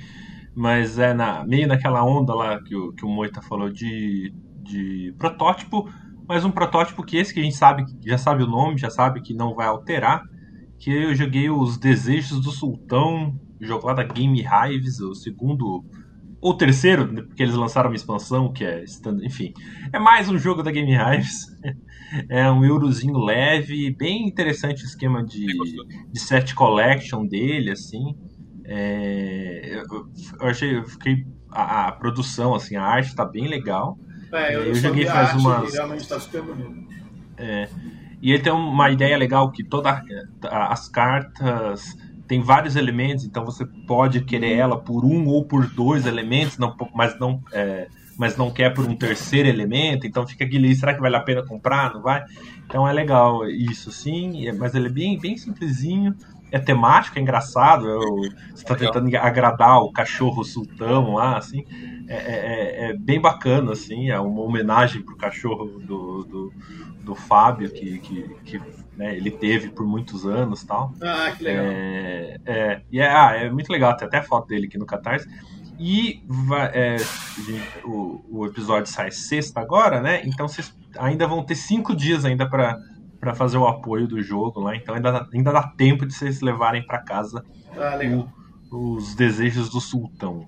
mas 0.56 0.97
é 0.97 1.13
na, 1.13 1.45
meio 1.45 1.67
naquela 1.67 2.04
onda 2.04 2.34
lá 2.34 2.62
que 2.62 2.75
o, 2.75 2.91
que 2.93 3.06
o 3.06 3.10
Moita 3.10 3.41
falou 3.41 3.69
de, 3.69 4.34
de 4.63 5.13
protótipo, 5.17 5.89
mas 6.28 6.43
um 6.43 6.52
protótipo 6.52 7.04
que 7.04 7.17
esse 7.17 7.34
que 7.34 7.39
a 7.39 7.43
gente 7.43 7.56
sabe, 7.56 7.86
já 8.06 8.17
sabe 8.17 8.43
o 8.43 8.47
nome, 8.47 8.78
já 8.78 8.89
sabe 8.89 9.21
que 9.21 9.34
não 9.34 9.56
vai 9.56 9.67
alterar, 9.67 10.23
que 10.78 10.91
eu 10.91 11.13
joguei 11.13 11.49
os 11.49 11.78
Desejos 11.78 12.39
do 12.41 12.52
Sultão, 12.52 13.39
jogo 13.60 13.88
lá 13.88 13.93
da 13.93 14.04
Game 14.04 14.41
Hives, 14.41 14.99
o 14.99 15.13
segundo 15.13 15.84
ou 16.41 16.54
terceiro, 16.54 17.12
né, 17.12 17.21
porque 17.21 17.43
eles 17.43 17.56
lançaram 17.56 17.89
uma 17.89 17.95
expansão 17.95 18.52
que 18.52 18.63
é, 18.63 18.86
enfim, 19.21 19.54
é 19.91 19.99
mais 19.99 20.30
um 20.30 20.38
jogo 20.38 20.63
da 20.63 20.71
Game 20.71 20.93
Hives. 20.93 21.47
É 22.28 22.50
um 22.50 22.63
eurozinho 22.63 23.17
leve, 23.17 23.93
bem 23.95 24.28
interessante 24.28 24.84
o 24.84 24.86
esquema 24.86 25.24
de, 25.24 25.48
de 26.12 26.19
set 26.19 26.56
collection 26.56 27.26
dele, 27.26 27.72
assim. 27.72 28.15
É, 28.65 29.84
eu 30.39 30.48
achei, 30.48 30.78
eu 30.78 30.86
fiquei 30.86 31.26
a, 31.52 31.88
a, 31.88 31.91
produção, 31.91 32.54
assim, 32.54 32.76
a 32.76 32.84
arte 32.84 33.15
tá 33.15 33.26
bem 33.26 33.48
legal. 33.48 33.98
É, 34.32 34.56
eu, 34.56 34.63
eu 34.65 34.76
joguei 34.76 35.06
faz 35.06 35.34
umas. 35.34 35.74
Realmente 35.74 36.08
tá 36.08 36.19
super 36.19 36.41
bonito. 36.43 36.88
É, 37.38 37.69
e 38.22 38.32
ele 38.32 38.43
tem 38.43 38.54
uma 38.54 38.89
ideia 38.89 39.17
legal 39.17 39.52
que 39.52 39.63
todas 39.63 40.02
as 40.43 40.89
cartas 40.89 41.95
tem 42.28 42.41
vários 42.41 42.76
elementos, 42.76 43.26
então 43.26 43.43
você 43.43 43.65
pode 43.88 44.22
querer 44.22 44.54
ela 44.54 44.80
por 44.80 45.04
um 45.04 45.26
ou 45.26 45.45
por 45.45 45.65
dois 45.67 46.06
elementos, 46.06 46.60
não, 46.60 46.76
mas 46.93 47.17
não 47.19 47.41
é, 47.52 47.88
mas 48.19 48.36
não 48.36 48.51
quer 48.51 48.73
por 48.73 48.86
um 48.86 48.93
terceiro 48.97 49.47
elemento, 49.47 50.05
então 50.05 50.27
fica 50.27 50.43
aquele, 50.43 50.75
será 50.75 50.93
que 50.93 50.99
vale 50.99 51.15
a 51.15 51.21
pena 51.21 51.41
comprar? 51.41 51.93
Não 51.93 52.01
vai? 52.01 52.21
Então 52.65 52.86
é 52.86 52.91
legal 52.91 53.47
isso, 53.47 53.93
sim, 53.93 54.51
mas 54.58 54.75
ele 54.75 54.88
é 54.88 54.91
bem, 54.91 55.17
bem 55.17 55.38
simplesinho, 55.38 56.13
é 56.51 56.60
temático, 56.60 57.17
é 57.17 57.21
engraçado, 57.21 57.88
eu, 57.88 58.01
você 58.53 58.63
está 58.63 58.75
tentando 58.75 59.15
agradar 59.15 59.79
o 59.79 59.93
cachorro 59.93 60.43
sultão 60.43 61.13
lá, 61.13 61.38
assim, 61.38 61.63
é, 62.10 62.15
é, 62.15 62.17
é, 62.17 62.89
é, 62.89 62.93
bem 62.93 63.21
bacana, 63.21 63.71
assim, 63.71 64.10
é 64.10 64.19
uma 64.19 64.41
homenagem 64.41 65.01
pro 65.01 65.15
cachorro 65.15 65.79
do, 65.79 66.23
do 66.25 66.53
do 67.10 67.15
Fábio, 67.15 67.71
que, 67.71 67.97
que, 67.99 68.29
que 68.45 68.62
né, 68.95 69.15
ele 69.17 69.32
teve 69.32 69.69
por 69.69 69.86
muitos 69.86 70.25
anos 70.27 70.63
tal. 70.63 70.93
Ah, 71.01 71.34
que 71.36 71.43
legal. 71.43 71.65
É, 71.65 72.38
é, 72.45 72.82
e 72.91 72.99
é, 72.99 73.10
ah, 73.10 73.36
é 73.36 73.49
muito 73.49 73.71
legal, 73.71 73.97
tem 73.97 74.08
até 74.08 74.21
foto 74.21 74.47
dele 74.47 74.67
aqui 74.67 74.77
no 74.77 74.86
Catarse. 74.86 75.27
E 75.80 76.22
vai, 76.28 76.72
é, 76.74 76.98
o, 77.86 78.22
o 78.30 78.46
episódio 78.46 78.92
sai 78.92 79.12
sexta 79.12 79.62
agora, 79.62 80.02
né? 80.02 80.22
Então 80.26 80.48
vocês 80.48 80.76
ainda 80.98 81.26
vão 81.26 81.44
ter 81.44 81.56
cinco 81.56 81.96
dias 81.96 82.26
ainda 82.26 82.48
para 82.48 82.78
para 83.20 83.36
fazer 83.36 83.58
o 83.58 83.68
apoio 83.68 84.08
do 84.08 84.22
jogo 84.22 84.62
lá, 84.62 84.76
então 84.76 84.96
ainda, 84.96 85.28
ainda 85.34 85.52
dá 85.52 85.63
tempo 85.63 86.06
de 86.06 86.13
vocês 86.13 86.39
levarem 86.39 86.86
para 86.86 87.00
casa 87.00 87.44
ah, 87.74 88.00
o, 88.72 88.96
os 88.96 89.13
desejos 89.13 89.70
do 89.70 89.82
sultão. 89.82 90.48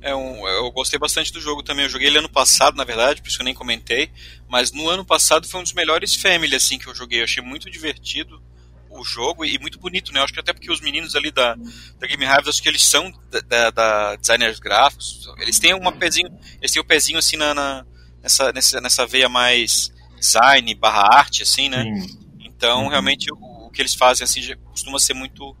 É 0.00 0.14
um, 0.14 0.46
eu 0.46 0.70
gostei 0.70 0.98
bastante 0.98 1.32
do 1.32 1.40
jogo 1.40 1.62
também. 1.62 1.84
Eu 1.84 1.90
joguei 1.90 2.06
ele 2.06 2.18
ano 2.18 2.28
passado, 2.28 2.76
na 2.76 2.84
verdade, 2.84 3.20
por 3.20 3.28
isso 3.28 3.36
que 3.36 3.42
eu 3.42 3.46
nem 3.46 3.54
comentei. 3.54 4.10
Mas 4.48 4.70
no 4.70 4.88
ano 4.88 5.04
passado 5.04 5.48
foi 5.48 5.58
um 5.58 5.62
dos 5.62 5.72
melhores 5.72 6.14
Family 6.14 6.54
assim, 6.54 6.78
que 6.78 6.86
eu 6.86 6.94
joguei. 6.94 7.20
Eu 7.20 7.24
achei 7.24 7.42
muito 7.42 7.68
divertido 7.68 8.40
o 8.90 9.04
jogo 9.04 9.44
e 9.44 9.58
muito 9.58 9.78
bonito, 9.78 10.12
né? 10.12 10.20
Eu 10.20 10.24
acho 10.24 10.32
que 10.32 10.40
até 10.40 10.52
porque 10.52 10.70
os 10.70 10.80
meninos 10.80 11.14
ali 11.14 11.30
da, 11.30 11.54
da 11.98 12.06
Game 12.06 12.24
Hive, 12.24 12.48
acho 12.48 12.62
que 12.62 12.68
eles 12.68 12.84
são 12.84 13.12
da, 13.30 13.40
da, 13.40 13.70
da, 13.70 14.16
designers 14.16 14.58
gráficos. 14.58 15.28
Eles 15.38 15.58
têm 15.58 15.74
uma 15.74 15.92
pezinho, 15.92 16.28
eles 16.60 16.72
têm 16.72 16.80
o 16.80 16.84
um 16.84 16.88
pezinho 16.88 17.18
assim 17.18 17.36
na, 17.36 17.54
na, 17.54 17.86
nessa, 18.22 18.52
nessa, 18.52 18.80
nessa 18.80 19.06
veia 19.06 19.28
mais 19.28 19.92
design 20.18 20.74
barra 20.74 21.18
arte, 21.18 21.42
assim, 21.42 21.68
né? 21.68 21.82
Sim. 21.82 22.18
Então, 22.40 22.84
uhum. 22.84 22.88
realmente, 22.88 23.32
o, 23.32 23.66
o, 23.66 23.70
que 23.70 23.80
eles 23.80 23.94
fazem 23.94 24.24
assim 24.24 24.42
costuma 24.64 24.98
ser 24.98 25.14
muito 25.14 25.56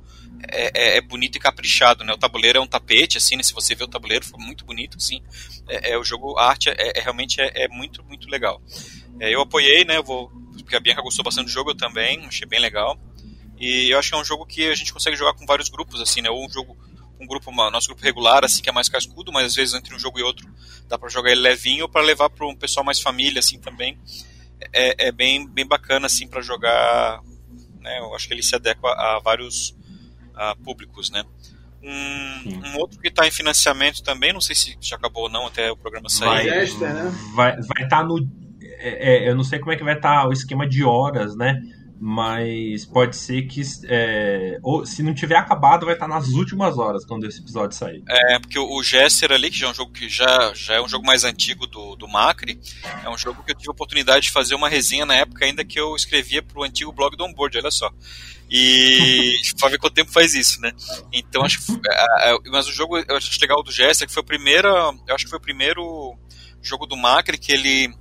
é, 0.50 0.70
é, 0.74 0.96
é, 0.96 1.00
bonito 1.00 1.36
e 1.36 1.40
caprichado, 1.40 2.04
né? 2.04 2.12
O 2.12 2.18
tabuleiro 2.18 2.58
é 2.58 2.60
um 2.60 2.66
tapete, 2.66 3.18
assim, 3.18 3.36
né? 3.36 3.42
Se 3.42 3.52
você 3.52 3.74
vê 3.74 3.84
o 3.84 3.88
tabuleiro, 3.88 4.24
foi 4.24 4.38
muito 4.40 4.64
bonito, 4.64 4.96
assim. 4.96 5.22
É, 5.68 5.92
é 5.92 5.98
o 5.98 6.04
jogo, 6.04 6.38
a 6.38 6.48
arte 6.48 6.68
é, 6.70 6.92
é 6.96 7.00
realmente 7.00 7.40
é, 7.40 7.64
é, 7.64 7.68
muito, 7.68 8.02
muito 8.04 8.28
legal. 8.28 8.60
É, 9.20 9.34
eu 9.34 9.40
apoiei, 9.40 9.84
né? 9.84 9.96
Eu 9.96 10.04
vou, 10.04 10.30
porque 10.58 10.76
a 10.76 10.80
Bianca 10.80 11.02
gostou 11.02 11.24
bastante 11.24 11.46
do 11.46 11.52
jogo, 11.52 11.70
eu 11.70 11.76
também, 11.76 12.24
achei 12.26 12.46
bem 12.46 12.60
legal. 12.60 12.98
E 13.60 13.90
eu 13.90 13.98
acho 13.98 14.10
que 14.10 14.14
é 14.14 14.18
um 14.18 14.24
jogo 14.24 14.46
que 14.46 14.68
a 14.68 14.74
gente 14.74 14.92
consegue 14.92 15.16
jogar 15.16 15.34
com 15.34 15.44
vários 15.46 15.68
grupos, 15.68 16.00
assim, 16.00 16.22
né? 16.22 16.30
Ou 16.30 16.46
um 16.46 16.50
jogo 16.50 16.76
um 17.20 17.26
grupo, 17.26 17.50
nosso 17.50 17.88
grupo 17.88 18.02
regular, 18.02 18.44
assim, 18.44 18.62
que 18.62 18.68
é 18.68 18.72
mais 18.72 18.88
cascudo, 18.88 19.32
mas 19.32 19.46
às 19.46 19.54
vezes 19.54 19.74
entre 19.74 19.94
um 19.94 19.98
jogo 19.98 20.18
e 20.18 20.22
outro 20.22 20.48
dá 20.86 20.98
para 20.98 21.08
jogar 21.08 21.32
ele 21.32 21.40
levinho 21.40 21.88
para 21.88 22.00
levar 22.00 22.30
para 22.30 22.46
um 22.46 22.54
pessoal 22.54 22.84
mais 22.84 23.00
família, 23.00 23.40
assim, 23.40 23.58
também. 23.58 23.98
É, 24.72 25.08
é 25.08 25.12
bem, 25.12 25.46
bem 25.46 25.66
bacana, 25.66 26.06
assim, 26.06 26.26
para 26.26 26.40
jogar, 26.40 27.20
né? 27.80 27.98
Eu 27.98 28.14
acho 28.14 28.26
que 28.26 28.34
ele 28.34 28.42
se 28.42 28.54
adequa 28.54 28.88
a 28.88 29.20
vários 29.22 29.70
uh, 29.70 30.56
públicos, 30.62 31.10
né? 31.10 31.24
Um, 31.82 32.66
um, 32.66 32.78
outro 32.78 32.98
que 33.00 33.08
está 33.08 33.26
em 33.26 33.30
financiamento 33.30 34.02
também, 34.02 34.32
não 34.32 34.40
sei 34.40 34.54
se 34.56 34.76
já 34.80 34.96
acabou 34.96 35.24
ou 35.24 35.28
não 35.28 35.46
até 35.46 35.70
o 35.70 35.76
programa 35.76 36.08
sair. 36.08 36.48
Vai 36.48 36.64
estar 36.64 36.94
né? 36.94 37.14
vai, 37.34 37.56
vai 37.56 37.88
tá 37.88 38.02
no. 38.02 38.18
É, 38.80 39.26
é, 39.26 39.28
eu 39.28 39.36
não 39.36 39.44
sei 39.44 39.60
como 39.60 39.72
é 39.72 39.76
que 39.76 39.84
vai 39.84 39.94
estar 39.94 40.22
tá 40.22 40.28
o 40.28 40.32
esquema 40.32 40.68
de 40.68 40.82
horas, 40.82 41.36
né? 41.36 41.60
Mas 42.00 42.86
pode 42.86 43.16
ser 43.16 43.42
que. 43.42 43.60
É, 43.86 44.58
ou, 44.62 44.86
se 44.86 45.02
não 45.02 45.12
tiver 45.12 45.36
acabado, 45.36 45.84
vai 45.84 45.94
estar 45.94 46.06
nas 46.06 46.28
últimas 46.28 46.78
horas 46.78 47.04
quando 47.04 47.26
esse 47.26 47.40
episódio 47.40 47.76
sair. 47.76 48.02
É, 48.08 48.38
porque 48.38 48.58
o, 48.58 48.82
Jester 48.82 49.32
ali, 49.32 49.50
que 49.50 49.58
já 49.58 49.66
é 49.66 49.70
um 49.70 49.74
jogo 49.74 49.92
que 49.92 50.08
já, 50.08 50.52
já 50.54 50.74
é 50.74 50.80
um 50.80 50.88
jogo 50.88 51.04
mais 51.04 51.24
antigo 51.24 51.66
do, 51.66 51.96
do 51.96 52.06
Macri, 52.06 52.60
é 53.04 53.10
um 53.10 53.18
jogo 53.18 53.42
que 53.42 53.50
eu 53.50 53.56
tive 53.56 53.70
a 53.70 53.72
oportunidade 53.72 54.26
de 54.26 54.30
fazer 54.30 54.54
uma 54.54 54.68
resenha 54.68 55.04
na 55.04 55.14
época 55.16 55.44
ainda 55.44 55.64
que 55.64 55.78
eu 55.78 55.96
escrevia 55.96 56.40
para 56.40 56.60
o 56.60 56.62
antigo 56.62 56.92
blog 56.92 57.16
do 57.16 57.24
Onboard, 57.24 57.58
olha 57.58 57.70
só. 57.70 57.90
E 58.50 59.36
pra 59.58 59.68
ver 59.68 59.78
quanto 59.78 59.94
tempo 59.94 60.12
faz 60.12 60.34
isso, 60.34 60.60
né? 60.60 60.72
Então 61.12 61.42
acho 61.42 61.60
que. 61.60 61.72
É, 61.72 62.30
é, 62.30 62.38
mas 62.46 62.68
o 62.68 62.72
jogo, 62.72 62.96
eu 62.96 63.16
acho 63.16 63.40
legal 63.40 63.62
do 63.62 63.72
Jester, 63.72 64.06
que 64.06 64.14
foi 64.14 64.22
o 64.22 64.26
primeiro. 64.26 64.68
Eu 64.68 65.14
acho 65.14 65.24
que 65.24 65.30
foi 65.30 65.38
o 65.38 65.42
primeiro 65.42 66.16
jogo 66.62 66.86
do 66.86 66.96
Macri 66.96 67.38
que 67.38 67.52
ele. 67.52 67.92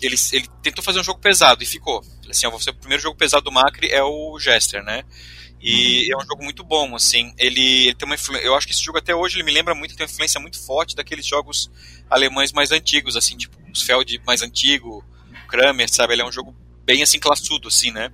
Ele, 0.00 0.16
ele 0.32 0.48
tentou 0.62 0.82
fazer 0.82 0.98
um 0.98 1.04
jogo 1.04 1.20
pesado 1.20 1.62
e 1.62 1.66
ficou. 1.66 2.02
Assim, 2.32 2.46
ó, 2.46 2.50
o 2.50 2.74
primeiro 2.74 3.02
jogo 3.02 3.16
pesado 3.16 3.44
do 3.44 3.52
Macri 3.52 3.88
é 3.88 4.02
o 4.02 4.38
Jester, 4.38 4.82
né? 4.82 5.04
E 5.60 6.12
é 6.12 6.16
um 6.16 6.26
jogo 6.26 6.42
muito 6.42 6.64
bom, 6.64 6.96
assim. 6.96 7.32
Ele, 7.38 7.86
ele 7.86 7.94
tem 7.94 8.06
uma 8.06 8.16
Eu 8.40 8.56
acho 8.56 8.66
que 8.66 8.72
esse 8.72 8.82
jogo 8.82 8.98
até 8.98 9.14
hoje 9.14 9.36
ele 9.36 9.44
me 9.44 9.52
lembra 9.52 9.74
muito, 9.74 9.94
tem 9.94 10.04
uma 10.04 10.10
influência 10.10 10.40
muito 10.40 10.60
forte 10.60 10.96
daqueles 10.96 11.24
jogos 11.24 11.70
alemães 12.10 12.50
mais 12.50 12.72
antigos, 12.72 13.16
assim, 13.16 13.36
tipo 13.36 13.56
os 13.72 13.82
Feld 13.82 14.20
mais 14.26 14.42
antigo, 14.42 15.04
Kramer, 15.48 15.88
sabe? 15.88 16.14
Ele 16.14 16.22
é 16.22 16.26
um 16.26 16.32
jogo 16.32 16.54
bem 16.84 17.02
assim 17.02 17.20
classudo, 17.20 17.68
assim, 17.68 17.92
né? 17.92 18.10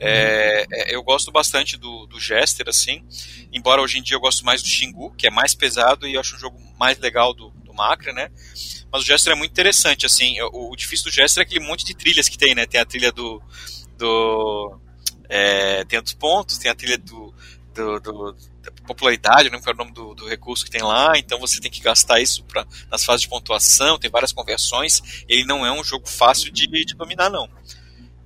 É, 0.00 0.66
é, 0.72 0.94
eu 0.94 1.02
gosto 1.02 1.30
bastante 1.30 1.76
do, 1.76 2.06
do 2.06 2.18
Jester, 2.18 2.68
assim, 2.68 3.04
embora 3.52 3.82
hoje 3.82 3.98
em 3.98 4.02
dia 4.02 4.16
eu 4.16 4.20
gosto 4.20 4.44
mais 4.44 4.62
do 4.62 4.68
Xingu, 4.68 5.14
que 5.16 5.26
é 5.26 5.30
mais 5.30 5.54
pesado 5.54 6.08
e 6.08 6.14
eu 6.14 6.20
acho 6.20 6.36
um 6.36 6.38
jogo 6.38 6.58
mais 6.78 6.98
legal 6.98 7.34
do, 7.34 7.52
do 7.70 7.76
Macra, 7.76 8.12
né? 8.12 8.30
Mas 8.92 9.02
o 9.02 9.06
Jester 9.06 9.32
é 9.32 9.36
muito 9.36 9.52
interessante, 9.52 10.04
assim, 10.04 10.40
o, 10.42 10.72
o 10.72 10.76
difícil 10.76 11.10
do 11.10 11.14
Jester 11.14 11.42
é 11.42 11.46
aquele 11.46 11.64
monte 11.64 11.84
de 11.84 11.94
trilhas 11.94 12.28
que 12.28 12.36
tem, 12.36 12.54
né? 12.54 12.66
Tem 12.66 12.80
a 12.80 12.84
trilha 12.84 13.12
do, 13.12 13.40
do 13.96 14.78
é, 15.28 15.84
tem 15.84 15.98
outros 15.98 16.14
pontos, 16.14 16.58
tem 16.58 16.70
a 16.70 16.74
trilha 16.74 16.98
do, 16.98 17.32
do, 17.72 18.00
do 18.00 18.36
da 18.60 18.70
popularidade, 18.86 19.48
não 19.48 19.58
é 19.58 19.70
o 19.70 19.74
nome 19.74 19.92
do, 19.92 20.14
do, 20.14 20.28
recurso 20.28 20.64
que 20.64 20.70
tem 20.70 20.82
lá, 20.82 21.12
então 21.16 21.38
você 21.38 21.60
tem 21.60 21.70
que 21.70 21.80
gastar 21.80 22.20
isso 22.20 22.44
pra, 22.44 22.66
nas 22.90 23.04
fases 23.04 23.22
de 23.22 23.28
pontuação, 23.28 23.98
tem 23.98 24.10
várias 24.10 24.32
conversões, 24.32 25.24
ele 25.26 25.44
não 25.44 25.64
é 25.64 25.72
um 25.72 25.82
jogo 25.82 26.06
fácil 26.06 26.52
de, 26.52 26.66
de 26.66 26.94
dominar, 26.94 27.30
não. 27.30 27.48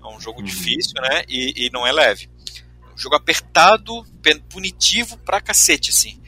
É 0.03 0.07
um 0.09 0.21
jogo 0.21 0.41
uhum. 0.41 0.45
difícil, 0.45 1.01
né, 1.01 1.23
e, 1.29 1.67
e, 1.67 1.71
não 1.71 1.87
é 1.87 1.93
leve. 1.93 2.29
Um 2.93 2.99
jogo 2.99 3.15
apertado, 3.15 4.05
punitivo 4.51 5.17
pra 5.19 5.41
cacete, 5.41 5.91
assim. 5.91 6.21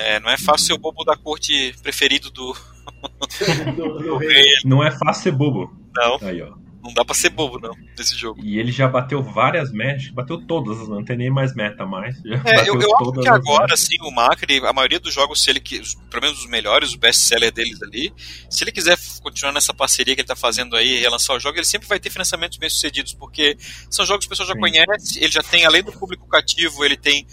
É, 0.00 0.20
não 0.20 0.30
é 0.30 0.38
fácil 0.38 0.66
ser 0.66 0.72
o 0.74 0.78
bobo 0.78 1.04
da 1.04 1.16
corte 1.16 1.74
preferido 1.82 2.30
do... 2.30 2.54
do, 3.76 3.98
do 3.98 4.16
rei. 4.16 4.44
Não 4.64 4.82
é 4.82 4.90
fácil 4.90 5.22
ser 5.24 5.32
bobo. 5.32 5.70
Não. 5.94 6.18
Aí, 6.22 6.42
ó. 6.42 6.60
Não 6.82 6.94
dá 6.94 7.04
pra 7.04 7.14
ser 7.14 7.28
bobo, 7.28 7.58
não, 7.60 7.74
nesse 7.96 8.16
jogo. 8.16 8.40
E 8.42 8.58
ele 8.58 8.72
já 8.72 8.88
bateu 8.88 9.22
várias 9.22 9.70
metas, 9.70 10.08
bateu 10.08 10.38
todas, 10.38 10.88
não 10.88 11.04
tem 11.04 11.16
nem 11.16 11.30
mais 11.30 11.54
meta 11.54 11.84
mais. 11.84 12.16
É, 12.24 12.68
eu, 12.68 12.80
eu 12.80 12.96
acho 12.96 13.12
que 13.12 13.28
agora, 13.28 13.74
assim, 13.74 13.96
o 14.00 14.10
Macri, 14.10 14.64
a 14.64 14.72
maioria 14.72 14.98
dos 14.98 15.12
jogos, 15.12 15.42
se 15.42 15.50
ele 15.50 15.60
pelo 15.60 16.22
menos 16.22 16.40
os 16.40 16.46
melhores, 16.46 16.94
o 16.94 16.98
best-seller 16.98 17.52
deles 17.52 17.82
ali, 17.82 18.12
se 18.48 18.64
ele 18.64 18.72
quiser 18.72 18.96
continuar 19.22 19.52
nessa 19.52 19.74
parceria 19.74 20.14
que 20.14 20.22
ele 20.22 20.28
tá 20.28 20.36
fazendo 20.36 20.74
aí, 20.74 20.98
relançar 21.00 21.36
o 21.36 21.40
jogo, 21.40 21.58
ele 21.58 21.66
sempre 21.66 21.86
vai 21.86 22.00
ter 22.00 22.08
financiamentos 22.08 22.56
bem 22.56 22.70
sucedidos, 22.70 23.12
porque 23.12 23.58
são 23.90 24.06
jogos 24.06 24.24
que 24.24 24.28
o 24.28 24.30
pessoal 24.30 24.48
já 24.48 24.54
Sim. 24.54 24.60
conhece, 24.60 25.22
ele 25.22 25.32
já 25.32 25.42
tem, 25.42 25.66
além 25.66 25.82
do 25.82 25.92
público 25.92 26.26
cativo, 26.28 26.82
ele 26.82 26.96
tem 26.96 27.26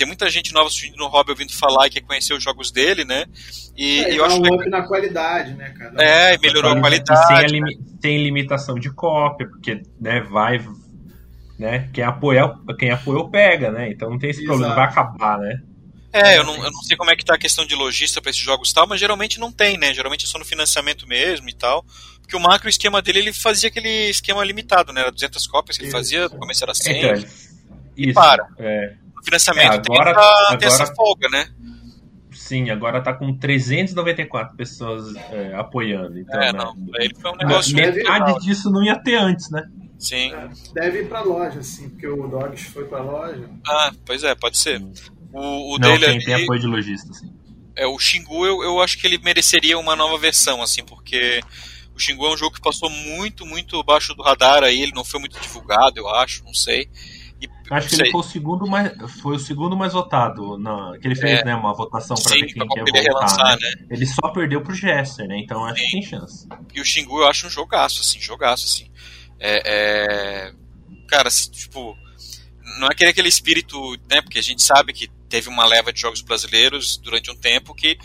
tem 0.00 0.06
muita 0.06 0.30
gente 0.30 0.54
nova 0.54 0.70
surgindo 0.70 0.96
no 0.96 1.08
hobby 1.08 1.32
ouvindo 1.32 1.52
falar 1.52 1.86
e 1.86 1.90
quer 1.90 2.00
conhecer 2.00 2.32
os 2.32 2.42
jogos 2.42 2.70
dele, 2.70 3.04
né? 3.04 3.26
E 3.76 4.00
é, 4.00 4.18
eu 4.18 4.24
acho 4.24 4.38
um 4.38 4.56
que 4.56 4.70
na 4.70 4.80
qualidade, 4.80 5.52
né, 5.52 5.74
cara? 5.78 5.94
É, 6.02 6.38
melhorou 6.38 6.72
a 6.72 6.80
qualidade. 6.80 7.26
Sem, 7.26 7.36
a 7.36 7.42
limi 7.42 7.76
né? 7.76 7.84
sem 8.00 8.24
limitação 8.24 8.76
de 8.76 8.90
cópia, 8.90 9.46
porque 9.46 9.82
né, 10.00 10.22
vai, 10.22 10.66
né? 11.58 11.90
Quem 11.92 12.02
apoia, 12.02 12.50
quem 12.78 12.90
apoiou 12.90 13.28
pega, 13.28 13.70
né? 13.70 13.90
Então 13.90 14.08
não 14.08 14.18
tem 14.18 14.30
esse 14.30 14.40
Exato. 14.40 14.56
problema, 14.56 14.74
vai 14.74 14.84
acabar, 14.86 15.38
né? 15.38 15.60
É, 16.14 16.38
eu 16.38 16.44
não, 16.44 16.56
eu 16.56 16.72
não 16.72 16.82
sei 16.82 16.96
como 16.96 17.10
é 17.10 17.14
que 17.14 17.24
tá 17.24 17.34
a 17.34 17.38
questão 17.38 17.66
de 17.66 17.74
lojista 17.74 18.22
para 18.22 18.30
esses 18.30 18.42
jogos 18.42 18.70
e 18.70 18.74
tal, 18.74 18.86
mas 18.86 18.98
geralmente 18.98 19.38
não 19.38 19.52
tem, 19.52 19.76
né? 19.76 19.92
Geralmente 19.92 20.24
é 20.24 20.28
só 20.28 20.38
no 20.38 20.46
financiamento 20.46 21.06
mesmo 21.06 21.46
e 21.50 21.52
tal. 21.52 21.84
Porque 22.22 22.34
o 22.34 22.40
macro 22.40 22.70
esquema 22.70 23.02
dele, 23.02 23.18
ele 23.18 23.32
fazia 23.34 23.68
aquele 23.68 24.08
esquema 24.08 24.42
limitado, 24.42 24.94
né? 24.94 25.02
Era 25.02 25.12
200 25.12 25.46
cópias 25.46 25.76
que 25.76 25.84
ele 25.84 25.92
fazia, 25.92 26.22
no 26.22 26.38
começo 26.38 26.64
era 26.64 26.72
100. 26.72 26.98
Então, 26.98 27.28
e 27.98 28.06
isso, 28.06 28.14
para. 28.14 28.48
É 28.58 28.94
financiamento 29.24 29.92
é, 29.92 29.94
agora, 29.94 30.14
tem, 30.14 30.22
essa, 30.22 30.54
agora, 30.54 30.66
essa 30.66 30.94
folga, 30.94 31.28
né? 31.28 31.48
Sim, 32.32 32.70
agora 32.70 33.00
tá 33.00 33.12
com 33.12 33.36
394 33.36 34.56
pessoas 34.56 35.14
é, 35.30 35.54
apoiando. 35.54 36.18
Então, 36.18 36.40
é, 36.40 36.52
né? 36.52 36.58
não. 36.58 36.76
Ele 36.94 37.14
foi 37.14 37.30
um 37.30 37.36
negócio 37.36 37.76
Metade 37.76 38.40
disso 38.40 38.70
não 38.70 38.82
ia 38.82 38.96
ter 38.96 39.14
antes, 39.16 39.50
né? 39.50 39.68
Sim. 39.98 40.32
É, 40.32 40.48
deve 40.72 41.02
ir 41.02 41.08
pra 41.08 41.20
loja, 41.20 41.62
sim, 41.62 41.90
porque 41.90 42.06
o 42.06 42.26
Dogs 42.26 42.64
foi 42.70 42.86
pra 42.86 43.02
loja. 43.02 43.48
Ah, 43.68 43.92
pois 44.04 44.24
é, 44.24 44.34
pode 44.34 44.56
ser. 44.56 44.82
O, 45.32 45.74
o 45.74 45.78
não, 45.78 45.90
dele 45.90 46.06
tem, 46.06 46.18
tem 46.20 46.34
apoio 46.42 46.58
de 46.58 46.66
lojista, 46.66 47.12
sim. 47.12 47.30
É, 47.76 47.86
o 47.86 47.98
Xingu 47.98 48.46
eu, 48.46 48.62
eu 48.62 48.80
acho 48.80 48.98
que 48.98 49.06
ele 49.06 49.18
mereceria 49.18 49.78
uma 49.78 49.94
nova 49.94 50.18
versão, 50.18 50.62
assim, 50.62 50.82
porque 50.82 51.40
o 51.94 51.98
Xingu 51.98 52.26
é 52.26 52.32
um 52.32 52.36
jogo 52.36 52.54
que 52.54 52.60
passou 52.60 52.90
muito, 52.90 53.46
muito 53.46 53.78
abaixo 53.78 54.14
do 54.14 54.22
radar 54.22 54.64
aí, 54.64 54.82
ele 54.82 54.92
não 54.92 55.04
foi 55.04 55.20
muito 55.20 55.38
divulgado, 55.38 55.98
eu 55.98 56.08
acho, 56.08 56.44
não 56.44 56.54
sei. 56.54 56.88
Acho 57.70 57.88
que 57.88 57.94
ele 58.02 58.10
foi 58.10 58.20
o 58.20 58.24
segundo 58.24 58.66
mais, 58.66 58.92
foi 59.22 59.36
o 59.36 59.38
segundo 59.38 59.76
mais 59.76 59.92
votado, 59.92 60.58
na, 60.58 60.98
que 61.00 61.06
ele 61.06 61.14
fez, 61.14 61.38
é, 61.38 61.44
né, 61.44 61.54
uma 61.54 61.72
votação 61.72 62.16
para 62.16 62.34
ver 62.34 62.46
quem 62.46 62.66
quer 62.66 62.80
voltar. 62.80 63.00
Relançar, 63.00 63.60
né? 63.60 63.70
né? 63.78 63.86
Ele 63.88 64.06
só 64.06 64.28
perdeu 64.30 64.60
pro 64.60 64.74
Jester, 64.74 65.28
né? 65.28 65.38
Então 65.38 65.64
acho 65.64 65.80
que 65.80 65.92
tem 65.92 66.02
chance. 66.02 66.48
E 66.74 66.80
o 66.80 66.84
Xingu 66.84 67.20
eu 67.20 67.28
acho 67.28 67.46
um 67.46 67.50
jogaço, 67.50 68.00
assim, 68.00 68.20
jogaço, 68.20 68.66
assim. 68.66 68.90
É, 69.38 69.62
é... 70.48 70.52
Cara, 71.06 71.30
tipo, 71.30 71.96
não 72.80 72.88
é 72.88 72.92
aquele, 72.92 73.10
aquele 73.10 73.28
espírito, 73.28 73.78
né? 74.10 74.20
Porque 74.20 74.40
a 74.40 74.42
gente 74.42 74.62
sabe 74.62 74.92
que 74.92 75.08
teve 75.28 75.48
uma 75.48 75.64
leva 75.64 75.92
de 75.92 76.00
jogos 76.00 76.22
brasileiros 76.22 76.96
durante 76.96 77.30
um 77.30 77.36
tempo 77.36 77.72
que 77.72 77.96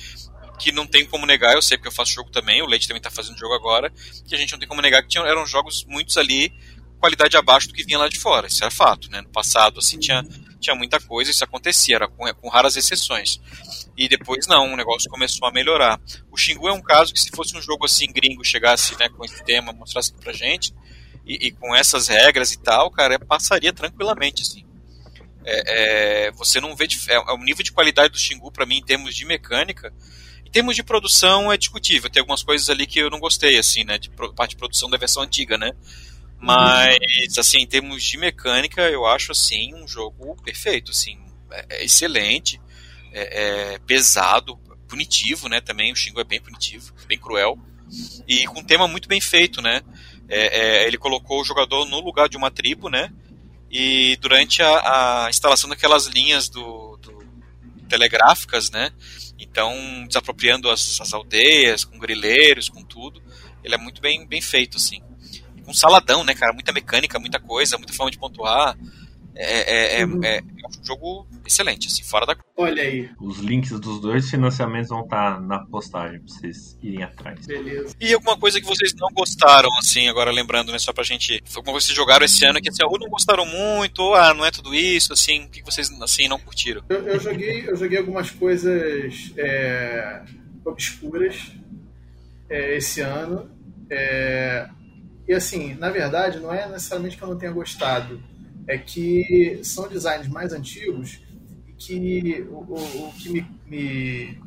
que 0.57 0.71
não 0.71 0.87
tem 0.87 1.05
como 1.05 1.25
negar, 1.25 1.53
eu 1.53 1.61
sei 1.61 1.77
porque 1.77 1.89
eu 1.89 1.91
faço 1.91 2.13
jogo 2.13 2.29
também, 2.31 2.61
o 2.61 2.65
Leite 2.65 2.87
também 2.87 2.99
está 2.99 3.11
fazendo 3.11 3.37
jogo 3.37 3.53
agora, 3.53 3.91
que 4.25 4.33
a 4.33 4.37
gente 4.37 4.53
não 4.53 4.59
tem 4.59 4.67
como 4.67 4.81
negar 4.81 5.03
que 5.03 5.17
eram 5.17 5.45
jogos 5.45 5.83
muitos 5.83 6.17
ali 6.17 6.53
qualidade 6.99 7.37
abaixo 7.37 7.67
do 7.67 7.73
que 7.73 7.83
vinha 7.83 7.99
lá 7.99 8.07
de 8.07 8.19
fora. 8.19 8.47
Isso 8.47 8.63
era 8.63 8.71
fato, 8.71 9.09
né? 9.09 9.21
No 9.21 9.29
passado, 9.29 9.79
assim, 9.79 9.99
tinha, 9.99 10.23
tinha 10.59 10.75
muita 10.75 10.99
coisa, 10.99 11.31
isso 11.31 11.43
acontecia, 11.43 11.95
era 11.95 12.07
com, 12.07 12.25
com 12.35 12.49
raras 12.49 12.75
exceções. 12.75 13.39
E 13.97 14.09
depois 14.09 14.47
não, 14.47 14.73
o 14.73 14.75
negócio 14.75 15.09
começou 15.09 15.47
a 15.47 15.51
melhorar. 15.51 15.99
O 16.31 16.37
Xingu 16.37 16.67
é 16.67 16.73
um 16.73 16.81
caso 16.81 17.13
que 17.13 17.19
se 17.19 17.29
fosse 17.31 17.55
um 17.55 17.61
jogo 17.61 17.85
assim 17.85 18.11
gringo, 18.11 18.43
chegasse 18.43 18.97
né, 18.99 19.09
com 19.09 19.23
esse 19.23 19.43
tema, 19.43 19.71
mostrasse 19.71 20.13
pra 20.13 20.33
gente, 20.33 20.73
e, 21.25 21.47
e 21.47 21.51
com 21.51 21.75
essas 21.75 22.07
regras 22.07 22.51
e 22.51 22.59
tal, 22.59 22.91
cara, 22.91 23.17
passaria 23.19 23.71
tranquilamente, 23.73 24.41
assim. 24.41 24.65
É, 25.45 26.27
é, 26.27 26.31
você 26.31 26.59
não 26.59 26.75
vê. 26.75 26.87
É, 27.07 27.15
é, 27.15 27.33
o 27.33 27.37
nível 27.37 27.63
de 27.63 27.71
qualidade 27.71 28.11
do 28.11 28.19
Xingu, 28.19 28.51
para 28.51 28.65
mim, 28.65 28.77
em 28.77 28.83
termos 28.83 29.15
de 29.15 29.25
mecânica. 29.25 29.93
Em 30.45 30.49
termos 30.49 30.75
de 30.75 30.83
produção, 30.83 31.51
é 31.51 31.57
discutível. 31.57 32.09
Tem 32.09 32.21
algumas 32.21 32.41
coisas 32.41 32.69
ali 32.69 32.87
que 32.87 32.99
eu 32.99 33.09
não 33.09 33.19
gostei, 33.19 33.57
assim, 33.57 33.83
né? 33.83 33.97
De 33.97 34.09
parte 34.35 34.51
de 34.51 34.57
produção 34.57 34.89
da 34.89 34.97
versão 34.97 35.21
antiga, 35.21 35.57
né? 35.57 35.71
Mas, 36.45 37.39
assim, 37.39 37.57
em 37.57 37.65
termos 37.65 38.03
de 38.03 38.19
mecânica, 38.19 38.83
eu 38.83 39.03
acho, 39.03 39.31
assim, 39.31 39.73
um 39.73 39.87
jogo 39.87 40.35
perfeito, 40.43 40.91
assim, 40.91 41.17
é, 41.51 41.65
é 41.69 41.83
excelente, 41.83 42.61
é, 43.11 43.73
é, 43.73 43.79
pesado, 43.79 44.55
punitivo, 44.87 45.49
né, 45.49 45.59
também, 45.59 45.91
o 45.91 45.95
Shingo 45.95 46.19
é 46.19 46.23
bem 46.23 46.39
punitivo, 46.39 46.93
bem 47.07 47.17
cruel, 47.17 47.57
e 48.27 48.45
com 48.45 48.59
um 48.59 48.63
tema 48.63 48.87
muito 48.87 49.09
bem 49.09 49.19
feito, 49.19 49.59
né, 49.59 49.81
é, 50.29 50.83
é, 50.83 50.87
ele 50.87 50.99
colocou 50.99 51.41
o 51.41 51.43
jogador 51.43 51.83
no 51.85 51.99
lugar 51.99 52.29
de 52.29 52.37
uma 52.37 52.51
tribo, 52.51 52.89
né, 52.89 53.11
e 53.71 54.15
durante 54.21 54.61
a, 54.61 55.25
a 55.25 55.29
instalação 55.31 55.67
daquelas 55.67 56.05
linhas 56.05 56.47
do, 56.47 56.95
do, 56.97 57.25
telegráficas, 57.89 58.69
né, 58.69 58.91
então 59.39 59.73
desapropriando 60.07 60.69
as, 60.69 61.01
as 61.01 61.11
aldeias, 61.11 61.83
com 61.83 61.97
grileiros, 61.97 62.69
com 62.69 62.83
tudo, 62.83 63.19
ele 63.63 63.73
é 63.73 63.79
muito 63.79 63.99
bem, 63.99 64.27
bem 64.27 64.41
feito, 64.41 64.77
assim 64.77 65.01
um 65.67 65.73
saladão, 65.73 66.23
né, 66.23 66.33
cara? 66.33 66.53
Muita 66.53 66.71
mecânica, 66.71 67.19
muita 67.19 67.39
coisa, 67.39 67.77
muita 67.77 67.93
forma 67.93 68.11
de 68.11 68.17
pontuar. 68.17 68.77
É, 69.37 69.97
é, 69.97 70.01
é, 70.01 70.05
uhum. 70.05 70.23
é, 70.23 70.41
um 70.41 70.85
jogo 70.85 71.27
excelente, 71.45 71.87
assim, 71.87 72.03
fora 72.03 72.25
da. 72.25 72.37
Olha 72.55 72.81
aí. 72.81 73.09
Os 73.19 73.39
links 73.39 73.77
dos 73.81 73.99
dois 73.99 74.29
financiamentos 74.29 74.89
vão 74.89 75.01
estar 75.01 75.35
tá 75.35 75.41
na 75.41 75.59
postagem 75.59 76.19
pra 76.19 76.27
vocês 76.33 76.77
irem 76.81 77.03
atrás. 77.03 77.45
Beleza. 77.45 77.93
E 77.99 78.13
alguma 78.13 78.37
coisa 78.37 78.61
que 78.61 78.65
vocês 78.65 78.93
não 78.95 79.09
gostaram, 79.11 79.69
assim, 79.77 80.07
agora 80.07 80.31
lembrando, 80.31 80.71
né, 80.71 80.79
só 80.79 80.93
pra 80.93 81.03
gente. 81.03 81.43
Alguma 81.53 81.73
coisa 81.73 81.87
que 81.87 81.93
vocês 81.93 81.97
jogaram 81.97 82.25
esse 82.25 82.45
ano 82.45 82.61
que 82.61 82.69
assim, 82.69 82.83
ou 82.85 82.97
não 82.97 83.09
gostaram 83.09 83.45
muito, 83.45 83.99
ou 83.99 84.15
ah, 84.15 84.33
não 84.33 84.45
é 84.45 84.51
tudo 84.51 84.73
isso, 84.73 85.11
assim, 85.11 85.43
o 85.43 85.49
que 85.49 85.61
vocês 85.63 85.91
assim 86.01 86.29
não 86.29 86.39
curtiram? 86.39 86.81
Eu, 86.87 87.05
eu 87.05 87.19
joguei, 87.19 87.69
eu 87.69 87.75
joguei 87.75 87.97
algumas 87.97 88.31
coisas 88.31 89.33
é, 89.35 90.23
obscuras 90.63 91.51
é, 92.49 92.77
esse 92.77 93.01
ano. 93.01 93.49
É, 93.89 94.69
e 95.27 95.33
assim, 95.33 95.73
na 95.75 95.89
verdade, 95.89 96.39
não 96.39 96.53
é 96.53 96.67
necessariamente 96.69 97.17
que 97.17 97.23
eu 97.23 97.29
não 97.29 97.37
tenha 97.37 97.51
gostado, 97.51 98.21
é 98.67 98.77
que 98.77 99.59
são 99.63 99.87
designs 99.87 100.27
mais 100.27 100.53
antigos 100.53 101.19
que 101.77 102.45
o, 102.49 102.57
o, 102.57 103.07
o 103.07 103.13
que 103.13 103.29
me, 103.29 103.45
me, 103.67 104.39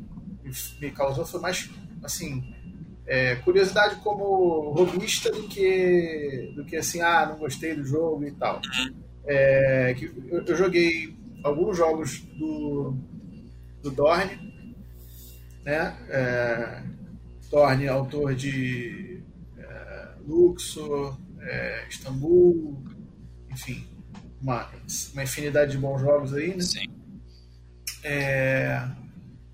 me, 0.81 0.91
causou 0.91 1.25
foi 1.25 1.39
mais, 1.39 1.69
assim, 2.03 2.43
é, 3.05 3.35
curiosidade 3.35 3.95
como 3.97 4.71
robista 4.71 5.31
do 5.31 5.43
que, 5.47 6.53
do 6.55 6.65
que 6.65 6.75
assim, 6.75 7.01
ah, 7.01 7.27
não 7.27 7.37
gostei 7.37 7.75
do 7.75 7.83
jogo 7.83 8.25
e 8.25 8.31
tal. 8.31 8.61
É, 9.25 9.93
que 9.97 10.05
eu, 10.05 10.43
eu, 10.45 10.55
joguei 10.55 11.15
alguns 11.43 11.77
jogos 11.77 12.21
do, 12.37 12.95
do 13.81 13.91
Dorne, 13.91 14.53
né? 15.63 15.95
É, 16.09 16.83
Dorne, 17.49 17.87
autor 17.87 18.33
de 18.33 19.08
Luxor, 20.29 21.17
é, 21.41 21.87
Istambul, 21.89 22.83
enfim, 23.51 23.87
uma, 24.41 24.69
uma 25.13 25.23
infinidade 25.23 25.71
de 25.71 25.77
bons 25.77 25.99
jogos 25.99 26.33
aí, 26.33 26.55
né? 26.55 26.61
Sim. 26.61 26.85
É, 28.03 28.87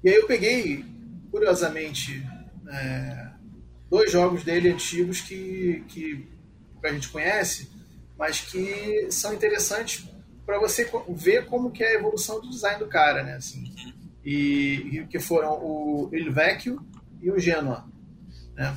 e 0.03 0.09
aí 0.09 0.15
eu 0.15 0.27
peguei, 0.27 0.85
curiosamente, 1.31 2.23
é, 2.69 3.29
dois 3.89 4.11
jogos 4.11 4.43
dele 4.43 4.69
antigos 4.69 5.21
que, 5.21 5.83
que 5.87 6.27
a 6.83 6.91
gente 6.91 7.09
conhece, 7.09 7.71
mas 8.17 8.41
que 8.41 9.07
são 9.09 9.33
interessantes 9.33 10.07
para 10.45 10.59
você 10.59 10.89
ver 11.09 11.45
como 11.47 11.71
que 11.71 11.83
é 11.83 11.91
a 11.91 11.99
evolução 11.99 12.39
do 12.39 12.49
design 12.49 12.77
do 12.77 12.87
cara, 12.87 13.23
né? 13.23 13.35
Assim, 13.35 13.63
e, 14.23 14.99
e 14.99 15.07
que 15.07 15.19
foram 15.19 15.53
o 15.53 16.09
Il 16.13 16.31
Vecchio 16.31 16.85
e 17.21 17.31
o 17.31 17.39
Genoa, 17.39 17.85
né? 18.55 18.75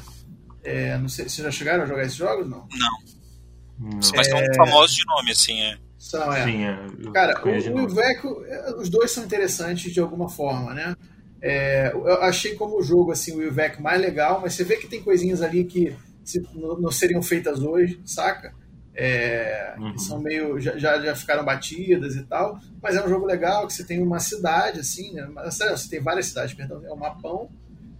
É, 0.63 0.97
não 0.99 1.09
sei, 1.09 1.29
vocês 1.29 1.45
já 1.45 1.51
chegaram 1.51 1.85
a 1.85 1.87
jogar 1.87 2.03
esses 2.03 2.17
jogos? 2.17 2.49
Não. 2.49 2.67
Não. 2.71 3.91
não. 3.91 4.01
Mas 4.17 4.29
são 4.29 4.39
é... 4.39 4.55
famosos 4.55 4.97
de 4.97 5.07
nome, 5.07 5.31
assim, 5.31 5.61
é. 5.61 5.79
São, 5.99 6.33
é. 6.33 6.45
Sim, 6.45 6.65
é. 6.65 6.79
Cara, 7.13 7.41
o, 7.45 7.49
o 7.49 7.91
Iveco, 7.91 8.45
é, 8.47 8.75
os 8.77 8.89
dois 8.89 9.11
são 9.11 9.25
interessantes 9.25 9.93
de 9.93 10.01
alguma 10.01 10.29
forma, 10.29 10.73
né? 10.73 10.97
É, 11.41 11.93
eu 11.93 12.23
achei 12.23 12.55
como 12.55 12.83
jogo 12.83 13.13
assim, 13.13 13.37
o 13.37 13.43
Iveco 13.43 13.83
mais 13.83 14.01
legal, 14.01 14.41
mas 14.41 14.55
você 14.55 14.65
vê 14.65 14.77
que 14.77 14.89
tem 14.89 15.03
coisinhas 15.03 15.41
ali 15.41 15.65
que 15.65 15.95
se, 16.25 16.41
não, 16.55 16.79
não, 16.79 16.91
seriam 16.91 17.23
feitas 17.23 17.61
hoje, 17.61 18.01
saca? 18.05 18.53
É, 18.95 19.75
uhum. 19.79 19.93
que 19.93 20.03
são 20.03 20.21
meio. 20.21 20.61
Já, 20.61 20.77
já 20.77 21.15
ficaram 21.15 21.45
batidas 21.45 22.17
e 22.17 22.25
tal. 22.25 22.59
Mas 22.83 22.97
é 22.97 23.05
um 23.05 23.09
jogo 23.09 23.25
legal 23.25 23.67
que 23.67 23.73
você 23.73 23.85
tem 23.85 24.03
uma 24.03 24.19
cidade, 24.19 24.81
assim, 24.81 25.13
né? 25.15 25.29
Você 25.45 25.89
tem 25.89 26.01
várias 26.01 26.27
cidades, 26.27 26.55
perdão, 26.55 26.85
é 26.85 26.93
um 26.93 26.97
mapão, 26.97 27.49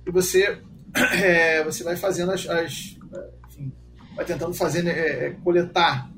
e 0.07 0.11
você, 0.11 0.59
é, 1.23 1.65
você 1.65 1.85
vai 1.85 1.97
fazendo 1.97 2.33
as. 2.33 2.49
as 2.49 2.97
enfim, 3.49 3.73
vai 4.15 4.25
tentando 4.25 4.55
fazer, 4.55 4.83
né, 4.83 4.91
é, 4.91 5.27
é, 5.27 5.31
coletar 5.31 6.11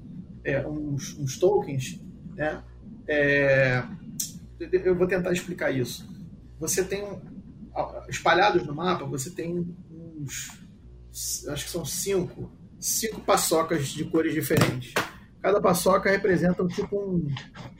é, 0.45 0.66
uns, 0.66 1.16
uns, 1.18 1.39
tokens, 1.39 2.01
né? 2.35 2.62
É, 3.07 3.83
eu 4.61 4.95
vou 4.95 5.07
tentar 5.07 5.33
explicar 5.33 5.71
isso. 5.71 6.09
Você 6.59 6.85
tem 6.85 7.03
espalhados 8.09 8.66
no 8.66 8.75
mapa, 8.75 9.05
você 9.05 9.31
tem 9.31 9.66
uns, 9.91 10.51
acho 11.49 11.64
que 11.64 11.71
são 11.71 11.85
cinco, 11.85 12.51
cinco 12.79 13.21
paçocas 13.21 13.89
de 13.89 14.05
cores 14.05 14.33
diferentes. 14.33 14.95
Cada 15.41 15.61
paçoca 15.61 16.11
representa 16.11 16.62
um 16.62 16.68
tipo 16.68 16.97
um, 16.99 17.27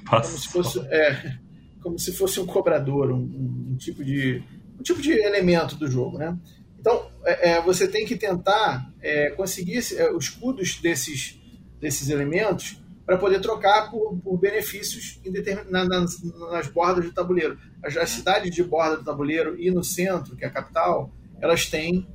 como 0.09 0.25
se 0.25 0.49
fosse, 0.49 0.79
é, 0.87 1.39
como 1.83 1.99
se 1.99 2.13
fosse 2.13 2.41
um 2.41 2.47
cobrador, 2.47 3.13
um, 3.13 3.73
um, 3.73 3.77
tipo 3.77 4.03
de 4.03 4.43
um 4.79 4.83
tipo 4.83 5.03
de 5.03 5.13
elemento 5.13 5.77
do 5.77 5.91
jogo, 5.91 6.17
né? 6.17 6.39
Então 6.81 7.11
é, 7.25 7.51
é 7.51 7.63
você 7.63 7.87
tem 7.87 8.07
que 8.07 8.17
tentar 8.17 8.91
é, 9.01 9.31
conseguir 9.31 9.79
é, 9.97 10.11
os 10.11 10.25
escudos 10.25 10.81
desses 10.81 11.39
desses 11.79 12.11
elementos 12.11 12.81
para 13.07 13.19
poder 13.19 13.41
trocar 13.41 13.91
por, 13.91 14.17
por 14.19 14.37
benefícios 14.39 15.21
na, 15.69 15.85
nas, 15.85 16.23
nas 16.23 16.69
bordas 16.69 17.07
do 17.07 17.13
tabuleiro. 17.13 17.59
As, 17.83 17.97
as, 17.97 18.11
cidades 18.11 18.55
de 18.55 18.63
borda 18.63 18.99
do 18.99 19.05
tabuleiro 19.05 19.61
e 19.61 19.71
no 19.71 19.83
centro, 19.83 20.37
que 20.37 20.45
é 20.45 20.49
a 20.49 20.51
capital, 20.51 21.11
elas 21.41 21.67
têm 21.67 22.07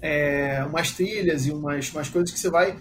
é, 0.00 0.64
umas 0.64 0.90
trilhas 0.92 1.46
e 1.46 1.52
umas, 1.52 1.92
umas 1.92 2.08
coisas 2.08 2.30
que 2.32 2.38
você 2.38 2.50
vai 2.50 2.76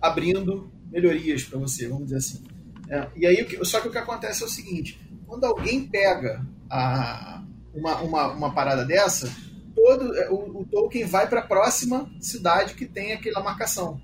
abrindo 0.00 0.70
melhorias 0.88 1.42
para 1.42 1.58
você, 1.58 1.88
vamos 1.88 2.04
dizer 2.04 2.18
assim. 2.18 2.44
É, 2.88 3.08
e 3.16 3.26
aí, 3.26 3.64
só 3.64 3.80
que 3.80 3.88
o 3.88 3.90
que 3.90 3.98
acontece 3.98 4.42
é 4.42 4.46
o 4.46 4.48
seguinte: 4.48 5.00
quando 5.26 5.44
alguém 5.44 5.88
pega 5.88 6.46
a, 6.70 7.42
uma, 7.74 8.00
uma, 8.02 8.26
uma 8.28 8.54
parada 8.54 8.84
dessa, 8.84 9.28
todo 9.76 10.16
é, 10.16 10.30
o, 10.30 10.62
o 10.62 10.64
token 10.64 11.04
vai 11.04 11.28
para 11.28 11.40
a 11.40 11.46
próxima 11.46 12.10
cidade 12.18 12.74
que 12.74 12.86
tem 12.86 13.12
aquela 13.12 13.44
marcação. 13.44 14.00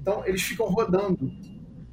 Então, 0.00 0.26
eles 0.26 0.42
ficam 0.42 0.66
rodando 0.66 1.30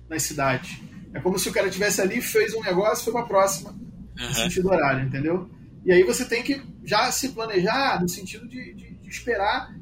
nas 0.09 0.23
cidades. 0.23 0.79
É 1.13 1.19
como 1.19 1.37
se 1.37 1.49
o 1.49 1.51
cara 1.51 1.69
tivesse 1.69 2.01
ali, 2.01 2.21
fez 2.21 2.53
um 2.53 2.61
negócio, 2.61 3.03
foi 3.03 3.13
para 3.13 3.21
a 3.23 3.27
próxima, 3.27 3.71
uhum. 3.71 4.27
no 4.27 4.33
sentido 4.33 4.69
horário, 4.69 5.05
entendeu? 5.05 5.49
E 5.85 5.91
aí 5.91 6.03
você 6.03 6.23
tem 6.23 6.41
que 6.41 6.61
já 6.83 7.11
se 7.11 7.29
planejar 7.29 8.01
no 8.01 8.07
sentido 8.07 8.47
de, 8.47 8.73
de, 8.73 8.91
de 8.95 9.09
esperar, 9.09 9.75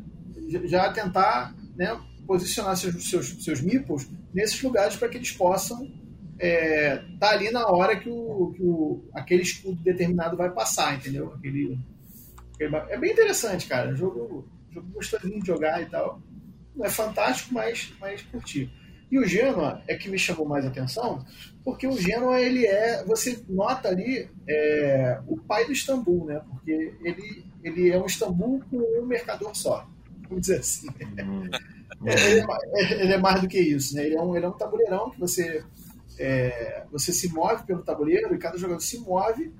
já 0.66 0.92
tentar 0.92 1.56
né, 1.76 2.00
posicionar 2.26 2.76
seus, 2.76 3.10
seus, 3.10 3.44
seus 3.44 3.62
meeples 3.62 4.10
nesses 4.34 4.62
lugares 4.62 4.96
para 4.96 5.08
que 5.08 5.18
eles 5.18 5.32
possam 5.32 5.84
estar 5.84 6.00
é, 6.40 7.04
tá 7.20 7.32
ali 7.32 7.52
na 7.52 7.68
hora 7.68 8.00
que, 8.00 8.10
o, 8.10 8.54
que 8.56 8.64
o, 8.64 9.04
aquele 9.14 9.44
escudo 9.44 9.82
determinado 9.84 10.38
vai 10.38 10.50
passar, 10.50 10.96
entendeu? 10.96 11.34
Aquele 11.34 11.78
é 12.60 12.98
bem 12.98 13.12
interessante, 13.12 13.68
cara. 13.68 13.96
Jogo, 13.96 14.48
jogo 14.72 14.88
gostosinho 14.94 15.40
de 15.42 15.48
jogar 15.48 15.82
e 15.82 15.86
tal 15.86 16.22
não 16.80 16.86
é 16.86 16.90
fantástico, 16.90 17.54
mas, 17.54 17.94
mas 18.00 18.22
curti. 18.22 18.72
E 19.12 19.20
o 19.20 19.26
Genoa 19.26 19.82
é 19.88 19.96
que 19.96 20.10
me 20.10 20.18
chamou 20.18 20.48
mais 20.48 20.66
atenção, 20.66 21.26
porque 21.64 21.86
o 21.86 21.98
Genoa 21.98 22.40
ele 22.40 22.66
é, 22.66 23.04
você 23.04 23.44
nota 23.50 23.90
ali 23.90 24.30
é, 24.48 25.20
o 25.28 25.36
pai 25.38 25.66
do 25.66 25.74
Istambul, 25.74 26.26
né? 26.26 26.42
Porque 26.48 26.94
ele, 27.04 27.44
ele 27.64 27.90
é 27.90 28.00
um 28.00 28.06
Istambul 28.06 28.64
com 28.70 28.78
um 28.78 29.06
mercador 29.06 29.54
só, 29.56 29.86
vamos 30.24 30.42
dizer 30.42 30.60
assim. 30.60 30.88
Hum. 31.24 31.50
É, 32.06 32.32
ele, 32.32 32.40
é, 32.40 33.04
ele, 33.04 33.14
é, 33.14 33.18
mais 33.18 33.42
do 33.42 33.48
que 33.48 33.60
isso, 33.60 33.94
né? 33.94 34.06
Ele 34.06 34.16
é 34.16 34.22
um, 34.22 34.34
ele 34.34 34.46
é 34.46 34.48
um 34.48 34.54
tabuleirão 34.54 35.10
que 35.10 35.20
você 35.20 35.66
é, 36.18 36.86
você 36.90 37.12
se 37.12 37.28
move 37.34 37.66
pelo 37.66 37.84
tabuleiro 37.84 38.34
e 38.34 38.38
cada 38.38 38.58
jogador 38.58 38.80
se 38.80 39.00
move 39.00 39.52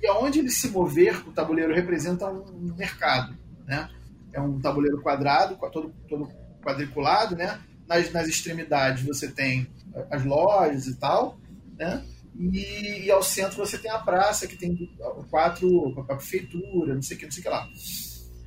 e 0.00 0.06
aonde 0.06 0.38
ele 0.38 0.50
se 0.50 0.68
mover, 0.68 1.26
o 1.28 1.32
tabuleiro 1.32 1.74
representa 1.74 2.26
um 2.30 2.74
mercado, 2.76 3.36
né? 3.66 3.90
É 4.32 4.40
um 4.40 4.60
tabuleiro 4.60 5.00
quadrado, 5.00 5.56
todo, 5.72 5.92
todo 6.08 6.28
quadriculado, 6.62 7.34
né? 7.34 7.60
Nas, 7.86 8.12
nas 8.12 8.28
extremidades 8.28 9.04
você 9.04 9.28
tem 9.28 9.66
as 10.10 10.24
lojas 10.24 10.86
e 10.86 10.96
tal, 10.96 11.38
né? 11.76 12.04
E, 12.38 13.06
e, 13.06 13.10
ao 13.10 13.22
centro 13.22 13.56
você 13.56 13.76
tem 13.76 13.90
a 13.90 13.98
praça, 13.98 14.46
que 14.46 14.56
tem 14.56 14.76
quatro, 15.28 15.98
a 16.08 16.14
prefeitura, 16.14 16.94
não 16.94 17.02
sei 17.02 17.16
o 17.16 17.20
que, 17.20 17.24
não 17.26 17.32
sei 17.32 17.40
o 17.40 17.42
que 17.44 17.50
lá. 17.50 17.68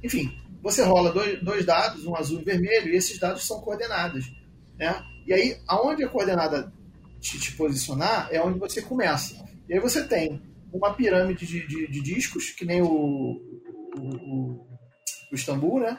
Enfim, 0.01 0.31
você 0.61 0.83
rola 0.83 1.11
dois, 1.11 1.43
dois 1.43 1.65
dados, 1.65 2.05
um 2.05 2.15
azul 2.15 2.39
e 2.39 2.41
um 2.41 2.45
vermelho, 2.45 2.93
e 2.93 2.95
esses 2.95 3.19
dados 3.19 3.45
são 3.45 3.59
coordenadas. 3.59 4.31
Né? 4.77 5.03
E 5.27 5.33
aí, 5.33 5.57
aonde 5.67 6.05
a 6.05 6.09
coordenada 6.09 6.71
te, 7.19 7.37
te 7.37 7.51
posicionar, 7.53 8.29
é 8.31 8.41
onde 8.41 8.57
você 8.57 8.81
começa. 8.81 9.45
E 9.67 9.73
aí 9.73 9.79
você 9.79 10.03
tem 10.03 10.41
uma 10.71 10.93
pirâmide 10.93 11.45
de, 11.45 11.67
de, 11.67 11.87
de 11.87 12.01
discos, 12.01 12.51
que 12.51 12.65
nem 12.65 12.81
o, 12.81 12.87
o, 12.87 13.99
o, 13.99 14.67
o 15.31 15.35
Istambul, 15.35 15.79
né? 15.79 15.97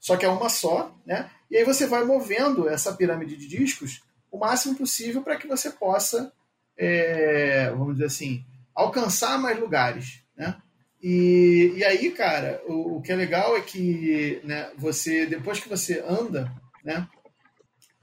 Só 0.00 0.16
que 0.16 0.24
é 0.24 0.28
uma 0.28 0.48
só, 0.48 0.94
né? 1.06 1.30
E 1.50 1.56
aí 1.56 1.64
você 1.64 1.86
vai 1.86 2.04
movendo 2.04 2.68
essa 2.68 2.92
pirâmide 2.94 3.36
de 3.36 3.48
discos 3.48 4.02
o 4.30 4.38
máximo 4.38 4.76
possível 4.76 5.22
para 5.22 5.36
que 5.36 5.46
você 5.46 5.70
possa, 5.70 6.32
é, 6.76 7.70
vamos 7.70 7.94
dizer 7.94 8.06
assim, 8.06 8.44
alcançar 8.74 9.38
mais 9.38 9.58
lugares, 9.58 10.22
né? 10.36 10.56
E, 11.02 11.72
e 11.76 11.84
aí, 11.84 12.10
cara, 12.10 12.62
o, 12.66 12.98
o 12.98 13.02
que 13.02 13.10
é 13.10 13.16
legal 13.16 13.56
é 13.56 13.60
que 13.60 14.40
né, 14.44 14.70
você, 14.76 15.26
depois 15.26 15.58
que 15.58 15.68
você 15.68 16.04
anda, 16.06 16.52
né, 16.84 17.08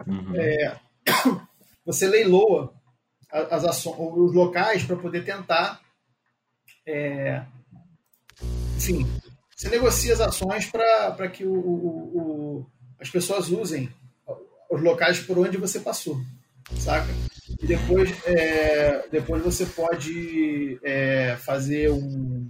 uhum. 0.06 0.34
é, 0.36 0.80
você 1.86 2.08
leiloa 2.08 2.74
as 3.32 3.64
ações, 3.66 3.98
os 4.00 4.34
locais 4.34 4.84
para 4.84 4.96
poder 4.96 5.24
tentar, 5.24 5.80
é, 6.88 7.44
você 9.56 9.70
negocia 9.70 10.14
as 10.14 10.22
ações 10.22 10.68
para 10.68 11.28
que 11.28 11.44
o, 11.44 11.54
o, 11.54 12.18
o 12.18 12.66
as 13.00 13.10
pessoas 13.10 13.50
usem 13.50 13.90
os 14.70 14.82
locais 14.82 15.20
por 15.20 15.38
onde 15.38 15.58
você 15.58 15.80
passou, 15.80 16.20
saca? 16.80 17.08
E 17.62 17.66
depois, 17.66 18.12
é, 18.26 19.08
depois 19.10 19.44
você 19.44 19.66
pode 19.66 20.80
é, 20.84 21.36
fazer 21.38 21.92
um. 21.92 22.50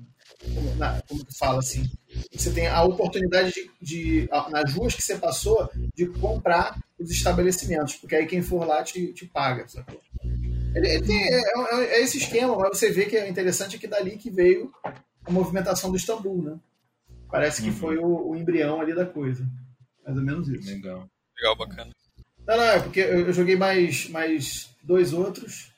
Como, 0.54 0.76
na, 0.76 1.02
como 1.08 1.26
fala 1.38 1.60
assim? 1.60 1.84
Você 2.32 2.52
tem 2.52 2.68
a 2.68 2.84
oportunidade 2.84 3.52
de, 3.52 3.72
de, 3.82 4.30
nas 4.50 4.74
ruas 4.74 4.94
que 4.94 5.02
você 5.02 5.18
passou, 5.18 5.70
de 5.96 6.08
comprar 6.08 6.78
os 7.00 7.10
estabelecimentos, 7.10 7.96
porque 7.96 8.16
aí 8.16 8.26
quem 8.26 8.42
for 8.42 8.66
lá 8.66 8.84
te, 8.84 9.14
te 9.14 9.26
paga, 9.26 9.68
sacou? 9.68 10.00
Ele, 10.78 10.88
ele 10.90 11.04
tem, 11.04 11.34
é, 11.34 11.40
é, 11.40 11.98
é, 11.98 12.04
esse 12.04 12.20
esquema, 12.20 12.56
mas 12.56 12.78
você 12.78 12.92
vê 12.92 13.06
que 13.06 13.18
é 13.18 13.28
interessante 13.28 13.76
é 13.76 13.80
que 13.80 13.88
dali 13.88 14.16
que 14.16 14.30
veio 14.30 14.72
a 15.26 15.32
movimentação 15.32 15.90
do 15.90 15.98
Istambul, 15.98 16.44
né? 16.44 16.60
Parece 17.32 17.64
que 17.64 17.70
uhum. 17.70 17.76
foi 17.76 17.98
o, 17.98 18.30
o 18.30 18.36
embrião 18.36 18.80
ali 18.80 18.94
da 18.94 19.06
coisa. 19.06 19.44
Mais 20.06 20.16
ou 20.16 20.24
menos 20.24 20.48
isso. 20.48 20.70
Legal. 20.70 21.10
Legal, 21.36 21.56
bacana. 21.58 21.92
Não, 22.46 22.58
não, 22.58 22.64
é 22.64 22.80
porque 22.80 23.00
eu 23.00 23.34
joguei 23.34 23.56
mais, 23.56 24.08
mais 24.10 24.70
dois 24.84 25.14
outros. 25.14 25.74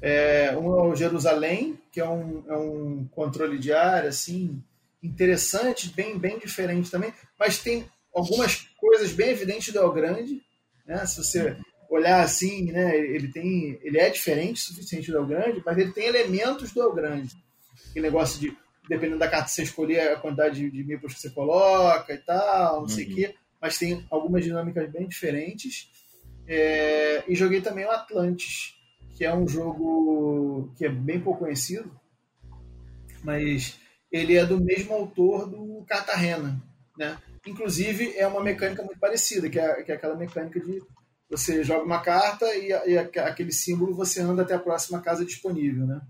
É, 0.00 0.56
um 0.56 0.78
é 0.78 0.82
o 0.84 0.94
Jerusalém, 0.94 1.78
que 1.90 2.00
é 2.00 2.08
um, 2.08 2.44
é 2.48 2.56
um 2.56 3.06
controle 3.10 3.58
de 3.58 3.72
área, 3.72 4.08
assim, 4.08 4.62
interessante, 5.02 5.90
bem, 5.90 6.18
bem 6.18 6.38
diferente 6.38 6.90
também, 6.90 7.12
mas 7.38 7.58
tem 7.58 7.84
algumas 8.14 8.68
coisas 8.78 9.12
bem 9.12 9.30
evidentes 9.30 9.72
do 9.72 9.80
El 9.80 9.92
Grande, 9.92 10.42
né? 10.86 11.04
Se 11.06 11.22
você 11.22 11.56
olhar 11.94 12.22
assim, 12.22 12.72
né, 12.72 12.96
ele 12.96 13.28
tem, 13.28 13.78
ele 13.82 13.98
é 13.98 14.10
diferente 14.10 14.62
o 14.62 14.64
suficiente 14.64 15.10
do 15.10 15.18
El 15.18 15.26
Grande, 15.26 15.62
mas 15.64 15.78
ele 15.78 15.92
tem 15.92 16.06
elementos 16.06 16.72
do 16.72 16.82
El 16.82 16.92
Grande. 16.92 17.34
Aquele 17.90 18.06
negócio 18.06 18.40
de, 18.40 18.56
dependendo 18.88 19.18
da 19.18 19.28
carta 19.28 19.46
que 19.46 19.52
você 19.52 19.62
escolher, 19.62 20.12
a 20.12 20.16
quantidade 20.16 20.70
de, 20.70 20.70
de 20.70 20.98
que 20.98 21.08
você 21.08 21.30
coloca 21.30 22.12
e 22.12 22.18
tal, 22.18 22.74
não 22.74 22.82
uhum. 22.82 22.88
sei 22.88 23.04
o 23.04 23.14
quê 23.14 23.34
mas 23.64 23.78
tem 23.78 24.04
algumas 24.10 24.44
dinâmicas 24.44 24.90
bem 24.90 25.08
diferentes. 25.08 25.90
É, 26.46 27.24
e 27.26 27.34
joguei 27.34 27.62
também 27.62 27.86
o 27.86 27.90
Atlantis, 27.90 28.74
que 29.16 29.24
é 29.24 29.34
um 29.34 29.48
jogo 29.48 30.70
que 30.76 30.84
é 30.84 30.90
bem 30.90 31.18
pouco 31.18 31.38
conhecido, 31.40 31.90
mas 33.22 33.80
ele 34.12 34.36
é 34.36 34.44
do 34.44 34.62
mesmo 34.62 34.92
autor 34.92 35.48
do 35.48 35.82
Cartagena, 35.88 36.62
né? 36.98 37.16
Inclusive 37.46 38.14
é 38.18 38.26
uma 38.26 38.42
mecânica 38.42 38.82
muito 38.82 38.98
parecida, 38.98 39.48
que 39.48 39.58
é, 39.58 39.82
que 39.82 39.90
é 39.90 39.94
aquela 39.94 40.14
mecânica 40.14 40.60
de 40.60 40.82
você 41.36 41.64
joga 41.64 41.84
uma 41.84 42.00
carta 42.00 42.46
e, 42.54 42.68
e, 42.68 42.98
aquele 42.98 43.52
símbolo 43.52 43.94
você 43.94 44.20
anda 44.20 44.42
até 44.42 44.54
a 44.54 44.58
próxima 44.58 45.00
casa 45.00 45.24
disponível, 45.24 45.86
né? 45.86 46.00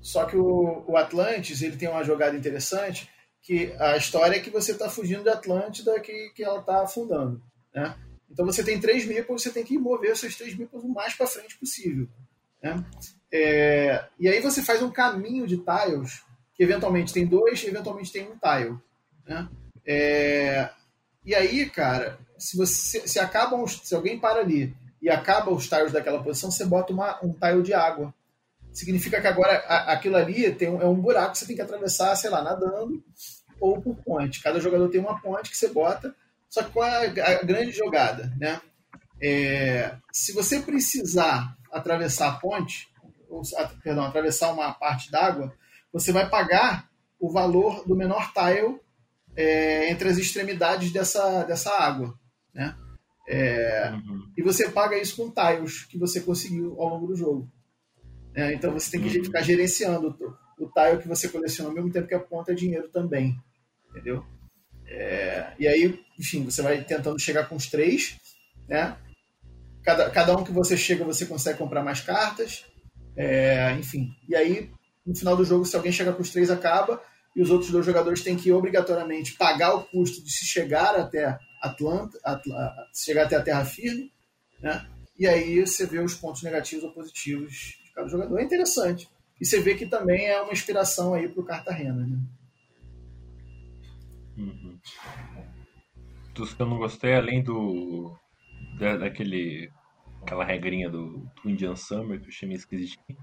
Só 0.00 0.24
que 0.24 0.36
o, 0.36 0.84
o 0.86 0.96
Atlantis 0.96 1.62
ele 1.62 1.76
tem 1.76 1.88
uma 1.88 2.04
jogada 2.04 2.36
interessante 2.36 3.10
que 3.42 3.74
a 3.78 3.96
história 3.96 4.36
é 4.36 4.40
que 4.40 4.50
você 4.50 4.72
está 4.72 4.88
fugindo 4.88 5.22
de 5.22 5.28
Atlântida 5.28 6.00
que, 6.00 6.30
que 6.34 6.42
ela 6.42 6.60
está 6.60 6.82
afundando, 6.82 7.42
né? 7.74 7.94
Então 8.30 8.44
você 8.44 8.64
tem 8.64 8.80
três 8.80 9.06
meeples, 9.06 9.42
você 9.42 9.50
tem 9.50 9.64
que 9.64 9.78
mover 9.78 10.12
esses 10.12 10.36
três 10.36 10.56
meeples 10.56 10.82
o 10.82 10.88
mais 10.88 11.14
para 11.14 11.26
frente 11.26 11.58
possível, 11.58 12.08
né? 12.62 12.84
É, 13.30 14.04
e 14.18 14.28
aí 14.28 14.40
você 14.40 14.62
faz 14.62 14.82
um 14.82 14.90
caminho 14.90 15.46
de 15.46 15.58
tiles 15.58 16.22
que 16.54 16.62
eventualmente 16.62 17.12
tem 17.12 17.26
dois, 17.26 17.62
eventualmente 17.64 18.12
tem 18.12 18.28
um 18.28 18.38
tile, 18.38 18.78
né? 19.26 19.48
É, 19.86 20.70
e 21.24 21.34
aí, 21.34 21.68
cara, 21.68 22.18
se 22.38 22.56
você 22.56 23.06
se 23.06 23.18
acabam 23.18 23.66
se 23.66 23.94
alguém 23.94 24.18
para 24.18 24.40
ali 24.40 24.74
e 25.00 25.10
acaba 25.10 25.52
os 25.52 25.68
tiles 25.68 25.92
daquela 25.92 26.22
posição, 26.22 26.50
você 26.50 26.64
bota 26.64 26.92
uma, 26.92 27.18
um 27.22 27.32
tile 27.32 27.62
de 27.62 27.74
água. 27.74 28.14
Significa 28.72 29.20
que 29.20 29.26
agora 29.26 29.58
a, 29.68 29.92
aquilo 29.92 30.16
ali 30.16 30.52
tem 30.52 30.68
um, 30.68 30.80
é 30.80 30.86
um 30.86 31.00
buraco 31.00 31.32
que 31.32 31.38
você 31.38 31.46
tem 31.46 31.56
que 31.56 31.62
atravessar, 31.62 32.16
sei 32.16 32.30
lá, 32.30 32.42
nadando 32.42 33.02
ou 33.60 33.80
por 33.80 33.96
ponte. 33.96 34.42
Cada 34.42 34.60
jogador 34.60 34.88
tem 34.88 35.00
uma 35.00 35.20
ponte 35.20 35.50
que 35.50 35.56
você 35.56 35.68
bota. 35.68 36.14
Só 36.48 36.62
que 36.62 36.70
qual 36.70 36.86
é 36.86 37.06
a, 37.20 37.40
a 37.40 37.42
grande 37.42 37.72
jogada, 37.72 38.32
né? 38.38 38.60
É, 39.20 39.94
se 40.12 40.32
você 40.32 40.60
precisar 40.60 41.56
atravessar 41.72 42.28
a 42.28 42.32
ponte, 42.32 42.88
ou, 43.28 43.42
perdão, 43.82 44.04
atravessar 44.04 44.52
uma 44.52 44.72
parte 44.72 45.10
d'água, 45.10 45.52
você 45.92 46.12
vai 46.12 46.28
pagar 46.28 46.88
o 47.18 47.30
valor 47.30 47.86
do 47.86 47.96
menor 47.96 48.32
tile 48.32 48.80
é, 49.36 49.90
entre 49.90 50.08
as 50.08 50.18
extremidades 50.18 50.92
dessa, 50.92 51.42
dessa 51.44 51.70
água. 51.70 52.18
Né? 52.54 52.76
É, 53.28 53.90
uhum. 53.90 54.32
E 54.36 54.42
você 54.42 54.68
paga 54.68 54.98
isso 54.98 55.16
com 55.16 55.30
tiles 55.30 55.84
que 55.84 55.98
você 55.98 56.20
conseguiu 56.20 56.80
ao 56.80 56.88
longo 56.88 57.06
do 57.06 57.16
jogo. 57.16 57.50
É, 58.34 58.52
então 58.52 58.72
você 58.72 58.90
tem 58.90 59.00
que 59.00 59.18
uhum. 59.18 59.24
ficar 59.24 59.42
gerenciando 59.42 60.08
o, 60.58 60.64
o 60.64 60.70
tile 60.70 61.00
que 61.00 61.08
você 61.08 61.28
coleciona 61.28 61.70
ao 61.70 61.74
mesmo 61.74 61.90
tempo 61.90 62.08
que 62.08 62.14
aponta 62.14 62.54
dinheiro 62.54 62.88
também. 62.88 63.36
Entendeu? 63.90 64.24
É, 64.86 65.52
e 65.58 65.66
aí, 65.66 66.00
enfim, 66.18 66.44
você 66.44 66.60
vai 66.60 66.82
tentando 66.84 67.18
chegar 67.18 67.48
com 67.48 67.56
os 67.56 67.66
três. 67.66 68.18
Né? 68.68 68.96
Cada, 69.82 70.10
cada 70.10 70.36
um 70.36 70.44
que 70.44 70.52
você 70.52 70.76
chega, 70.76 71.04
você 71.04 71.26
consegue 71.26 71.58
comprar 71.58 71.82
mais 71.82 72.00
cartas. 72.00 72.64
É, 73.16 73.72
enfim. 73.72 74.10
E 74.28 74.34
aí, 74.34 74.70
no 75.06 75.16
final 75.16 75.36
do 75.36 75.44
jogo, 75.44 75.64
se 75.64 75.76
alguém 75.76 75.92
chegar 75.92 76.12
com 76.12 76.22
os 76.22 76.30
três, 76.30 76.50
acaba 76.50 77.00
e 77.34 77.42
os 77.42 77.50
outros 77.50 77.70
dois 77.70 77.84
jogadores 77.84 78.22
têm 78.22 78.36
que 78.36 78.52
obrigatoriamente 78.52 79.34
pagar 79.34 79.74
o 79.74 79.84
custo 79.84 80.22
de 80.22 80.30
se 80.30 80.46
chegar 80.46 80.94
até 80.94 81.36
Atlanta, 81.64 82.18
chegar 82.94 83.24
até 83.24 83.36
a 83.36 83.42
terra 83.42 83.64
firme, 83.64 84.12
né? 84.60 84.86
E 85.18 85.26
aí 85.26 85.60
você 85.60 85.86
vê 85.86 85.98
os 85.98 86.14
pontos 86.14 86.42
negativos 86.42 86.84
ou 86.84 86.92
positivos 86.92 87.78
de 87.84 87.92
cada 87.92 88.08
jogador. 88.08 88.38
É 88.38 88.44
interessante. 88.44 89.08
E 89.40 89.46
você 89.46 89.60
vê 89.60 89.74
que 89.74 89.86
também 89.86 90.26
é 90.26 90.40
uma 90.40 90.52
inspiração 90.52 91.14
aí 91.14 91.28
para 91.28 91.40
o 91.40 91.44
Cartagena, 91.44 92.06
né? 92.06 92.18
Uhum. 94.36 94.78
Dos 96.34 96.52
que 96.52 96.62
eu 96.62 96.66
não 96.66 96.78
gostei, 96.78 97.14
além 97.14 97.42
do 97.42 98.16
da, 98.78 98.96
daquele 98.96 99.70
aquela 100.22 100.44
regrinha 100.44 100.90
do, 100.90 101.28
do 101.42 101.50
Indian 101.50 101.76
Summer 101.76 102.18
que 102.18 102.26
eu 102.26 102.30
achei 102.30 102.48
meio 102.48 102.58
esquisitinho. 102.58 103.18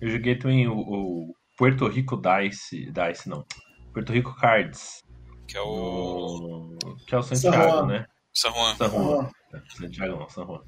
Eu 0.00 0.10
joguei 0.10 0.36
também 0.36 0.68
o, 0.68 0.76
o 0.76 1.34
Puerto 1.56 1.86
Rico 1.86 2.20
Dice. 2.20 2.90
Dice 2.90 3.28
não. 3.28 3.46
Puerto 3.92 4.12
Rico 4.12 4.34
Cards. 4.36 5.02
Que 5.46 5.56
é 5.56 5.60
o. 5.60 6.76
No, 6.82 6.96
que 7.06 7.14
é 7.14 7.18
o 7.18 7.22
Santiago, 7.22 7.78
San 7.78 7.86
né? 7.86 8.06
San 8.32 8.50
Juan. 8.52 8.74
San 8.76 8.88
Juan. 8.88 9.30
É, 9.52 9.60
Santiago 9.76 10.18
não, 10.18 10.28
San 10.28 10.46
Juan. 10.46 10.60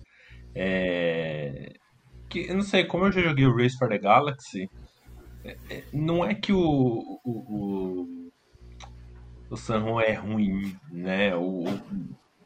É... 0.54 1.74
Que, 2.28 2.48
eu 2.48 2.54
não 2.54 2.62
sei, 2.62 2.84
como 2.84 3.06
eu 3.06 3.12
já 3.12 3.20
joguei 3.22 3.46
o 3.46 3.56
Race 3.56 3.76
for 3.76 3.88
the 3.88 3.98
Galaxy, 3.98 4.68
é, 5.44 5.56
é, 5.70 5.84
não 5.92 6.24
é 6.24 6.34
que 6.34 6.52
o, 6.52 6.60
o, 7.24 7.30
o, 7.30 8.32
o 9.50 9.56
San 9.56 9.80
Juan 9.80 10.02
é 10.02 10.14
ruim, 10.14 10.76
né? 10.90 11.36
O, 11.36 11.64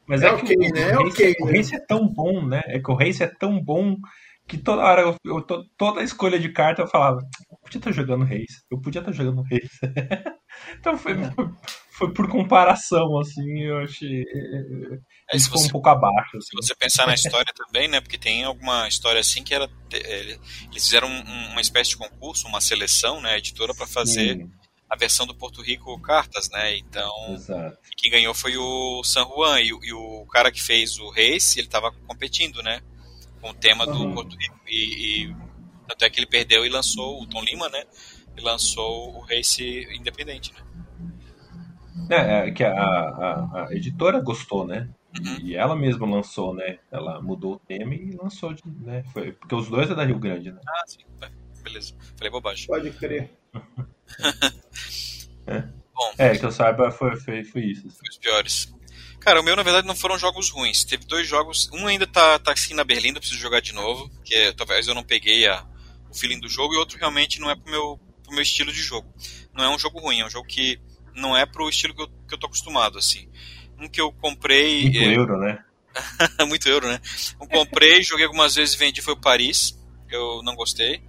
mas 0.07 0.23
é, 0.23 0.27
é 0.27 0.33
okay, 0.33 0.57
que 0.57 0.69
o, 0.69 0.75
né? 0.75 0.99
o, 0.99 1.05
Race, 1.05 1.13
okay, 1.13 1.35
o 1.41 1.47
Race 1.47 1.75
é 1.75 1.79
tão 1.79 2.09
bom, 2.09 2.45
né? 2.45 2.63
É 2.67 2.81
que 2.81 2.91
o 2.91 2.95
Race 2.95 3.23
é 3.23 3.29
tão 3.29 3.63
bom 3.63 3.97
que 4.51 4.59
toda 4.59 4.83
hora, 4.83 5.03
eu, 5.03 5.17
eu, 5.25 5.41
toda 5.79 6.03
escolha 6.03 6.37
de 6.37 6.49
carta 6.49 6.83
eu 6.83 6.89
falava, 6.89 7.21
eu 7.49 7.57
podia 7.63 7.79
estar 7.79 7.93
jogando 7.93 8.25
Reis, 8.25 8.65
eu 8.69 8.81
podia 8.81 8.99
estar 8.99 9.13
jogando 9.13 9.43
Reis. 9.43 9.71
então 10.77 10.99
foi, 10.99 11.13
é. 11.13 11.31
foi, 11.31 11.49
foi, 11.93 12.13
por 12.13 12.29
comparação, 12.29 13.17
assim, 13.21 13.61
eu 13.61 13.79
achei. 13.79 14.25
É, 15.33 15.37
isso 15.37 15.47
ficou 15.47 15.63
um 15.63 15.69
pouco 15.69 15.89
abaixo. 15.89 16.37
Assim. 16.37 16.49
Se 16.51 16.57
você 16.57 16.75
pensar 16.75 17.07
na 17.07 17.15
história 17.15 17.53
também, 17.55 17.87
né? 17.87 18.01
Porque 18.01 18.19
tem 18.19 18.43
alguma 18.43 18.89
história 18.89 19.21
assim 19.21 19.45
que 19.45 19.55
era. 19.55 19.71
Eles 19.93 20.85
fizeram 20.85 21.09
uma 21.09 21.61
espécie 21.61 21.91
de 21.91 21.97
concurso, 21.97 22.49
uma 22.49 22.61
seleção, 22.61 23.21
né? 23.21 23.39
Editora 23.39 23.73
para 23.73 23.87
fazer. 23.87 24.37
Sim 24.37 24.51
a 24.91 24.97
versão 24.97 25.25
do 25.25 25.37
Porto 25.37 25.63
Rico 25.63 25.97
Cartas, 26.01 26.51
né? 26.51 26.77
Então, 26.77 27.13
Exato. 27.33 27.79
quem 27.97 28.11
ganhou 28.11 28.35
foi 28.35 28.57
o 28.57 29.05
San 29.05 29.25
Juan 29.25 29.61
e, 29.61 29.69
e, 29.69 29.93
o 29.93 30.27
cara 30.27 30.51
que 30.51 30.61
fez 30.61 30.99
o 30.99 31.09
Race, 31.11 31.61
ele 31.61 31.69
estava 31.69 31.93
competindo, 32.09 32.61
né? 32.61 32.83
Com 33.41 33.51
o 33.51 33.55
tema 33.55 33.87
do 33.87 33.93
uhum. 33.93 34.15
Porto 34.15 34.37
Rico. 34.37 34.61
E, 34.69 35.25
e 35.27 35.37
tanto 35.89 36.05
é 36.05 36.11
que 36.11 36.21
ele 36.21 36.27
perdeu 36.27 36.65
e 36.65 36.69
lançou 36.69 37.23
o 37.23 37.27
Tom 37.27 37.43
Lima, 37.43 37.69
né? 37.69 37.85
E 38.37 38.41
lançou 38.41 39.17
o 39.17 39.21
Race 39.21 39.89
Independente, 39.95 40.53
né? 40.53 40.61
É, 42.09 42.49
é 42.49 42.51
que 42.51 42.65
a, 42.65 42.73
a, 42.73 43.67
a, 43.67 43.69
editora 43.75 44.21
gostou, 44.21 44.67
né? 44.67 44.89
Uhum. 45.19 45.41
E 45.43 45.57
ela 45.57 45.75
mesma 45.75 46.07
lançou, 46.07 46.55
né? 46.55 46.79
Ela 46.91 47.21
mudou 47.21 47.55
o 47.55 47.59
tema 47.59 47.95
e 47.95 48.13
lançou, 48.13 48.55
né? 48.65 49.05
Foi, 49.13 49.33
porque 49.33 49.55
os 49.55 49.69
dois 49.69 49.91
é 49.91 49.95
da 49.95 50.05
Rio 50.05 50.19
Grande, 50.19 50.53
né? 50.53 50.61
Ah, 50.67 50.83
sim. 50.87 51.01
É, 51.23 51.31
beleza. 51.63 51.95
Falei 52.17 52.31
bobagem. 52.31 52.67
Pode 52.67 52.91
crer. 52.93 53.31
é. 55.47 55.63
Bom, 56.01 56.13
é, 56.17 56.35
que 56.35 56.47
eu 56.47 56.51
saiba 56.51 56.91
foi, 56.91 57.15
foi, 57.17 57.45
foi 57.45 57.63
isso. 57.63 57.91
Foi 57.91 58.09
os 58.09 58.17
piores. 58.17 58.75
Cara, 59.21 59.41
o 59.41 59.45
meu 59.45 59.55
na 59.55 59.63
verdade 59.63 59.87
não 59.87 59.95
foram 59.95 60.19
jogos 60.19 60.49
ruins. 60.49 60.83
Teve 60.83 61.05
dois 61.05 61.29
jogos. 61.29 61.69
Um 61.73 61.87
ainda 61.87 62.07
tá, 62.07 62.39
tá 62.39 62.53
assim 62.53 62.75
na 62.75 62.83
Berlim, 62.83 63.11
eu 63.11 63.21
preciso 63.21 63.39
jogar 63.39 63.61
de 63.61 63.75
novo. 63.75 64.11
Que 64.25 64.35
é, 64.35 64.53
talvez 64.53 64.89
eu 64.89 64.95
não 64.95 65.03
peguei 65.03 65.47
a, 65.47 65.65
o 66.11 66.15
feeling 66.15 66.41
do 66.41 66.49
jogo. 66.49 66.75
E 66.75 66.79
outro 66.79 66.99
realmente 66.99 67.39
não 67.39 67.51
é 67.51 67.55
pro 67.55 67.71
meu, 67.71 68.01
pro 68.23 68.33
meu 68.33 68.43
estilo 68.43 68.73
de 68.73 68.83
jogo. 68.83 69.07
Não 69.55 69.65
é 69.65 69.69
um 69.69 69.79
jogo 69.79 70.01
ruim, 70.01 70.21
é 70.21 70.27
um 70.27 70.31
jogo 70.31 70.49
que 70.49 70.81
não 71.15 71.37
é 71.37 71.45
pro 71.45 71.69
estilo 71.69 71.95
que 71.95 72.03
eu, 72.03 72.09
que 72.09 72.35
eu 72.35 72.39
tô 72.39 72.47
acostumado, 72.47 72.99
assim. 72.99 73.29
Um 73.79 73.89
que 73.89 74.01
eu 74.01 74.11
comprei. 74.11 74.85
Muito 74.85 74.99
é... 74.99 75.17
euro, 75.17 75.39
né? 75.39 75.65
Muito 76.49 76.69
euro, 76.69 76.89
né? 76.89 77.01
Um 77.41 77.47
comprei, 77.47 78.03
joguei 78.03 78.25
algumas 78.25 78.55
vezes 78.55 78.75
e 78.75 78.79
vendi 78.79 79.03
foi 79.03 79.15
o 79.15 79.21
Paris. 79.21 79.79
Eu 80.09 80.43
não 80.43 80.55
gostei. 80.55 81.03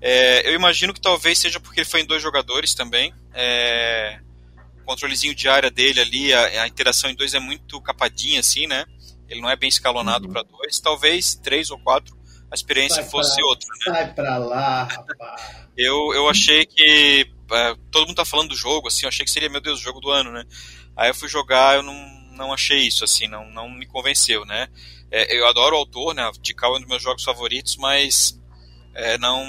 É, 0.00 0.48
eu 0.48 0.54
imagino 0.54 0.94
que 0.94 1.00
talvez 1.00 1.38
seja 1.38 1.60
porque 1.60 1.84
foi 1.84 2.00
em 2.00 2.06
dois 2.06 2.22
jogadores 2.22 2.74
também. 2.74 3.12
É, 3.34 4.20
controlezinho 4.84 5.34
de 5.34 5.48
área 5.48 5.70
dele 5.70 6.00
ali, 6.00 6.32
a, 6.32 6.62
a, 6.62 6.68
interação 6.68 7.10
em 7.10 7.14
dois 7.14 7.34
é 7.34 7.40
muito 7.40 7.80
capadinha, 7.80 8.40
assim, 8.40 8.66
né? 8.66 8.84
Ele 9.28 9.40
não 9.40 9.50
é 9.50 9.56
bem 9.56 9.68
escalonado 9.68 10.26
uhum. 10.26 10.32
para 10.32 10.42
dois. 10.42 10.80
Talvez 10.80 11.34
três 11.36 11.70
ou 11.70 11.78
quatro 11.78 12.18
a 12.50 12.54
experiência 12.54 13.02
Sai 13.02 13.10
fosse 13.10 13.42
outra, 13.44 13.68
né? 13.68 13.84
Sai 13.84 14.12
pra 14.12 14.36
lá, 14.38 14.84
rapaz. 14.84 15.68
eu, 15.76 16.12
eu 16.12 16.28
achei 16.28 16.66
que. 16.66 17.30
É, 17.52 17.76
todo 17.90 18.06
mundo 18.06 18.16
tá 18.16 18.24
falando 18.24 18.48
do 18.48 18.56
jogo, 18.56 18.88
assim, 18.88 19.04
eu 19.04 19.08
achei 19.08 19.24
que 19.24 19.30
seria, 19.30 19.48
meu 19.48 19.60
Deus, 19.60 19.78
o 19.80 19.82
jogo 19.82 20.00
do 20.00 20.10
ano, 20.10 20.32
né? 20.32 20.44
Aí 20.96 21.10
eu 21.10 21.14
fui 21.14 21.28
jogar, 21.28 21.76
eu 21.76 21.82
não, 21.82 21.94
não 22.32 22.52
achei 22.52 22.80
isso, 22.80 23.04
assim, 23.04 23.28
não, 23.28 23.48
não 23.50 23.70
me 23.70 23.86
convenceu, 23.86 24.44
né? 24.44 24.68
É, 25.10 25.36
eu 25.36 25.46
adoro 25.46 25.76
o 25.76 25.78
autor, 25.78 26.12
né? 26.14 26.28
Tikal 26.42 26.74
é 26.74 26.78
um 26.78 26.80
dos 26.80 26.88
meus 26.88 27.02
jogos 27.02 27.22
favoritos, 27.22 27.76
mas 27.76 28.40
é, 28.94 29.16
não. 29.18 29.44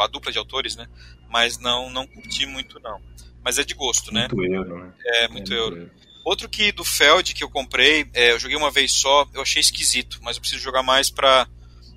A 0.00 0.06
dupla 0.06 0.30
de 0.30 0.38
autores, 0.38 0.76
né? 0.76 0.86
Mas 1.30 1.58
não, 1.58 1.88
não 1.88 2.06
curti 2.06 2.44
muito, 2.46 2.78
não 2.80 3.00
mas 3.44 3.58
é 3.58 3.64
de 3.64 3.74
gosto, 3.74 4.12
né? 4.12 4.28
Muito 4.32 4.52
euro, 4.52 4.78
né? 4.78 4.92
É, 5.04 5.28
muito, 5.28 5.52
é, 5.52 5.56
euro. 5.56 5.76
muito 5.76 5.84
euro. 5.84 5.90
Outro 6.24 6.48
que 6.48 6.70
do 6.72 6.84
Feld 6.84 7.32
que 7.32 7.42
eu 7.42 7.48
comprei, 7.48 8.06
é, 8.12 8.32
eu 8.32 8.38
joguei 8.38 8.56
uma 8.56 8.70
vez 8.70 8.92
só, 8.92 9.26
eu 9.32 9.40
achei 9.40 9.60
esquisito, 9.60 10.18
mas 10.22 10.36
eu 10.36 10.40
preciso 10.40 10.62
jogar 10.62 10.82
mais 10.82 11.10
pra, 11.10 11.48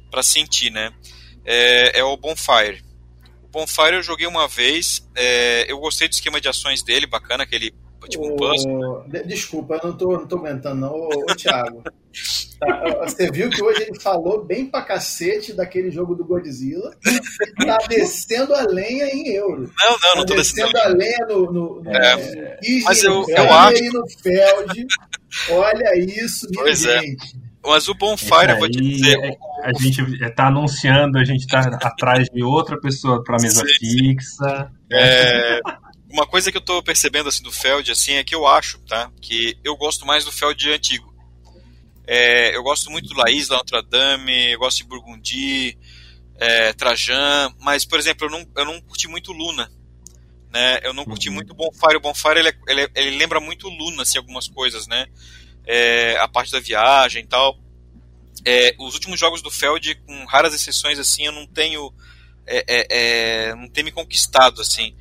pra 0.10 0.24
sentir, 0.24 0.72
né? 0.72 0.94
É, 1.44 2.00
é 2.00 2.04
o 2.04 2.16
Bonfire. 2.16 2.84
O 3.44 3.48
Bonfire 3.50 3.96
eu 3.96 4.04
joguei 4.04 4.28
uma 4.28 4.48
vez, 4.48 5.06
é, 5.16 5.66
eu 5.70 5.78
gostei 5.80 6.08
do 6.08 6.14
esquema 6.14 6.40
de 6.40 6.48
ações 6.48 6.82
dele, 6.82 7.06
bacana, 7.06 7.44
aquele 7.44 7.74
tipo 8.10 8.28
um 8.28 8.36
puzzle. 8.36 9.06
Desculpa, 9.26 9.76
eu 9.76 9.90
não 9.90 9.98
tô, 9.98 10.12
não 10.14 10.28
tô 10.28 10.38
aguentando, 10.38 10.82
não. 10.82 10.94
Ô, 10.94 11.08
ô 11.08 11.36
Thiago. 11.36 11.84
Tá, 12.62 13.08
você 13.08 13.32
viu 13.32 13.50
que 13.50 13.64
hoje 13.64 13.82
ele 13.82 14.00
falou 14.00 14.46
bem 14.46 14.68
pra 14.68 14.84
cacete 14.84 15.52
daquele 15.52 15.90
jogo 15.90 16.14
do 16.14 16.24
Godzilla. 16.24 16.96
Tá 17.58 17.80
descendo 17.90 18.54
a 18.54 18.62
lenha 18.62 19.06
em 19.06 19.30
euro. 19.30 19.72
Não, 19.80 19.90
não, 19.90 20.16
não 20.18 20.26
tá 20.26 20.26
tô 20.28 20.36
descendo 20.36 20.78
a 20.78 20.88
lenha 20.90 21.26
no, 21.28 21.52
no, 21.52 21.82
no, 21.82 21.90
é, 21.90 22.16
no 22.16 22.84
mas 22.86 23.04
eu, 23.04 23.26
eu 23.28 23.52
acho. 23.52 23.84
no 23.92 24.08
Feld. 24.22 24.88
Olha 25.50 25.98
isso, 25.98 26.48
minha 26.52 26.64
pois 26.64 26.86
é. 26.86 27.00
gente. 27.00 27.36
É. 27.36 27.52
Mas 27.64 27.88
o 27.88 27.96
Bonfire, 27.96 28.52
eu 28.52 28.60
vou 28.60 28.70
te 28.70 28.80
dizer. 28.80 29.18
É, 29.18 29.38
a 29.64 29.74
gente 29.74 30.02
está 30.24 30.48
anunciando, 30.48 31.18
a 31.18 31.24
gente 31.24 31.42
está 31.42 31.62
atrás 31.62 32.28
de 32.32 32.44
outra 32.44 32.80
pessoa 32.80 33.24
para 33.24 33.38
mesa 33.42 33.64
sim, 33.66 34.16
fixa. 34.16 34.72
É, 34.92 35.60
uma 36.12 36.28
coisa 36.28 36.52
que 36.52 36.58
eu 36.58 36.62
estou 36.62 36.82
percebendo 36.84 37.30
assim 37.30 37.44
do 37.44 37.52
Feld 37.52 37.92
assim 37.92 38.14
é 38.14 38.24
que 38.24 38.36
eu 38.36 38.48
acho, 38.48 38.80
tá, 38.80 39.12
que 39.22 39.58
eu 39.64 39.76
gosto 39.76 40.06
mais 40.06 40.26
do 40.26 40.32
Feld 40.32 40.70
antigo. 40.70 41.12
É, 42.06 42.56
eu 42.56 42.64
gosto 42.64 42.90
muito 42.90 43.08
do 43.08 43.16
Laís, 43.16 43.48
da 43.48 43.58
Notre 43.58 43.82
Dame, 43.84 44.52
eu 44.52 44.60
gosto 44.60 44.80
de 44.80 44.84
Burgundy, 44.84 45.78
é, 46.42 46.74
Trajan, 46.74 47.54
mas, 47.60 47.86
por 47.86 48.00
exemplo, 48.00 48.28
eu 48.28 48.32
não, 48.32 48.48
eu 48.58 48.66
não 48.66 48.82
curti 48.82 49.08
muito 49.08 49.32
Luna. 49.32 49.72
Né? 50.52 50.80
Eu 50.84 50.94
não 50.94 51.06
curti 51.06 51.30
uhum. 51.30 51.36
muito 51.36 51.54
Bonfire. 51.54 51.96
O 51.96 52.02
Bonfire 52.02 52.40
ele, 52.40 52.50
é, 52.50 52.54
ele, 52.68 52.92
ele, 52.96 53.18
lembra 53.18 53.40
muito 53.40 53.70
Luna, 53.70 54.02
assim, 54.02 54.18
algumas 54.18 54.48
coisas, 54.48 54.88
né? 54.88 55.06
É, 55.66 56.18
a 56.18 56.28
parte 56.28 56.52
da 56.52 56.60
viagem 56.60 57.24
e 57.24 57.28
tal. 57.28 57.58
É, 58.44 58.76
os 58.80 58.96
últimos 58.96 59.20
jogos 59.20 59.42
do 59.42 59.52
Feld, 59.52 59.96
com 60.06 60.26
raras 60.26 60.54
exceções, 60.54 61.00
assim, 61.00 61.26
eu 61.26 61.32
não 61.32 61.46
tenho. 61.46 61.94
É, 62.46 62.66
é, 62.68 62.88
é, 62.90 63.56
não 63.56 63.70
tenho 63.70 63.86
me 63.86 63.92
conquistado, 63.92 64.60
assim. 64.60 64.96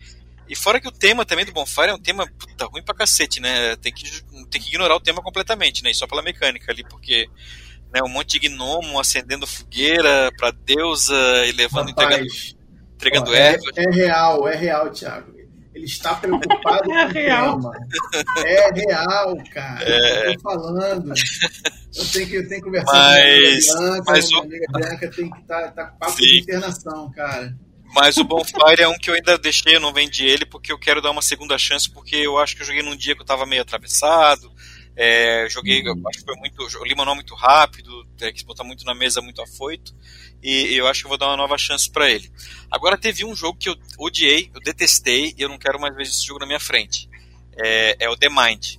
E 0.51 0.57
fora 0.57 0.80
que 0.80 0.88
o 0.88 0.92
tema 0.92 1.24
também 1.24 1.44
do 1.44 1.53
Bonfire 1.53 1.90
é 1.90 1.94
um 1.94 2.03
tema 2.03 2.26
puta, 2.26 2.64
ruim 2.66 2.82
pra 2.82 2.92
cacete, 2.92 3.40
né? 3.40 3.76
Tem 3.76 3.92
que, 3.92 4.05
tem 4.51 4.61
que 4.61 4.66
ignorar 4.66 4.96
o 4.96 5.01
tema 5.01 5.22
completamente, 5.22 5.84
né? 5.84 5.92
E 5.92 5.94
só 5.94 6.09
pela 6.09 6.22
mecânica 6.22 6.72
ali, 6.72 6.82
porque 6.82 7.30
né, 7.94 8.03
um 8.03 8.09
monte 8.09 8.40
de 8.40 8.48
gnomo 8.48 8.98
acendendo 8.98 9.46
fogueira 9.46 10.28
pra 10.36 10.51
deusa 10.51 11.14
e 11.46 11.53
levando, 11.53 11.90
Rapaz, 11.90 12.57
entregando, 12.96 13.30
entregando 13.30 13.30
ó, 13.30 13.34
é, 13.34 13.59
é, 13.76 13.90
real, 13.90 14.48
é 14.48 14.57
real, 14.57 14.90
Thiago. 14.90 15.38
Ele 15.72 15.84
está 15.84 16.16
preocupado 16.16 16.90
é 16.90 17.07
com 17.07 17.12
real. 17.12 17.57
o 17.57 17.70
tema. 17.70 17.86
É 18.44 18.72
real, 18.72 19.36
cara. 19.55 19.88
É... 19.88 20.30
Eu 20.30 20.34
tô 20.34 20.40
falando. 20.40 21.14
Eu 21.96 22.07
tenho 22.12 22.28
que, 22.28 22.34
eu 22.34 22.48
tenho 22.48 22.61
que 22.61 22.66
conversar 22.66 22.92
mas, 22.92 23.66
com 23.66 23.72
a 23.72 23.80
Bianca, 23.82 24.05
mas 24.09 24.32
a 24.32 24.38
amiga 24.38 24.66
o... 24.68 24.78
Bianca 24.78 25.11
tem 25.12 25.30
que 25.30 25.38
estar 25.38 25.62
tá, 25.62 25.70
tá 25.70 25.84
com 25.86 25.98
papo 25.98 26.12
Sim. 26.12 26.22
de 26.22 26.40
internação, 26.40 27.12
cara. 27.12 27.55
Mas 27.95 28.16
o 28.16 28.24
Bonfire 28.24 28.82
é 28.82 28.88
um 28.88 28.99
que 28.99 29.11
eu 29.11 29.14
ainda 29.14 29.36
deixei, 29.36 29.76
eu 29.76 29.80
não 29.80 29.93
vendi 29.93 30.24
ele, 30.24 30.47
porque 30.47 30.72
eu 30.72 30.78
quero 30.78 31.03
dar 31.03 31.11
uma 31.11 31.22
segunda 31.22 31.59
chance, 31.59 31.91
porque 31.91 32.16
eu 32.16 32.38
acho 32.38 32.55
que 32.55 32.62
eu 32.62 32.66
joguei 32.66 32.82
num 32.82 32.97
dia 32.97 33.14
que 33.14 33.22
eu 33.22 33.26
tava 33.26 33.47
meio 33.47 33.62
atravessado. 33.62 34.53
É, 34.97 35.49
joguei, 35.49 35.82
eu 35.84 35.95
acho 36.09 36.18
que 36.18 36.24
foi 36.24 36.36
muito. 36.36 36.62
Eu 36.76 36.84
li 36.84 36.95
manual 36.95 37.14
muito 37.14 37.34
rápido, 37.34 38.07
quis 38.34 38.43
botar 38.43 38.64
muito 38.64 38.84
na 38.84 38.95
mesa, 38.95 39.20
muito 39.20 39.41
afoito. 39.41 39.95
E 40.43 40.74
eu 40.74 40.86
acho 40.86 41.01
que 41.01 41.07
eu 41.07 41.09
vou 41.09 41.18
dar 41.18 41.28
uma 41.28 41.36
nova 41.36 41.57
chance 41.59 41.91
para 41.91 42.11
ele. 42.11 42.30
Agora 42.70 42.99
teve 42.99 43.24
um 43.24 43.34
jogo 43.34 43.59
que 43.59 43.68
eu 43.68 43.76
odiei, 43.99 44.51
eu 44.55 44.61
detestei, 44.61 45.34
e 45.36 45.43
eu 45.43 45.49
não 45.49 45.59
quero 45.59 45.80
mais 45.80 45.95
ver 45.95 46.03
esse 46.03 46.26
jogo 46.26 46.41
na 46.41 46.47
minha 46.47 46.61
frente. 46.61 47.09
É, 47.57 48.05
é 48.05 48.09
o 48.09 48.16
The 48.16 48.28
Mind. 48.28 48.76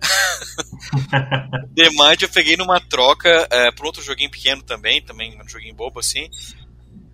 The 1.74 1.90
Mind 1.90 2.22
eu 2.22 2.28
peguei 2.28 2.56
numa 2.56 2.80
troca 2.80 3.46
é, 3.50 3.70
para 3.70 3.86
outro 3.86 4.02
joguinho 4.02 4.30
pequeno 4.30 4.62
também, 4.62 5.02
também 5.02 5.40
um 5.40 5.48
joguinho 5.48 5.74
bobo 5.74 6.00
assim. 6.00 6.28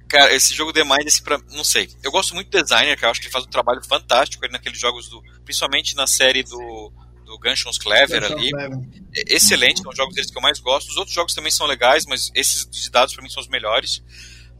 Cara, 0.09 0.34
esse 0.34 0.54
jogo 0.54 0.72
The 0.72 0.84
Mind, 0.84 1.06
esse 1.06 1.22
pra, 1.22 1.38
não 1.52 1.62
sei. 1.62 1.90
Eu 2.02 2.11
gosto 2.11 2.34
muito 2.34 2.50
do 2.50 2.62
designer, 2.62 2.96
que 2.96 3.04
eu 3.04 3.11
acho 3.11 3.20
que 3.20 3.26
ele 3.26 3.32
faz 3.32 3.44
um 3.44 3.50
trabalho 3.50 3.84
fantástico 3.84 4.42
ali 4.42 4.52
naqueles 4.52 4.80
jogos 4.80 5.09
do. 5.09 5.22
Principalmente 5.44 5.94
na 5.94 6.06
série 6.06 6.42
do, 6.42 6.92
do 7.26 7.38
Gunshots 7.38 7.78
Clever 7.78 8.24
ali. 8.24 8.50
Clever. 8.50 8.78
É 9.14 9.34
excelente, 9.34 9.82
são 9.82 9.90
os 9.90 9.96
jogos 9.96 10.14
deles 10.14 10.30
que 10.30 10.38
eu 10.38 10.42
mais 10.42 10.59
gosto. 10.61 10.88
Os 10.88 10.96
outros 10.96 11.14
jogos 11.14 11.34
também 11.34 11.52
são 11.52 11.66
legais, 11.66 12.06
mas 12.06 12.30
esses 12.34 12.64
dos 12.64 12.88
dados 12.88 13.12
para 13.14 13.22
mim 13.22 13.28
são 13.28 13.42
os 13.42 13.48
melhores. 13.48 14.02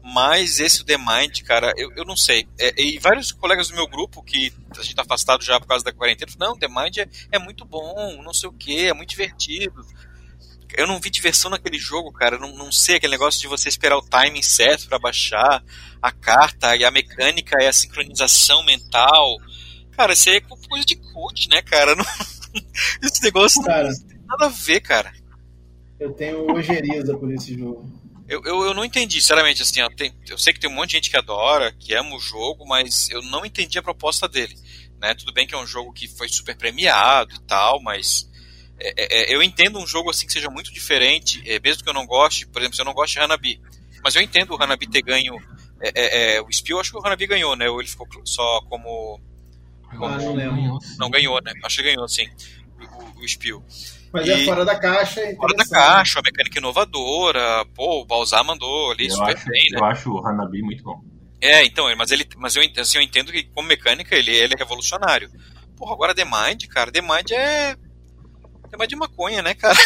Mas 0.03 0.59
esse 0.59 0.85
The 0.85 0.97
Mind, 0.97 1.41
cara, 1.41 1.73
eu, 1.75 1.91
eu 1.95 2.05
não 2.05 2.15
sei. 2.15 2.47
É, 2.59 2.73
e 2.79 2.99
vários 2.99 3.31
colegas 3.31 3.69
do 3.69 3.75
meu 3.75 3.87
grupo, 3.87 4.23
que 4.23 4.53
a 4.77 4.83
gente 4.83 4.95
tá 4.95 5.01
afastado 5.01 5.43
já 5.43 5.59
por 5.59 5.67
causa 5.67 5.83
da 5.83 5.91
quarentena, 5.91 6.31
falam, 6.31 6.53
não, 6.53 6.59
The 6.59 6.67
Mind 6.67 6.97
é, 6.97 7.09
é 7.31 7.39
muito 7.39 7.65
bom, 7.65 8.21
não 8.23 8.33
sei 8.33 8.49
o 8.49 8.53
que, 8.53 8.85
é 8.85 8.93
muito 8.93 9.09
divertido 9.09 9.83
eu 10.77 10.87
não 10.87 10.99
vi 10.99 11.09
diversão 11.09 11.51
naquele 11.51 11.77
jogo, 11.77 12.11
cara. 12.11 12.37
Não, 12.37 12.55
não 12.55 12.71
sei 12.71 12.95
aquele 12.95 13.11
negócio 13.11 13.39
de 13.41 13.47
você 13.47 13.69
esperar 13.69 13.97
o 13.97 14.01
timing 14.01 14.41
certo 14.41 14.87
para 14.87 14.99
baixar 14.99 15.63
a 16.01 16.11
carta 16.11 16.75
e 16.75 16.85
a 16.85 16.91
mecânica 16.91 17.61
e 17.61 17.67
a 17.67 17.73
sincronização 17.73 18.63
mental. 18.63 19.37
Cara, 19.91 20.13
isso 20.13 20.29
aí 20.29 20.37
é 20.37 20.41
coisa 20.41 20.85
de 20.85 20.95
coach, 20.95 21.49
né, 21.49 21.61
cara? 21.61 21.95
Não... 21.95 22.05
Esse 23.03 23.21
negócio 23.21 23.61
cara, 23.63 23.89
não 23.89 24.07
tem 24.07 24.19
nada 24.25 24.45
a 24.45 24.49
ver, 24.49 24.81
cara. 24.81 25.13
Eu 25.99 26.13
tenho 26.13 26.51
ojeriza 26.51 27.15
por 27.17 27.31
esse 27.31 27.57
jogo. 27.57 27.87
Eu, 28.27 28.41
eu, 28.45 28.63
eu 28.63 28.73
não 28.73 28.85
entendi, 28.85 29.19
sinceramente, 29.19 29.61
assim, 29.61 29.81
eu, 29.81 29.89
tenho, 29.95 30.13
eu 30.27 30.37
sei 30.37 30.53
que 30.53 30.59
tem 30.59 30.69
um 30.69 30.73
monte 30.73 30.91
de 30.91 30.97
gente 30.97 31.09
que 31.09 31.17
adora, 31.17 31.73
que 31.73 31.95
ama 31.95 32.15
o 32.15 32.19
jogo, 32.19 32.65
mas 32.65 33.09
eu 33.09 33.23
não 33.23 33.43
entendi 33.43 33.77
a 33.79 33.83
proposta 33.83 34.27
dele. 34.27 34.55
Né? 35.01 35.15
Tudo 35.15 35.33
bem 35.33 35.47
que 35.47 35.55
é 35.55 35.57
um 35.57 35.65
jogo 35.65 35.91
que 35.91 36.07
foi 36.07 36.29
super 36.29 36.55
premiado 36.55 37.33
e 37.33 37.39
tal, 37.41 37.81
mas 37.81 38.28
é, 38.79 38.93
é, 38.97 39.31
é, 39.31 39.35
eu 39.35 39.43
entendo 39.43 39.79
um 39.79 39.87
jogo 39.87 40.09
assim 40.09 40.25
que 40.25 40.33
seja 40.33 40.49
muito 40.49 40.73
diferente, 40.73 41.41
é, 41.45 41.59
mesmo 41.59 41.83
que 41.83 41.89
eu 41.89 41.93
não 41.93 42.05
goste, 42.05 42.47
por 42.47 42.59
exemplo, 42.59 42.75
se 42.75 42.81
eu 42.81 42.85
não 42.85 42.93
gosto 42.93 43.13
de 43.13 43.19
Hanabi, 43.19 43.61
mas 44.03 44.15
eu 44.15 44.21
entendo 44.21 44.55
o 44.55 44.61
Hanabi 44.61 44.87
ter 44.87 45.01
ganho 45.01 45.35
é, 45.81 46.35
é, 46.35 46.41
o 46.41 46.51
Spiel, 46.51 46.79
acho 46.79 46.91
que 46.91 46.97
o 46.97 47.05
Hanabi 47.05 47.25
ganhou, 47.25 47.55
né? 47.55 47.69
Ou 47.69 47.79
ele 47.79 47.89
ficou 47.89 48.07
só 48.25 48.61
como. 48.69 49.19
como 49.89 50.05
ah, 50.05 50.17
não 50.17 50.35
lembro. 50.35 50.77
Não 50.97 51.09
ganhou, 51.09 51.41
né? 51.41 51.53
Acho 51.63 51.77
que 51.77 51.83
ganhou, 51.83 52.07
sim. 52.07 52.27
O, 53.17 53.23
o 53.23 53.27
Spiel. 53.27 53.63
Mas 54.11 54.27
e, 54.27 54.31
é 54.31 54.45
fora 54.45 54.65
da 54.65 54.77
caixa. 54.77 55.21
É 55.21 55.35
fora 55.35 55.55
da 55.55 55.65
caixa, 55.65 56.19
a 56.19 56.21
mecânica 56.21 56.59
inovadora. 56.59 57.65
Pô, 57.73 58.01
o 58.01 58.05
Balzar 58.05 58.43
mandou 58.43 58.91
ali 58.91 59.07
eu 59.07 59.11
super 59.15 59.35
acho, 59.35 59.45
bem, 59.45 59.67
né? 59.71 59.79
Eu 59.79 59.85
acho 59.85 60.11
o 60.11 60.25
Hanabi 60.25 60.61
muito 60.61 60.83
bom. 60.83 61.01
É, 61.41 61.63
então, 61.63 61.85
mas 61.95 62.11
ele, 62.11 62.27
mas 62.35 62.55
eu, 62.57 62.63
assim, 62.77 62.97
eu 62.97 63.01
entendo 63.01 63.31
que 63.31 63.43
como 63.43 63.67
mecânica 63.67 64.13
ele, 64.15 64.31
ele 64.31 64.53
é 64.53 64.57
revolucionário. 64.57 65.31
Porra, 65.77 65.93
agora 65.93 66.13
The 66.13 66.25
Mind, 66.25 66.65
cara, 66.65 66.91
The 66.91 67.01
Mind 67.01 67.31
é 67.31 67.77
é 68.71 68.77
mais 68.77 68.89
de 68.89 68.95
maconha, 68.95 69.41
né, 69.41 69.53
cara? 69.53 69.77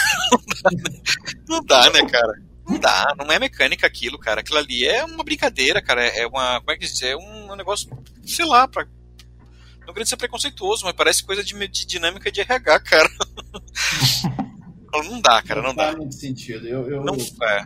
Não 1.47 1.63
dá, 1.63 1.89
né, 1.91 2.05
cara? 2.09 2.41
Não 2.67 2.79
dá, 2.79 3.13
não 3.17 3.29
é 3.29 3.37
mecânica 3.39 3.85
aquilo, 3.85 4.17
cara. 4.17 4.39
Aquilo 4.39 4.57
ali 4.57 4.85
é 4.85 5.03
uma 5.03 5.23
brincadeira, 5.23 5.81
cara. 5.81 6.01
É 6.05 6.25
uma. 6.25 6.59
Como 6.61 6.71
é 6.71 6.77
que 6.77 6.85
diz? 6.85 7.01
É 7.01 7.15
um 7.15 7.55
negócio, 7.55 7.89
sei 8.25 8.45
lá, 8.45 8.67
pra. 8.67 8.87
Não 9.85 9.93
queria 9.93 10.05
ser 10.05 10.15
preconceituoso, 10.15 10.85
mas 10.85 10.93
parece 10.93 11.23
coisa 11.23 11.43
de, 11.43 11.53
de 11.67 11.85
dinâmica 11.85 12.31
de 12.31 12.39
RH, 12.39 12.79
cara. 12.79 13.09
não 14.93 15.19
dá, 15.19 15.41
cara, 15.41 15.61
não, 15.61 15.69
não 15.69 15.75
dá. 15.75 15.91
Não 15.91 15.99
muito 15.99 16.15
sentido. 16.15 16.65
Eu, 16.65 16.89
eu, 16.89 17.03
não, 17.03 17.15
é. 17.15 17.65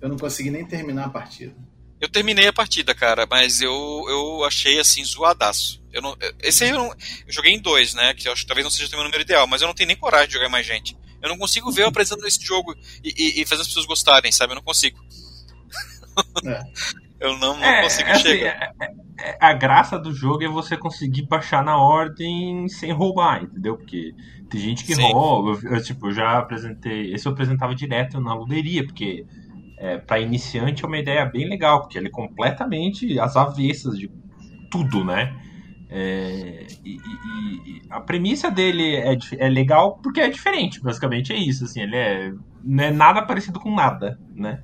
eu 0.00 0.08
não 0.08 0.16
consegui 0.16 0.50
nem 0.50 0.66
terminar 0.66 1.06
a 1.06 1.10
partida. 1.10 1.54
Eu 2.00 2.08
terminei 2.08 2.48
a 2.48 2.52
partida, 2.52 2.94
cara, 2.94 3.26
mas 3.30 3.62
eu, 3.62 4.04
eu 4.08 4.44
achei 4.44 4.78
assim 4.78 5.04
zoadaço. 5.04 5.82
Eu 5.96 6.02
não, 6.02 6.14
esse 6.42 6.62
aí 6.62 6.70
eu, 6.70 6.76
não, 6.76 6.88
eu 6.88 7.32
joguei 7.32 7.54
em 7.54 7.58
dois, 7.58 7.94
né? 7.94 8.12
Que 8.12 8.28
eu 8.28 8.32
acho 8.32 8.42
que 8.42 8.46
talvez 8.46 8.64
não 8.64 8.70
seja 8.70 8.86
o 8.88 8.96
meu 8.98 9.04
número 9.04 9.22
ideal, 9.22 9.46
mas 9.46 9.62
eu 9.62 9.66
não 9.66 9.74
tenho 9.74 9.86
nem 9.86 9.96
coragem 9.96 10.28
de 10.28 10.34
jogar 10.34 10.50
mais 10.50 10.66
gente. 10.66 10.94
Eu 11.22 11.30
não 11.30 11.38
consigo 11.38 11.72
ver 11.72 11.84
eu 11.84 11.88
apresentando 11.88 12.26
esse 12.26 12.44
jogo 12.44 12.74
e, 13.02 13.14
e, 13.16 13.40
e 13.40 13.46
fazer 13.46 13.62
as 13.62 13.68
pessoas 13.68 13.86
gostarem, 13.86 14.30
sabe? 14.30 14.52
Eu 14.52 14.56
não 14.56 14.62
consigo. 14.62 15.02
É. 16.44 16.62
eu 17.18 17.38
não, 17.38 17.56
não 17.56 17.64
é, 17.64 17.80
consigo 17.80 18.10
assim, 18.10 18.22
chegar. 18.22 18.74
É, 18.78 18.84
é, 19.20 19.38
a 19.40 19.54
graça 19.54 19.98
do 19.98 20.12
jogo 20.12 20.44
é 20.44 20.48
você 20.48 20.76
conseguir 20.76 21.22
baixar 21.22 21.64
na 21.64 21.78
ordem 21.78 22.68
sem 22.68 22.92
roubar, 22.92 23.44
entendeu? 23.44 23.78
Porque 23.78 24.14
tem 24.50 24.60
gente 24.60 24.84
que 24.84 24.94
Sim. 24.94 25.10
rouba. 25.10 25.58
Eu, 25.62 25.76
eu, 25.76 25.82
tipo, 25.82 26.08
eu 26.08 26.12
já 26.12 26.36
apresentei. 26.36 27.14
Esse 27.14 27.26
eu 27.26 27.32
apresentava 27.32 27.74
direto 27.74 28.20
na 28.20 28.34
luderia, 28.34 28.84
porque 28.84 29.24
é, 29.78 29.96
para 29.96 30.20
iniciante 30.20 30.84
é 30.84 30.86
uma 30.86 30.98
ideia 30.98 31.24
bem 31.24 31.48
legal, 31.48 31.80
porque 31.80 31.96
ele 31.96 32.08
é 32.08 32.10
completamente 32.10 33.18
às 33.18 33.34
avessas 33.34 33.98
de 33.98 34.10
tudo, 34.70 35.02
né? 35.02 35.34
É, 35.88 36.66
e, 36.84 36.96
e, 36.96 37.70
e, 37.70 37.82
a 37.88 38.00
premissa 38.00 38.50
dele 38.50 38.96
é, 38.96 39.16
é 39.38 39.48
legal 39.48 39.98
porque 40.02 40.20
é 40.20 40.28
diferente, 40.28 40.82
basicamente 40.82 41.32
é 41.32 41.36
isso. 41.36 41.64
Assim, 41.64 41.82
ele 41.82 41.96
é, 41.96 42.32
não 42.62 42.84
é 42.84 42.90
nada 42.90 43.22
parecido 43.22 43.60
com 43.60 43.74
nada, 43.74 44.18
né? 44.34 44.60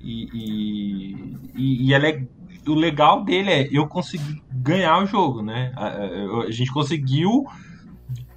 E, 0.00 1.36
e, 1.54 1.88
e 1.88 1.94
é, 1.94 2.26
o 2.66 2.74
legal 2.74 3.24
dele 3.24 3.50
é 3.50 3.68
eu 3.70 3.86
consegui 3.86 4.42
ganhar 4.50 5.02
o 5.02 5.06
jogo, 5.06 5.42
né? 5.42 5.72
A, 5.76 5.86
a, 5.86 6.42
a 6.46 6.50
gente 6.50 6.72
conseguiu 6.72 7.44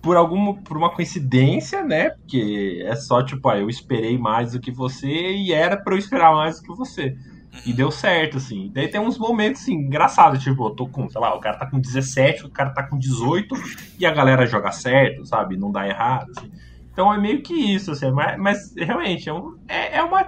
por 0.02 0.18
alguma 0.18 0.56
por 0.56 0.76
uma 0.76 0.90
coincidência, 0.90 1.84
né? 1.84 2.10
Porque 2.10 2.84
é 2.86 2.96
só 2.96 3.24
tipo, 3.24 3.48
ah, 3.48 3.58
eu 3.58 3.70
esperei 3.70 4.18
mais 4.18 4.52
do 4.52 4.60
que 4.60 4.72
você 4.72 5.08
e 5.08 5.54
era 5.54 5.78
para 5.78 5.94
eu 5.94 6.00
esperar 6.00 6.34
mais 6.34 6.60
do 6.60 6.64
que 6.64 6.76
você. 6.76 7.16
E 7.66 7.74
deu 7.74 7.92
certo, 7.92 8.38
assim. 8.38 8.72
Daí 8.74 8.88
tem 8.88 9.02
uns 9.02 9.18
momentos, 9.18 9.62
assim, 9.62 9.74
engraçados, 9.74 10.42
tipo, 10.42 10.66
eu 10.66 10.72
tô 10.72 10.88
com, 10.88 11.10
sei 11.10 11.20
lá, 11.20 11.36
o 11.36 11.40
cara 11.40 11.58
tá 11.58 11.66
com 11.66 11.80
17, 11.80 12.46
o 12.46 12.50
cara 12.50 12.72
tá 12.72 12.84
com 12.84 12.98
18 12.98 13.56
e 14.00 14.06
a 14.06 14.12
galera 14.12 14.46
joga 14.46 14.72
certo, 14.72 15.26
sabe? 15.26 15.58
Não 15.58 15.72
dá 15.72 15.88
errado, 15.88 16.32
assim. 16.36 16.52
Então 16.92 17.14
é 17.14 17.18
meio 17.20 17.42
que 17.42 17.54
isso, 17.54 17.92
assim, 17.92 18.12
mas, 18.12 18.38
mas 18.40 18.76
realmente 18.76 19.30
é, 19.30 19.34
um, 19.34 19.58
é, 19.68 19.98
é 19.98 20.04
uma. 20.04 20.22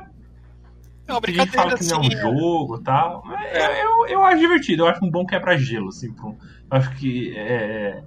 É 1.05 1.11
uma 1.11 1.19
brincadeira. 1.19 1.41
A 1.41 1.45
gente 1.45 1.55
fala 1.55 1.77
que 1.77 1.85
não 1.85 1.95
é 1.95 1.99
um 1.99 2.07
assim, 2.07 2.15
é. 2.15 2.21
jogo 2.21 2.77
e 2.77 2.83
tal. 2.83 3.23
É. 3.37 3.83
Eu, 3.83 3.87
eu, 3.87 4.07
eu, 4.07 4.25
acho 4.25 4.39
divertido, 4.39 4.83
eu 4.83 4.87
acho 4.87 5.03
um 5.03 5.09
bom 5.09 5.25
quebra-gelo, 5.25 5.89
assim. 5.89 6.13
Pro, 6.13 6.37
acho 6.69 6.95
que 6.95 7.35
é, 7.37 8.03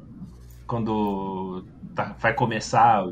quando 0.66 1.64
tá, 1.94 2.14
vai 2.18 2.34
começar 2.34 3.04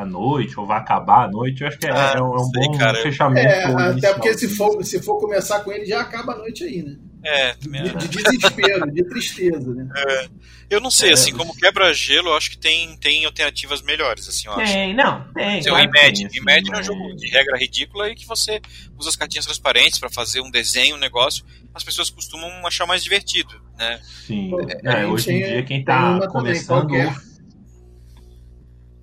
à 0.00 0.04
noite 0.04 0.58
ou 0.58 0.66
vai 0.66 0.78
acabar 0.78 1.24
à 1.26 1.30
noite, 1.30 1.62
eu 1.62 1.68
acho 1.68 1.78
que 1.78 1.86
é, 1.86 1.90
ah, 1.92 2.14
é 2.16 2.22
um, 2.22 2.38
sei, 2.38 2.66
bom 2.66 2.78
cara. 2.78 3.02
fechamento. 3.02 3.48
É, 3.48 3.64
até 3.64 4.12
porque 4.14 4.34
se 4.34 4.48
for, 4.48 4.84
se 4.84 5.02
for 5.02 5.18
começar 5.18 5.60
com 5.60 5.72
ele, 5.72 5.84
já 5.86 6.00
acaba 6.00 6.32
a 6.32 6.36
noite 6.38 6.64
aí, 6.64 6.82
né? 6.82 6.96
É, 7.22 7.54
de, 7.54 7.68
de, 7.68 8.22
desespero, 8.22 8.90
de 8.90 9.04
tristeza, 9.04 9.74
né? 9.74 9.88
É. 9.94 10.28
Eu 10.70 10.80
não 10.80 10.90
sei, 10.90 11.10
é, 11.10 11.12
assim, 11.12 11.32
como 11.32 11.54
quebra-gelo, 11.54 12.28
eu 12.28 12.36
acho 12.36 12.50
que 12.50 12.56
tem, 12.56 12.96
tem 12.96 13.26
alternativas 13.26 13.82
melhores, 13.82 14.26
assim, 14.26 14.46
eu 14.48 14.54
acho. 14.54 14.72
Tem, 14.72 14.94
não, 14.94 15.30
tem. 15.34 15.62
Claro 15.62 15.84
Imagine. 15.84 16.26
Assim, 16.28 16.38
Imagine 16.38 16.76
é 16.76 16.80
um 16.80 16.82
jogo 16.82 17.16
de 17.16 17.28
regra 17.28 17.58
ridícula 17.58 18.08
e 18.08 18.14
que 18.14 18.26
você 18.26 18.60
usa 18.98 19.10
as 19.10 19.16
cartinhas 19.16 19.44
transparentes 19.44 19.98
para 19.98 20.08
fazer 20.08 20.40
um 20.40 20.50
desenho, 20.50 20.96
um 20.96 20.98
negócio, 20.98 21.44
as 21.74 21.84
pessoas 21.84 22.08
costumam 22.08 22.66
achar 22.66 22.86
mais 22.86 23.02
divertido, 23.02 23.60
né? 23.76 24.00
Sim, 24.02 24.52
é, 24.82 25.06
hoje 25.06 25.30
em 25.30 25.44
dia 25.44 25.62
quem 25.62 25.84
tá 25.84 26.26
começando... 26.28 26.88
Também, 26.88 27.12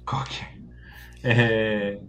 qual 0.08 0.24
que 0.24 0.57
é? 1.32 1.32
É, 1.32 2.02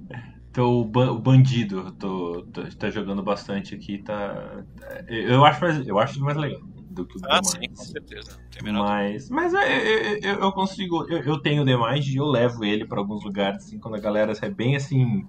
Então 0.50 0.80
o, 0.80 0.84
ba 0.84 1.10
o 1.12 1.18
bandido 1.18 1.92
tô, 1.92 2.42
tô, 2.52 2.62
tá 2.76 2.90
jogando 2.90 3.22
bastante 3.22 3.74
aqui, 3.74 3.98
tá. 3.98 4.64
Eu 5.08 5.44
acho 5.44 5.60
mais, 5.60 5.86
eu 5.86 5.98
acho 5.98 6.20
mais 6.20 6.36
legal 6.36 6.60
do 6.90 7.06
que 7.06 7.16
o 7.18 7.20
Ah, 7.24 7.40
sim, 7.42 7.68
com 7.68 7.84
certeza. 7.84 8.38
Mas, 8.62 9.30
mas 9.30 9.52
eu, 9.54 9.60
eu, 9.60 10.18
eu- 10.18 10.40
eu 10.40 10.52
consigo. 10.52 11.06
Eu, 11.08 11.22
eu 11.22 11.38
tenho 11.40 11.62
o 11.62 11.66
demais 11.66 12.04
e 12.06 12.16
eu 12.16 12.24
levo 12.26 12.64
ele 12.64 12.84
pra 12.84 12.98
alguns 12.98 13.22
lugares, 13.24 13.64
assim, 13.64 13.78
quando 13.78 13.94
a 13.94 14.00
galera 14.00 14.32
é 14.40 14.50
bem 14.50 14.74
assim. 14.74 15.24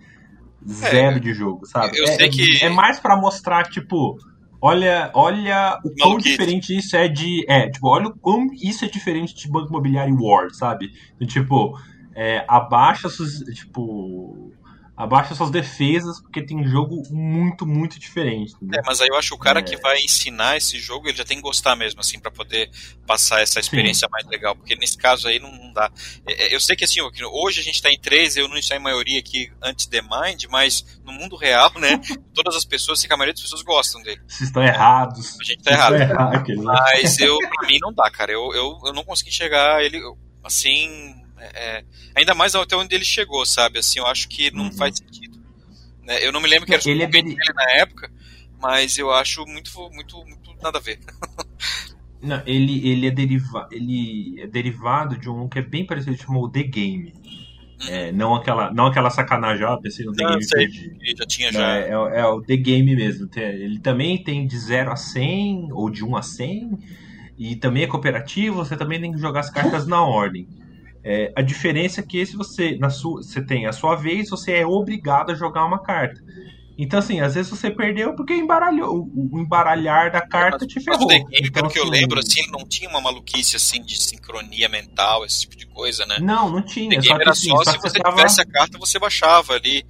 Zero 0.68 1.20
de 1.20 1.34
jogo, 1.34 1.66
sabe? 1.66 1.98
eu 1.98 2.04
é, 2.04 2.08
sei 2.18 2.30
que- 2.30 2.64
é 2.66 2.70
mais 2.70 3.00
pra 3.00 3.16
mostrar, 3.16 3.64
tipo. 3.70 4.18
Olha, 4.62 5.10
olha 5.14 5.80
o 5.86 5.90
quão 5.98 6.18
diferente 6.18 6.76
isso 6.76 6.96
é 6.98 7.08
de. 7.08 7.46
É, 7.48 7.70
tipo, 7.70 7.88
olha 7.88 8.08
o 8.08 8.18
quão 8.20 8.48
isso 8.62 8.84
é 8.84 8.90
diferente 8.90 9.34
de 9.34 9.50
Banco 9.50 9.70
Imobiliário 9.70 10.18
War, 10.22 10.50
sabe? 10.52 10.90
Tipo, 11.28 11.80
é, 12.16 12.43
abaixa 12.47 13.10
suas. 13.10 13.39
Tipo. 13.55 14.51
Abaixa 14.97 15.34
suas 15.34 15.49
defesas, 15.49 16.20
porque 16.20 16.41
tem 16.45 16.62
jogo 16.68 17.01
muito, 17.10 17.66
muito 17.66 17.97
diferente. 17.97 18.53
entendeu? 18.55 18.82
É, 18.82 18.84
mas 18.86 18.99
aí 18.99 19.07
eu 19.07 19.16
acho 19.16 19.30
que 19.30 19.36
o 19.36 19.38
cara 19.39 19.62
É. 19.62 19.64
que 19.64 19.78
vai 19.78 19.97
ensinar 19.99 20.57
esse 20.57 20.78
jogo, 20.78 21.07
ele 21.07 21.16
já 21.16 21.24
tem 21.24 21.38
que 21.38 21.41
gostar 21.43 21.74
mesmo, 21.74 22.01
assim, 22.01 22.20
pra 22.20 22.30
poder 22.30 22.70
passar 23.07 23.39
essa 23.41 23.62
experiência 23.62 24.10
mais 24.12 24.28
legal. 24.28 24.57
Porque 24.57 24.76
nesse 24.76 24.97
caso 24.97 25.30
aí 25.30 25.39
não, 25.39 25.49
não 25.55 25.72
dá. 25.72 25.89
É, 26.28 26.47
é, 26.47 26.53
Eu 26.53 26.60
sei 26.60 26.76
que 26.76 26.84
assim, 26.84 26.99
hoje 27.32 27.62
a 27.62 27.64
gente 27.64 27.82
tá 27.82 27.89
em 27.89 27.97
três, 27.97 28.36
eu 28.36 28.49
não 28.49 28.57
estou 28.57 28.76
em 28.76 28.82
maioria 28.82 29.18
aqui 29.20 29.49
antes 29.64 29.86
de 29.88 30.01
Mind, 30.01 30.43
mas 30.49 30.99
no 31.05 31.14
mundo 31.14 31.38
real, 31.38 31.72
né, 31.80 31.97
todas 32.36 32.53
as 32.57 32.66
pessoas, 32.66 33.01
a 33.05 33.07
maioria 33.16 33.32
das 33.34 33.41
pessoas 33.43 33.62
gostam 33.62 34.01
dele. 34.01 34.20
Vocês 34.28 34.49
estão 34.49 34.62
errados. 34.62 35.39
A 35.39 35.43
gente 35.45 35.64
tá 35.64 35.72
errado. 35.72 35.95
lá. 36.62 36.74
Mas 36.93 37.18
eu, 37.20 37.38
pra 37.38 37.66
mim 37.70 37.78
não 37.82 37.93
dá, 37.93 38.12
cara. 38.12 38.34
Eu, 38.34 38.53
eu, 38.53 38.78
eu 38.88 38.91
não 38.93 39.05
consegui 39.05 39.32
chegar 39.32 39.82
ele, 39.82 39.97
assim, 40.43 41.16
é, 41.40 41.78
é, 41.80 41.86
ainda 42.16 42.34
mais 42.36 42.54
até 42.56 42.76
onde 42.76 42.94
ele 42.96 43.06
chegou, 43.06 43.46
sabe? 43.46 43.80
Assim, 43.80 44.00
eu 44.00 44.08
acho 44.08 44.28
que 44.28 44.52
não 44.52 44.66
Uhum. 44.66 44.72
faz 44.74 44.98
sentido. 44.98 45.40
Né? 46.04 46.26
Eu 46.26 46.32
não 46.32 46.42
me 46.42 46.48
lembro 46.50 46.66
que 46.66 46.74
era 46.74 46.82
Ele 46.86 47.04
é 47.04 47.08
dele- 47.08 47.36
na 47.56 47.72
época, 47.78 48.12
mas 48.62 48.98
eu 48.98 49.12
acho 49.12 49.46
muito, 49.46 49.72
muito, 49.92 50.18
muito 50.26 50.54
nada 50.62 50.78
a 50.78 50.82
ver. 50.82 51.00
Não, 52.22 52.42
ele, 52.46 52.86
ele, 52.86 53.08
é 53.08 53.12
deriva, 53.12 53.70
ele 53.72 54.42
é 54.42 54.48
derivado 54.48 55.18
de 55.18 55.30
um 55.30 55.48
que 55.48 55.60
é 55.60 55.62
bem 55.62 55.86
parecido, 55.86 56.18
chamado 56.18 56.50
The 56.50 56.64
Game. 56.64 57.14
É, 57.88 58.12
não, 58.12 58.36
aquela, 58.36 58.74
não 58.74 58.88
aquela 58.88 59.10
sacanagem, 59.10 59.64
ó, 59.66 59.78
pensei 59.78 60.06
no 60.06 60.12
The 60.12 60.24
Não, 60.24 60.30
Game 60.32 60.44
sei. 60.44 60.68
perdi. 60.68 61.16
Já 61.18 61.26
tinha 61.26 61.50
Não, 61.50 61.60
já. 61.62 61.78
é, 61.78 61.88
é- 61.88 62.20
é 62.20 62.26
o 62.26 62.42
The 62.42 62.58
Game 62.58 62.94
mesmo. 62.94 63.30
Ele 63.38 63.80
também 63.80 64.22
tem 64.22 64.46
de 64.46 64.58
0 64.60 64.92
a 64.92 64.98
100, 64.98 65.72
ou 65.72 65.90
de 65.90 66.04
1 66.04 66.18
a 66.18 66.22
100, 66.22 66.78
e 67.38 67.56
também 67.56 67.84
é 67.84 67.88
cooperativo, 67.88 68.58
você 68.58 68.76
também 68.76 69.00
tem 69.00 69.14
que 69.14 69.18
jogar 69.18 69.40
as 69.40 69.50
cartas 69.50 69.88
na 69.88 70.04
ordem. 70.04 70.46
É, 71.04 71.32
a 71.36 71.41
diferença 71.41 72.02
é 72.02 72.04
que 72.04 72.18
esse 72.18 72.36
você, 72.36 72.78
na 72.78 72.89
sua, 72.89 73.22
você 73.24 73.41
tem 73.41 73.66
a 73.66 73.72
sua 73.72 73.95
vez, 73.95 74.30
você 74.30 74.54
é 74.54 74.66
obrigado 74.66 75.32
a 75.32 75.36
jogar 75.36 75.66
uma 75.66 75.80
carta. 75.82 76.22
Então, 76.78 77.00
assim, 77.00 77.20
às 77.20 77.36
vezes 77.36 77.50
você 77.52 77.70
perdeu 77.70 78.16
porque 78.16 78.34
embaralhou, 78.34 79.10
o, 79.14 79.39
embaralhar 79.39 80.12
da 80.12 80.22
carta 80.22 80.66
te 80.66 80.76
Mas 80.76 80.86
ferrou. 80.86 81.08
Game, 81.08 81.26
Então, 81.34 81.52
pelo 81.52 81.70
que 81.70 81.78
eu 81.78 81.84
assim, 81.84 81.91
lembro, 81.91 82.20
assim, 82.20 82.39
ele 82.39 82.52
não 82.52 82.66
tinha 82.66 82.89
uma 82.89 83.02
maluquice 83.02 83.58
assim 83.58 83.82
de 83.82 84.02
sincronia 84.02 84.70
mental, 84.70 85.26
esse 85.26 85.41
tipo 85.41 85.58
de 85.58 85.68
coisa, 85.68 86.06
né? 86.06 86.18
Não, 86.22 86.50
não 86.50 86.62
tinha. 86.62 87.02
Só 87.02 87.16
que, 87.16 87.22
era 87.22 87.32
assim, 87.32 87.50
só 87.50 87.64
só 87.64 87.72
se 87.72 87.78
que 87.78 87.89
você 87.89 88.00
tava- 88.00 88.16
tivesse 88.16 88.41
a 88.41 88.45
carta, 88.45 88.78
você 88.78 88.97
baixava 88.97 89.54
ali 89.56 89.86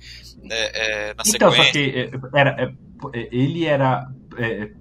é, 0.50 1.10
é, 1.10 1.14
na 1.14 1.24
Então, 1.28 1.52
só 1.52 1.64
sequência. 1.64 1.72
que 1.74 2.00
é, 2.00 2.40
era, 2.40 2.50
é, 2.60 3.20
é, 3.20 3.30
ele 3.32 3.66
era. 3.66 4.08
é, 4.38 4.72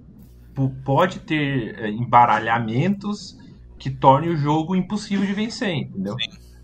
pode 0.84 1.20
ter 1.20 1.78
é, 1.78 1.88
embaralhamentos 1.90 3.36
que 3.78 3.90
tornem 3.90 4.30
o 4.30 4.36
jogo 4.36 4.74
impossível 4.76 5.26
de 5.26 5.32
vencer, 5.32 5.74
entendeu? 5.74 6.16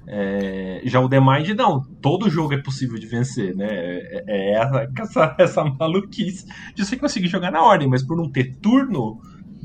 É, 0.07 0.83
já 0.85 1.01
o 1.01 1.09
The 1.09 1.19
Mind 1.19 1.49
não, 1.57 1.83
todo 2.03 2.29
jogo 2.29 2.53
é 2.53 2.63
possível 2.63 2.99
de 2.99 3.07
vencer, 3.07 3.57
né? 3.57 3.67
É, 3.71 4.25
é 4.27 4.53
essa, 4.55 4.89
essa, 5.01 5.37
essa 5.39 5.65
maluquice 5.65 6.47
de 6.75 6.85
você 6.85 6.97
conseguir 6.97 7.29
jogar 7.29 7.51
na 7.51 7.63
ordem, 7.63 7.89
mas 7.89 8.07
por 8.07 8.17
não 8.17 8.31
ter 8.31 8.55
turno, 8.61 9.19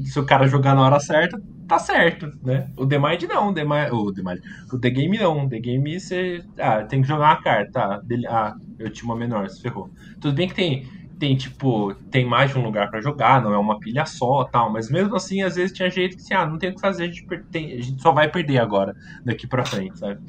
se 0.05 0.17
o 0.17 0.25
cara 0.25 0.47
jogar 0.47 0.75
na 0.75 0.81
hora 0.83 0.99
certa, 0.99 1.37
tá 1.67 1.77
certo, 1.77 2.31
né? 2.41 2.69
O 2.77 2.85
The 2.85 2.97
Mind 2.97 3.23
não, 3.23 3.49
o 3.49 3.53
The, 3.53 3.63
Mind, 3.63 3.91
o, 3.91 4.13
The 4.13 4.23
Mind, 4.23 4.39
o 4.71 4.79
The 4.79 4.89
Game 4.89 5.17
não, 5.17 5.45
o 5.45 5.49
The 5.49 5.59
Game 5.59 5.99
você 5.99 6.41
ah, 6.57 6.83
tem 6.83 7.01
que 7.01 7.07
jogar 7.07 7.25
uma 7.33 7.41
carta? 7.41 8.01
Dele- 8.05 8.27
ah, 8.27 8.53
eu 8.79 8.89
tinha 8.91 9.05
uma 9.05 9.15
menor, 9.17 9.49
se 9.49 9.61
ferrou. 9.61 9.89
Tudo 10.21 10.33
bem 10.35 10.47
que 10.47 10.55
tem, 10.55 10.87
tem 11.19 11.35
tipo, 11.35 11.93
tem 12.09 12.25
mais 12.25 12.51
de 12.51 12.57
um 12.57 12.63
lugar 12.63 12.89
pra 12.89 13.01
jogar, 13.01 13.41
não 13.43 13.53
é 13.53 13.57
uma 13.57 13.77
pilha 13.79 14.05
só 14.05 14.45
tal, 14.45 14.71
mas 14.71 14.89
mesmo 14.89 15.15
assim, 15.15 15.41
às 15.41 15.55
vezes 15.55 15.75
tinha 15.75 15.89
jeito 15.89 16.15
que 16.15 16.21
assim, 16.23 16.33
ah, 16.33 16.45
não 16.45 16.57
tem 16.57 16.69
o 16.71 16.75
que 16.75 16.79
fazer, 16.81 17.03
a 17.03 17.07
gente, 17.07 17.27
tem- 17.51 17.73
a 17.77 17.81
gente 17.81 18.01
só 18.01 18.11
vai 18.11 18.31
perder 18.31 18.59
agora, 18.59 18.95
daqui 19.25 19.45
pra 19.45 19.65
frente, 19.65 19.99
sabe? 19.99 20.19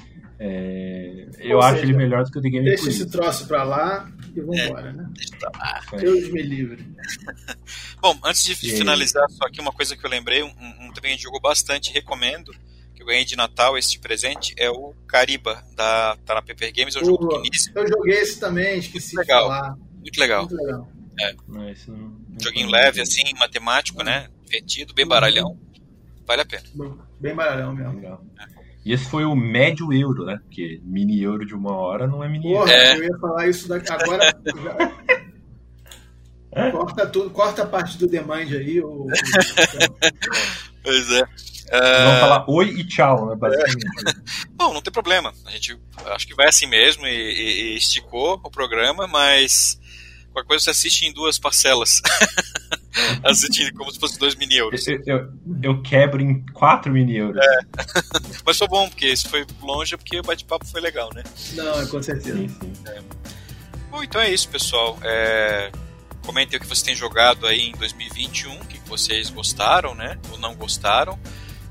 É, 0.43 1.26
eu 1.38 1.59
Ou 1.59 1.62
acho 1.62 1.76
seja, 1.80 1.86
ele 1.93 1.97
melhor 1.99 2.24
do 2.24 2.30
que 2.30 2.38
o 2.38 2.43
The 2.43 2.49
Game 2.49 2.64
Deixa 2.64 2.88
esse 2.88 3.03
isso. 3.03 3.11
troço 3.11 3.47
pra 3.47 3.62
lá 3.62 4.11
e 4.34 4.41
vambora, 4.41 4.91
né? 4.93 5.07
Deixa 5.14 5.36
É. 5.93 5.97
Deus 5.99 6.32
me 6.32 6.43
livre. 6.43 6.82
Bom, 8.01 8.18
antes 8.24 8.43
de 8.45 8.53
E 8.66 8.70
aí? 8.72 8.78
finalizar, 8.78 9.28
só 9.30 9.45
aqui 9.45 9.61
uma 9.61 9.70
coisa 9.72 9.95
que 9.97 10.05
eu 10.05 10.11
lembrei, 10.11 10.43
um, 10.43 10.49
um 10.80 10.93
também 10.95 11.16
jogou 11.18 11.41
bastante, 11.41 11.93
recomendo, 11.93 12.53
que 12.95 13.03
eu 13.03 13.07
ganhei 13.07 13.24
de 13.24 13.36
Natal 13.36 13.76
esse 13.76 13.99
presente, 13.99 14.55
é 14.57 14.70
o 14.70 14.95
Cariba, 15.07 15.62
da, 15.76 16.16
tá 16.24 16.34
na 16.36 16.43
Paper 16.43 16.72
Games, 16.74 16.97
é 16.97 17.01
um 17.01 17.05
jogo 17.05 17.28
pequeníssimo, 17.28 17.78
Eu 17.78 17.86
joguei 17.88 18.14
esse 18.14 18.41
também, 18.41 18.78
esqueci 18.78 19.16
Legal. 19.16 19.43
de 19.43 19.49
falar. 19.49 19.76
Muito 20.01 20.18
legal. 20.20 20.46
Muito 20.48 20.57
legal. 20.62 20.88
Não, 21.48 21.68
esse 21.68 21.90
não- 21.90 21.98
não 21.98 22.40
Joguinho 22.40 22.70
leve, 22.70 23.01
assim, 23.01 23.22
matemático, 23.38 24.03
né? 24.03 24.28
Divertido, 24.44 24.94
bem 24.94 25.07
baralhão. 25.07 25.59
Vale 26.26 26.42
a 26.42 26.46
pena. 26.46 26.62
Bem- 26.74 26.94
Bem 27.20 27.34
baralhão 27.34 27.74
mesmo. 27.74 27.94
legal. 27.94 28.24
E 28.84 28.92
esse 28.94 29.05
foi 29.05 29.24
o 29.26 29.36
médio 29.36 29.92
euro, 29.92 30.24
né? 30.24 30.38
Porque 30.42 30.80
mini 30.82 31.22
euro 31.22 31.44
de 31.44 31.55
uma 31.55 31.76
hora 31.76 32.07
não 32.07 32.24
é 32.24 32.28
mini 32.28 32.51
euro. 32.53 32.64
Porra, 32.64 32.72
É. 32.72 32.96
eu 32.96 33.05
ia 33.05 33.18
falar 33.18 33.46
isso 33.48 33.68
daqui 33.68 33.92
agora. 33.92 34.32
corta 36.72 37.07
tudo, 37.07 37.30
corta 37.30 37.62
a 37.62 37.66
parte 37.66 37.98
do 37.98 38.07
demand 38.09 38.46
aí. 38.48 38.80
O, 38.80 39.07
Pois 40.82 41.11
é. 41.11 41.22
Vamos 41.72 41.72
Ah, 41.72 42.20
falar 42.20 42.51
oi 42.51 42.68
e 42.70 42.84
tchau, 42.84 43.28
né? 43.28 43.36
Basicamente. 43.36 43.86
Bom, 44.57 44.72
não 44.74 44.82
tem 44.82 44.92
problema. 44.92 45.32
A 45.46 45.51
gente 45.51 45.78
acho 46.07 46.26
que 46.26 46.34
vai 46.34 46.48
assim 46.48 46.66
mesmo 46.66 47.07
e, 47.07 47.11
e- 47.11 47.74
e 47.74 47.76
esticou 47.76 48.40
o 48.42 48.51
programa, 48.51 49.07
mas 49.07 49.78
qualquer 50.32 50.48
coisa 50.48 50.64
você 50.64 50.70
assiste 50.70 51.06
em 51.06 51.12
duas 51.12 51.38
parcelas. 51.38 52.00
assiste 53.24 53.72
como 53.72 53.90
se 53.92 53.98
fosse 53.98 54.18
dois 54.18 54.34
mini 54.34 54.56
euros. 54.56 54.86
Eu, 54.86 55.02
eu- 55.06 55.32
eu 55.62 55.82
quebro 55.82 56.20
em 56.22 56.44
4 56.52 56.92
mini 56.92 57.16
euros. 57.16 57.40
Mas 58.44 58.58
foi 58.58 58.68
bom, 58.68 58.88
porque 58.88 59.16
se 59.16 59.28
foi 59.28 59.46
longe 59.62 59.94
é 59.94 59.96
porque 59.96 60.18
o 60.18 60.22
bate-papo 60.22 60.66
foi 60.66 60.80
legal, 60.80 61.10
né? 61.14 61.22
não, 61.54 61.80
é 61.80 61.86
com 61.86 62.02
certeza. 62.02 62.36
Sim, 62.36 62.48
sim. 62.48 62.72
Bom, 63.90 64.02
então 64.02 64.20
é 64.20 64.30
isso, 64.32 64.48
pessoal. 64.48 64.98
É... 65.02 65.70
Comentem 66.24 66.58
o 66.58 66.60
que 66.60 66.66
vocês 66.66 66.82
têm 66.82 66.94
jogado 66.94 67.46
aí 67.46 67.70
em 67.70 67.72
2021, 67.72 68.54
o 68.54 68.64
que 68.66 68.78
vocês 68.88 69.30
gostaram, 69.30 69.94
né? 69.94 70.18
Ou 70.30 70.38
não 70.38 70.54
gostaram. 70.54 71.18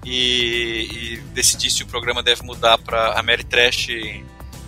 E, 0.06 0.88
e 0.92 1.18
decidir 1.34 1.70
se 1.70 1.84
o 1.84 1.86
programa 1.86 2.24
deve 2.24 2.42
mudar 2.44 2.78
para 2.78 3.20
Ameritrash 3.20 3.90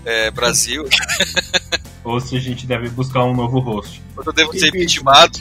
é, 0.05 0.29
Brasil. 0.31 0.85
Ou 2.03 2.19
se 2.19 2.35
a 2.35 2.39
gente 2.39 2.65
deve 2.65 2.89
buscar 2.89 3.23
um 3.25 3.35
novo 3.35 3.59
host. 3.59 4.01
Eu 4.25 4.33
devo 4.33 4.57
ser 4.57 4.75
intimado. 4.75 5.39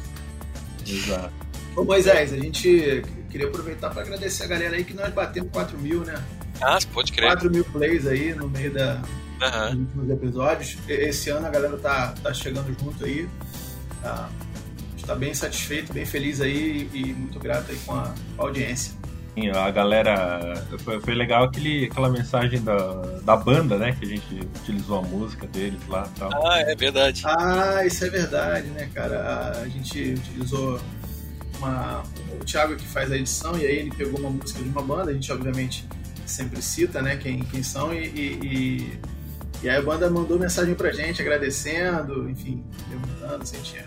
Exato. 0.86 1.32
Ô 1.76 1.84
Moisés, 1.84 2.32
a 2.32 2.36
gente 2.36 3.04
queria 3.30 3.46
aproveitar 3.46 3.90
para 3.90 4.02
agradecer 4.02 4.44
a 4.44 4.46
galera 4.48 4.76
aí 4.76 4.84
que 4.84 4.92
nós 4.94 5.12
batemos 5.14 5.50
4 5.52 5.78
mil, 5.78 6.00
né? 6.00 6.22
Ah, 6.60 6.78
pode 6.92 7.12
crer. 7.12 7.28
4 7.28 7.50
mil 7.50 7.64
plays 7.64 8.06
aí 8.06 8.34
no 8.34 8.48
meio 8.48 8.72
da, 8.72 9.00
Aham. 9.40 9.70
nos 9.70 9.80
últimos 9.80 10.10
episódios. 10.10 10.78
Esse 10.88 11.30
ano 11.30 11.46
a 11.46 11.50
galera 11.50 11.76
tá, 11.78 12.14
tá 12.22 12.34
chegando 12.34 12.76
junto 12.78 13.04
aí. 13.04 13.28
Tá, 14.02 14.28
está 14.96 15.14
bem 15.14 15.32
satisfeito, 15.32 15.92
bem 15.92 16.04
feliz 16.04 16.40
aí 16.40 16.88
e 16.92 17.12
muito 17.12 17.38
grato 17.38 17.70
aí 17.70 17.78
com 17.86 17.94
a 17.94 18.12
audiência. 18.36 18.92
Sim, 19.34 19.48
A 19.50 19.70
galera. 19.70 20.54
Foi, 20.80 21.00
foi 21.00 21.14
legal 21.14 21.44
aquele, 21.44 21.84
aquela 21.86 22.08
mensagem 22.10 22.60
da, 22.62 22.76
da 23.22 23.36
banda, 23.36 23.78
né? 23.78 23.92
Que 23.98 24.04
a 24.04 24.08
gente 24.08 24.40
utilizou 24.60 24.98
a 24.98 25.02
música 25.02 25.46
deles 25.46 25.80
lá 25.88 26.08
e 26.14 26.18
tal. 26.18 26.46
Ah, 26.46 26.60
é 26.60 26.74
verdade. 26.74 27.22
Ah, 27.24 27.84
isso 27.86 28.04
é 28.04 28.10
verdade, 28.10 28.66
né, 28.68 28.88
cara? 28.92 29.52
A 29.62 29.68
gente 29.68 30.14
utilizou 30.14 30.80
uma. 31.58 32.02
O 32.40 32.44
Thiago 32.44 32.74
que 32.76 32.86
faz 32.86 33.10
a 33.12 33.16
edição, 33.16 33.56
e 33.56 33.66
aí 33.66 33.76
ele 33.76 33.90
pegou 33.94 34.18
uma 34.20 34.30
música 34.30 34.62
de 34.62 34.68
uma 34.68 34.82
banda, 34.82 35.10
a 35.10 35.14
gente 35.14 35.30
obviamente 35.32 35.86
sempre 36.26 36.62
cita, 36.62 37.02
né, 37.02 37.16
quem, 37.16 37.40
quem 37.40 37.60
são, 37.62 37.92
e, 37.92 38.06
e, 38.06 38.38
e- 38.40 39.00
e 39.64 39.68
aí 39.68 39.76
a 39.76 39.82
banda 39.82 40.08
mandou 40.08 40.38
mensagem 40.38 40.74
pra 40.76 40.90
gente 40.92 41.20
agradecendo, 41.20 42.30
enfim, 42.30 42.64
perguntando 42.88 43.44
se 43.44 43.56
a 43.56 43.58
gente 43.58 43.84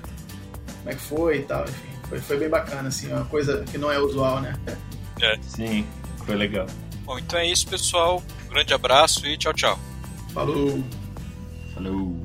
como 0.79 0.89
é 0.89 0.93
que 0.93 1.01
foi 1.01 1.37
e 1.37 1.41
tal, 1.43 1.63
enfim. 1.63 1.89
Foi, 2.09 2.19
foi 2.19 2.37
bem 2.37 2.49
bacana, 2.49 2.89
assim, 2.89 3.07
uma 3.11 3.23
coisa 3.25 3.63
que 3.71 3.77
não 3.77 3.89
é 3.91 3.97
usual, 3.97 4.39
né? 4.41 4.55
Sim, 5.41 5.85
foi 6.25 6.35
legal. 6.35 6.67
Bom, 7.05 7.19
então 7.19 7.39
é 7.39 7.45
isso, 7.45 7.67
pessoal. 7.67 8.23
Um 8.45 8.49
grande 8.49 8.73
abraço 8.73 9.25
e 9.25 9.37
tchau, 9.37 9.53
tchau. 9.53 9.79
Falou! 10.33 10.83
Falou. 11.73 12.22